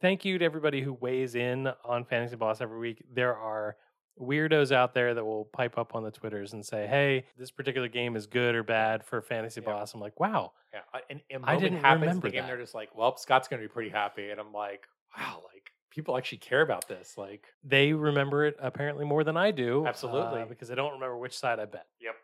[0.00, 3.02] Thank you to everybody who weighs in on Fantasy Boss every week.
[3.12, 3.76] There are
[4.20, 7.88] weirdos out there that will pipe up on the Twitters and say, "Hey, this particular
[7.88, 9.66] game is good or bad for Fantasy Yeah.
[9.72, 10.80] Boss." I'm like, "Wow, Yeah,
[11.10, 12.42] and, and I didn't happens remember the game.
[12.42, 12.48] that.
[12.48, 14.86] They're just like, "Well, Scott's going to be pretty happy," and I'm like,
[15.16, 19.50] "Wow, like people actually care about this." Like, they remember it apparently more than I
[19.52, 20.42] do." Absolutely.
[20.42, 21.86] uh, because I don't remember which side I bet.
[22.00, 22.14] Yep.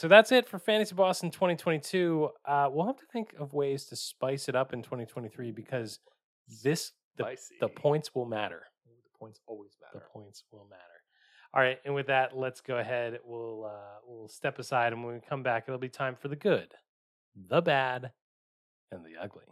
[0.00, 2.30] So that's it for Fantasy Boston 2022.
[2.46, 5.98] Uh, we'll have to think of ways to spice it up in 2023 because
[6.62, 8.62] this the, the points will matter.
[8.86, 10.02] the points always matter.
[10.02, 10.82] the points will matter.
[11.52, 13.18] All right, and with that, let's go ahead.
[13.26, 16.36] We'll uh, we'll step aside, and when we come back, it'll be time for the
[16.36, 16.72] good,
[17.36, 18.10] the bad,
[18.90, 19.44] and the ugly.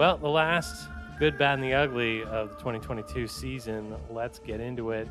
[0.00, 3.94] Well, the last good, bad, and the ugly of the 2022 season.
[4.08, 5.06] Let's get into it.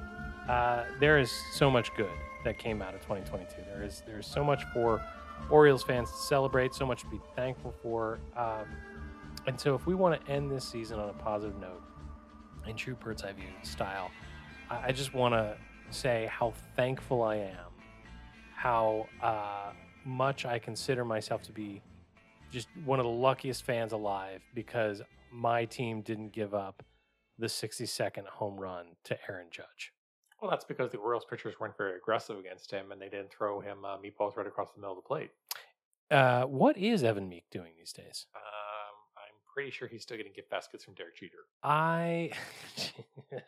[0.50, 2.10] Uh, there is so much good
[2.44, 3.62] that came out of 2022.
[3.72, 5.00] There is there is so much for
[5.52, 8.18] Orioles fans to celebrate, so much to be thankful for.
[8.36, 8.66] Um,
[9.46, 11.84] and so, if we want to end this season on a positive note,
[12.66, 14.10] in true bird's eye view style,
[14.72, 15.56] I, I just want to
[15.92, 17.70] say how thankful I am,
[18.56, 19.70] how uh,
[20.04, 21.84] much I consider myself to be
[22.52, 25.02] just one of the luckiest fans alive because
[25.32, 26.84] my team didn't give up
[27.38, 29.94] the 62nd home run to Aaron Judge.
[30.42, 33.60] Well, that's because the Orioles pitchers weren't very aggressive against him, and they didn't throw
[33.60, 35.32] him uh, meatballs right across the middle of the plate.
[36.10, 38.26] Uh, what is Evan Meek doing these days?
[38.36, 41.46] Um, I'm pretty sure he's still getting gift baskets from Derek Jeter.
[41.64, 42.32] I.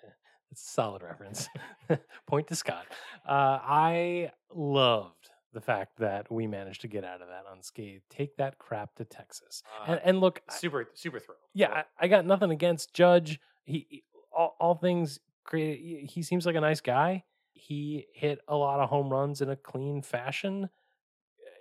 [0.52, 1.48] It's a solid reference.
[2.28, 2.86] Point to Scott.
[3.26, 5.21] Uh, I loved
[5.54, 8.04] the fact that we managed to get out of that unscathed.
[8.10, 9.64] Take that crap to Texas.
[9.82, 11.38] Uh, And, and look, I- super, super thrill.
[11.54, 13.40] yeah, I, I got nothing against Judge.
[13.66, 14.04] He, he-
[14.36, 15.80] all, all things created.
[15.84, 17.24] He, he seems like a nice guy.
[17.54, 20.70] He hit a lot of home runs in a clean fashion.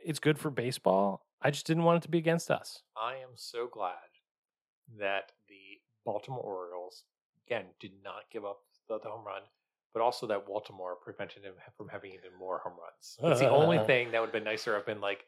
[0.05, 1.27] It's good for baseball.
[1.43, 2.83] I just didn't want it to be against us.
[2.97, 3.95] I am so glad
[4.99, 7.05] that the Baltimore Orioles
[7.47, 9.43] again did not give up the, the home run,
[9.93, 13.33] but also that Baltimore prevented him from having even more home runs.
[13.33, 14.75] It's the only thing that would have been nicer.
[14.75, 15.25] Have been like,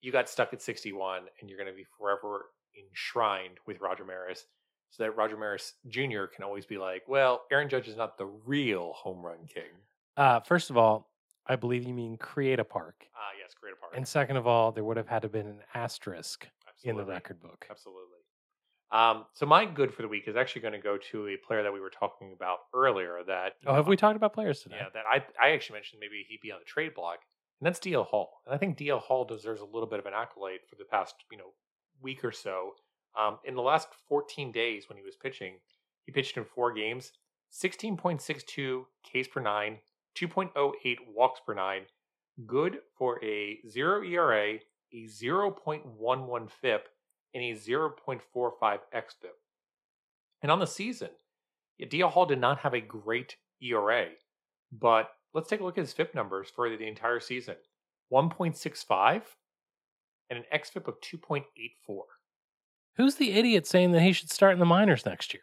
[0.00, 2.46] you got stuck at 61, and you're going to be forever
[2.78, 4.46] enshrined with Roger Maris,
[4.90, 6.24] so that Roger Maris Jr.
[6.34, 9.70] can always be like, well, Aaron Judge is not the real home run king.
[10.16, 11.10] Uh, first of all,
[11.46, 13.06] I believe you mean create a park.
[13.16, 13.92] Ah, yes, create a park.
[13.96, 16.46] And second of all, there would have had to been an asterisk
[16.84, 17.66] in the record book.
[17.70, 18.11] Absolutely.
[18.92, 21.62] Um, so my good for the week is actually going to go to a player
[21.62, 23.20] that we were talking about earlier.
[23.26, 24.76] That Oh, know, have we talked about players today?
[24.78, 27.20] Yeah, that I I actually mentioned maybe he'd be on the trade block,
[27.60, 28.42] and that's DL Hall.
[28.46, 31.14] And I think DL Hall deserves a little bit of an accolade for the past
[31.30, 31.52] you know
[32.02, 32.72] week or so.
[33.18, 35.56] Um, in the last 14 days when he was pitching,
[36.04, 37.12] he pitched in four games,
[37.52, 39.78] 16.62 Ks per nine,
[40.16, 41.82] 2.08 walks per nine,
[42.46, 44.54] good for a zero ERA,
[44.92, 46.88] a 0.11 FIP,
[47.34, 48.20] and a 0.45
[48.62, 49.36] xFIP.
[50.42, 51.10] And on the season,
[51.80, 54.06] DL Hall did not have a great ERA,
[54.70, 57.56] but let's take a look at his FIP numbers for the entire season
[58.12, 59.22] 1.65
[60.30, 61.44] and an xFIP of 2.84.
[62.96, 65.42] Who's the idiot saying that he should start in the minors next year?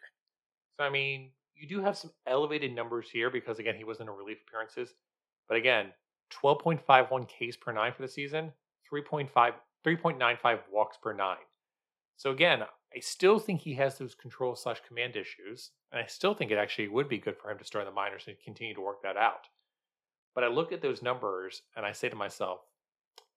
[0.78, 4.16] So, I mean, you do have some elevated numbers here because, again, he wasn't in
[4.16, 4.94] relief appearances.
[5.48, 5.86] But again,
[6.32, 8.52] 12.51 Ks per nine for the season,
[8.92, 9.28] 3.5,
[9.84, 11.36] 3.95 walks per nine.
[12.20, 12.64] So, again,
[12.94, 15.70] I still think he has those control slash command issues.
[15.90, 17.94] And I still think it actually would be good for him to start in the
[17.94, 19.46] minors and continue to work that out.
[20.34, 22.60] But I look at those numbers and I say to myself,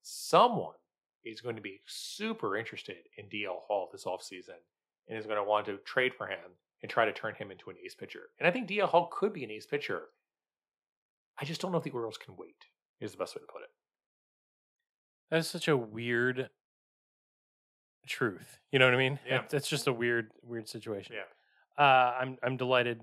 [0.01, 0.75] someone
[1.23, 4.59] is going to be super interested in DL Hall this offseason
[5.07, 6.51] and is going to want to trade for him
[6.81, 8.31] and try to turn him into an ace pitcher.
[8.37, 10.09] And I think DL Hall could be an ace pitcher.
[11.39, 12.65] I just don't know if the Orioles can wait,
[12.99, 13.69] is the best way to put it.
[15.31, 16.49] That is such a weird
[18.07, 18.59] truth.
[18.71, 19.19] You know what I mean?
[19.27, 19.37] Yeah.
[19.39, 21.15] That- That's just a weird, weird situation.
[21.15, 21.83] Yeah.
[21.83, 23.01] Uh, I'm I'm delighted.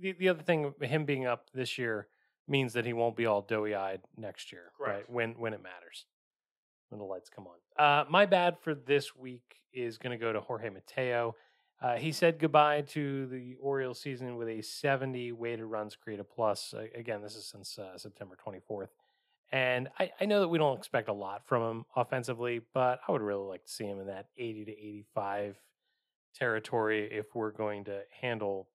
[0.00, 2.08] The, the other thing, him being up this year
[2.48, 5.08] means that he won't be all doughy eyed next year, right?
[5.10, 6.06] When when it matters,
[6.88, 7.84] when the lights come on.
[7.84, 11.34] Uh, my bad for this week is going to go to Jorge Mateo.
[11.82, 16.72] Uh, he said goodbye to the Orioles season with a 70 weighted runs created plus.
[16.72, 18.88] Uh, again, this is since uh, September 24th.
[19.52, 23.12] And I, I know that we don't expect a lot from him offensively, but I
[23.12, 25.60] would really like to see him in that 80 to 85
[26.34, 28.68] territory if we're going to handle,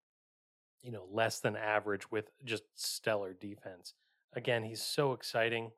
[0.81, 3.93] you know, less than average with just stellar defense.
[4.33, 5.71] Again, he's so exciting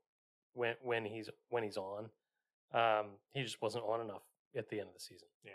[0.54, 2.10] when when he's when he's on.
[2.74, 4.24] Um, he just wasn't on enough
[4.56, 5.28] at the end of the season.
[5.44, 5.52] Yeah.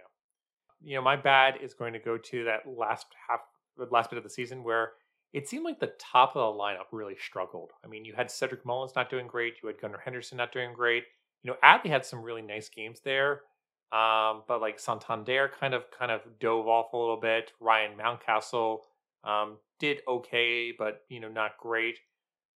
[0.80, 3.40] You know, my bad is going to go to that last half,
[3.76, 4.92] the last bit of the season where
[5.32, 7.72] it seemed like the top of the lineup really struggled.
[7.84, 9.54] I mean, you had Cedric Mullins not doing great.
[9.62, 11.04] You had Gunnar Henderson not doing great.
[11.42, 13.42] You know, Adley had some really nice games there.
[13.90, 17.52] Um, but like Santander kind of kind of dove off a little bit.
[17.58, 18.80] Ryan Mountcastle
[19.24, 21.98] um, did okay, but you know, not great.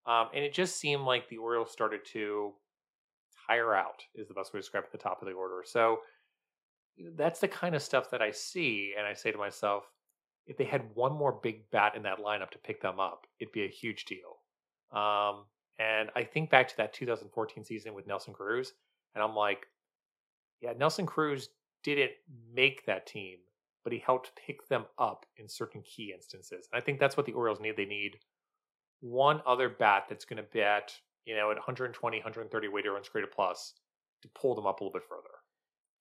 [0.07, 2.53] Um, and it just seemed like the Orioles started to
[3.47, 5.63] tire out is the best way to describe it at the top of the order.
[5.65, 6.01] So
[7.17, 9.85] that's the kind of stuff that I see, and I say to myself,
[10.47, 13.53] if they had one more big bat in that lineup to pick them up, it'd
[13.53, 14.39] be a huge deal.
[14.93, 15.45] Um,
[15.79, 18.73] and I think back to that 2014 season with Nelson Cruz,
[19.15, 19.67] and I'm like,
[20.61, 21.49] yeah, Nelson Cruz
[21.83, 22.13] didn't
[22.55, 23.39] make that team,
[23.85, 26.69] but he helped pick them up in certain key instances.
[26.73, 27.77] And I think that's what the Orioles need.
[27.77, 28.19] They need
[29.01, 30.95] one other bat that's going to bat,
[31.25, 33.75] you know, at 120, 130 weighted runs created plus
[34.23, 35.35] to pull them up a little bit further.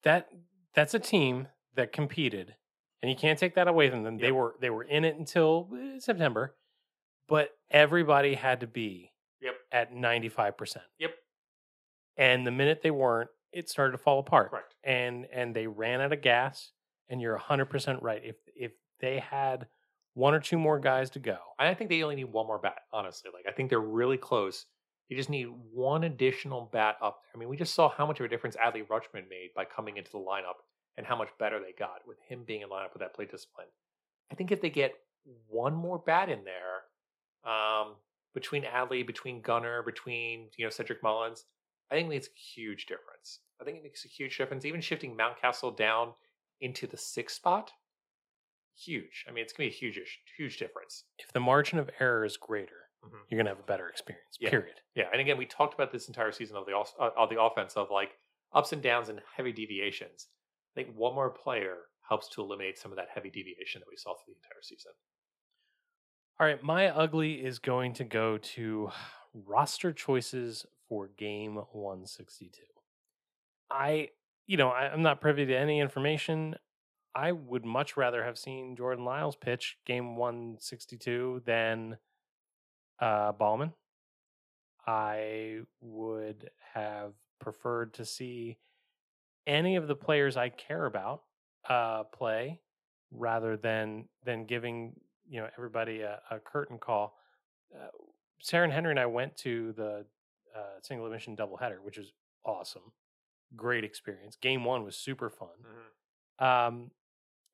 [0.04, 0.28] That
[0.74, 2.54] that's a team that competed,
[3.02, 4.18] and you can't take that away from them.
[4.18, 6.54] They were they were in it until eh, September,
[7.28, 9.10] but everybody had to be
[9.40, 9.54] Yep.
[9.72, 10.84] at ninety five percent.
[10.98, 11.14] Yep.
[12.16, 14.50] And the minute they weren't, it started to fall apart.
[14.50, 14.74] Correct.
[14.84, 16.70] And and they ran out of gas.
[17.08, 18.22] And you're hundred percent right.
[18.24, 19.66] If if they had
[20.14, 22.82] one or two more guys to go, I think they only need one more bat,
[22.92, 23.30] honestly.
[23.34, 24.66] Like I think they're really close.
[25.10, 27.32] They just need one additional bat up there.
[27.34, 29.96] I mean, we just saw how much of a difference Adley Rutschman made by coming
[29.98, 30.62] into the lineup
[30.96, 33.66] and how much better they got with him being in lineup with that plate discipline.
[34.30, 34.94] I think if they get
[35.48, 37.94] one more bat in there, um,
[38.34, 41.44] between Adley, between Gunnar, between you know Cedric Mullins,
[41.90, 43.40] I think it makes a huge difference.
[43.60, 44.64] I think it makes a huge difference.
[44.64, 46.12] Even shifting Mountcastle down
[46.60, 47.72] into the sixth spot,
[48.76, 49.24] huge.
[49.28, 50.00] I mean, it's gonna be a huge,
[50.36, 51.04] huge difference.
[51.18, 53.20] if the margin of error is greater, Mhm.
[53.28, 54.36] you're gonna have a better experience.
[54.40, 54.50] Yeah.
[54.50, 54.80] Period.
[54.94, 57.76] Yeah, and again, we talked about this entire season of the uh, of the offense
[57.76, 58.18] of like
[58.52, 60.28] ups and downs and heavy deviations.
[60.74, 61.76] I think one more player
[62.08, 64.92] helps to eliminate some of that heavy deviation that we saw through the entire season.
[66.40, 68.90] All right, my ugly is going to go to
[69.34, 72.62] roster choices for game 162.
[73.70, 74.08] I,
[74.46, 76.56] you know, I, I'm not privy to any information.
[77.14, 81.98] I would much rather have seen Jordan Lyles pitch game 162 than
[83.00, 83.74] uh, Baumann.
[84.86, 88.58] I would have preferred to see
[89.46, 91.22] any of the players I care about
[91.68, 92.60] uh, play
[93.10, 94.94] rather than than giving
[95.28, 97.16] you know everybody a, a curtain call.
[97.74, 97.88] Uh,
[98.40, 100.04] Sarah and Henry and I went to the
[100.56, 102.12] uh, single admission doubleheader, which was
[102.44, 102.92] awesome,
[103.54, 104.36] great experience.
[104.36, 105.48] Game one was super fun.
[106.38, 106.90] Um,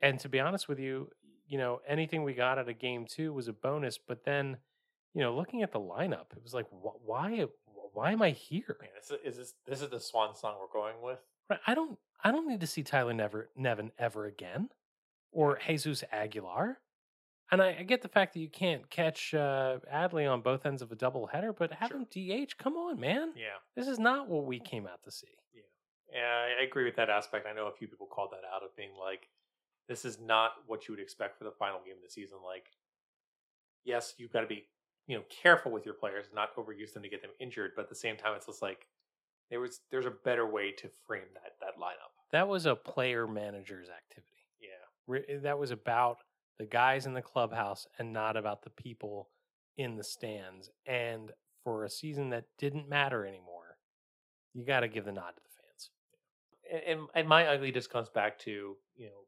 [0.00, 1.10] and to be honest with you,
[1.46, 3.98] you know anything we got out of game two was a bonus.
[3.98, 4.56] But then,
[5.14, 7.46] you know, looking at the lineup, it was like, wh- why,
[7.92, 8.76] why am I here?
[8.80, 11.18] Man, this is, is this this is the swan song we're going with?
[11.50, 14.70] Right, I don't I don't need to see Tyler Never Nevin ever again,
[15.32, 16.78] or Jesus Aguilar.
[17.50, 20.82] And I, I get the fact that you can't catch uh, Adley on both ends
[20.82, 21.98] of a double header, but have Sure.
[21.98, 22.58] him DH.
[22.58, 23.32] Come on, man.
[23.34, 23.56] Yeah.
[23.74, 25.28] This is not what we came out to see.
[26.12, 27.46] Yeah, I I agree with that aspect.
[27.46, 29.28] I know a few people called that out of being like,
[29.88, 32.38] this is not what you would expect for the final game of the season.
[32.44, 32.66] Like,
[33.84, 34.64] yes, you've got to be,
[35.06, 37.72] you know, careful with your players, and not overuse them to get them injured.
[37.76, 38.86] But at the same time, it's just like
[39.50, 42.12] there was there's a better way to frame that that lineup.
[42.32, 44.46] That was a player manager's activity.
[44.60, 44.68] Yeah,
[45.06, 46.18] Re- That was about
[46.58, 49.30] the guys in the clubhouse and not about the people
[49.76, 50.70] in the stands.
[50.86, 51.30] And
[51.64, 53.78] for a season that didn't matter anymore,
[54.52, 55.90] you got to give the nod to the fans.
[56.86, 59.22] and, and and my ugly just comes back to you know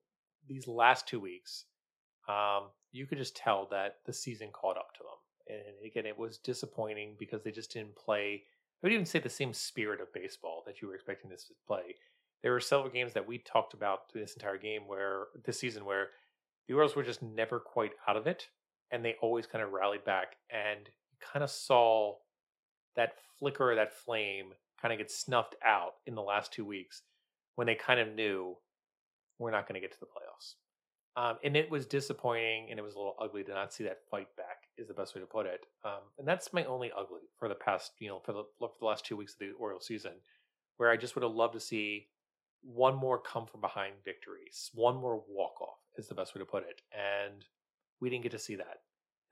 [0.47, 1.65] these last two weeks.
[2.29, 6.19] Um, you could just tell that the season caught up to them, and again, it
[6.19, 8.43] was disappointing because they just didn't play.
[8.83, 11.55] I would even say the same spirit of baseball that you were expecting this to
[11.67, 11.97] play.
[12.43, 16.09] There were several games that we talked about this entire game where this season where
[16.67, 18.49] the Orioles were just never quite out of it,
[18.91, 20.89] and they always kind of rallied back, and
[21.21, 22.15] kind of saw
[22.97, 27.03] that flicker, that flame, kind of get snuffed out in the last two weeks
[27.57, 28.57] when they kind of knew
[29.39, 30.55] we're not going to get to the playoffs.
[31.17, 33.99] Um, and it was disappointing and it was a little ugly to not see that
[34.11, 35.67] fight back is the best way to put it.
[35.85, 38.87] Um, and that's my only ugly for the past, you know, for the, for the
[38.87, 40.13] last two weeks of the Orioles season,
[40.79, 42.09] where I just would have loved to see
[42.63, 46.47] one more come from behind victories, one more walk off is the best way to
[46.47, 46.81] put it.
[46.93, 47.45] And
[48.01, 48.79] we didn't get to see that.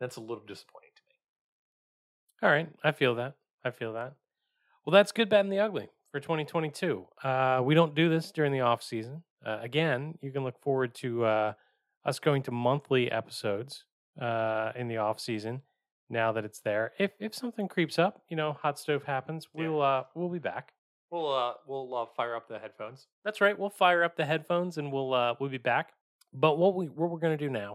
[0.01, 2.49] That's a little disappointing to me.
[2.49, 3.35] All right, I feel that.
[3.65, 4.15] I feel that.
[4.85, 7.07] Well, that's good, bad, and the ugly for 2022.
[7.23, 9.23] Uh, we don't do this during the off season.
[9.45, 11.53] Uh, again, you can look forward to uh,
[12.05, 13.85] us going to monthly episodes
[14.20, 15.62] uh, in the off season.
[16.11, 19.82] Now that it's there, if if something creeps up, you know, hot stove happens, we'll
[19.82, 20.73] uh, we'll be back.
[21.11, 23.09] We'll uh, we'll uh, fire up the headphones.
[23.24, 23.59] That's right.
[23.59, 25.93] We'll fire up the headphones and we'll uh, we'll be back.
[26.32, 27.73] But what we what we're gonna do now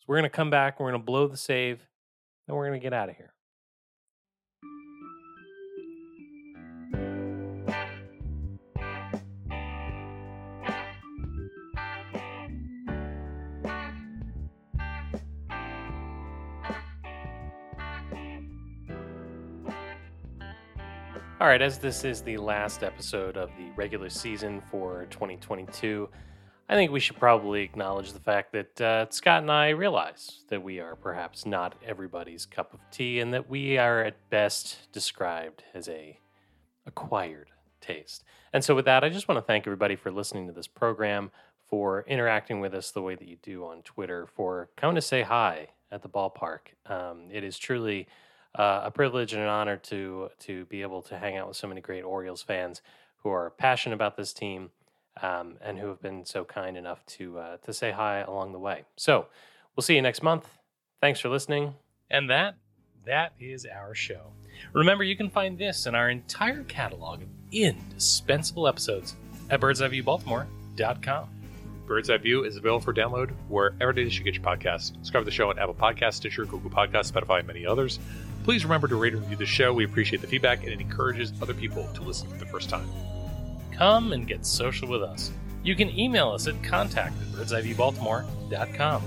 [0.00, 0.80] is we're gonna come back.
[0.80, 1.86] We're gonna blow the save,
[2.48, 3.32] and we're gonna get out of here.
[21.38, 26.08] All right, as this is the last episode of the regular season for 2022,
[26.70, 30.62] I think we should probably acknowledge the fact that uh, Scott and I realize that
[30.62, 35.62] we are perhaps not everybody's cup of tea and that we are at best described
[35.74, 36.18] as a
[36.86, 37.50] acquired
[37.82, 38.24] taste.
[38.54, 41.30] And so, with that, I just want to thank everybody for listening to this program,
[41.68, 45.20] for interacting with us the way that you do on Twitter, for coming to say
[45.20, 46.60] hi at the ballpark.
[46.86, 48.08] Um, it is truly
[48.56, 51.68] uh, a privilege and an honor to to be able to hang out with so
[51.68, 52.82] many great Orioles fans
[53.22, 54.70] who are passionate about this team
[55.22, 58.58] um, and who have been so kind enough to uh, to say hi along the
[58.58, 58.84] way.
[58.96, 59.26] So
[59.74, 60.48] we'll see you next month.
[61.00, 61.74] Thanks for listening.
[62.10, 62.56] And that
[63.04, 64.32] that is our show.
[64.72, 69.14] Remember, you can find this and our entire catalog of indispensable episodes
[69.50, 71.28] at birdseyeviewbaltimore.com.
[71.86, 74.98] Bird's Eye View is available for download wherever it is you get your podcasts.
[75.00, 78.00] Discover the show on Apple Podcasts, Stitcher, Google Podcasts, Spotify, and many others.
[78.46, 79.72] Please remember to rate and review the show.
[79.72, 82.88] We appreciate the feedback and it encourages other people to listen for the first time.
[83.72, 85.32] Come and get social with us.
[85.64, 89.02] You can email us at contact at birdseyeviewbaltimore.com.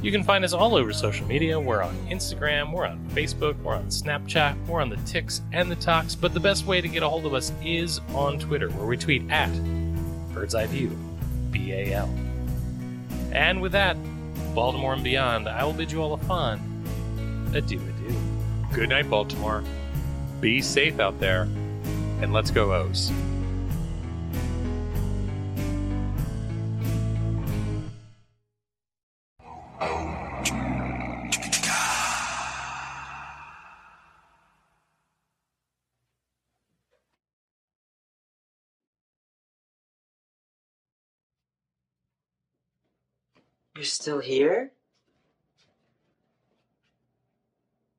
[0.00, 1.60] You can find us all over social media.
[1.60, 5.76] We're on Instagram, we're on Facebook, we're on Snapchat, we're on the Ticks and the
[5.76, 8.86] Talks, but the best way to get a hold of us is on Twitter, where
[8.86, 9.52] we tweet at
[10.32, 10.96] Bird's Eye View,
[11.50, 12.08] B A L.
[13.32, 13.98] And with that,
[14.54, 16.58] Baltimore and beyond, I will bid you all a
[17.54, 17.97] adieu adieu.
[18.78, 19.64] Good night, Baltimore.
[20.40, 21.48] Be safe out there,
[22.22, 23.10] and let's go O's.
[43.74, 44.70] You're still here?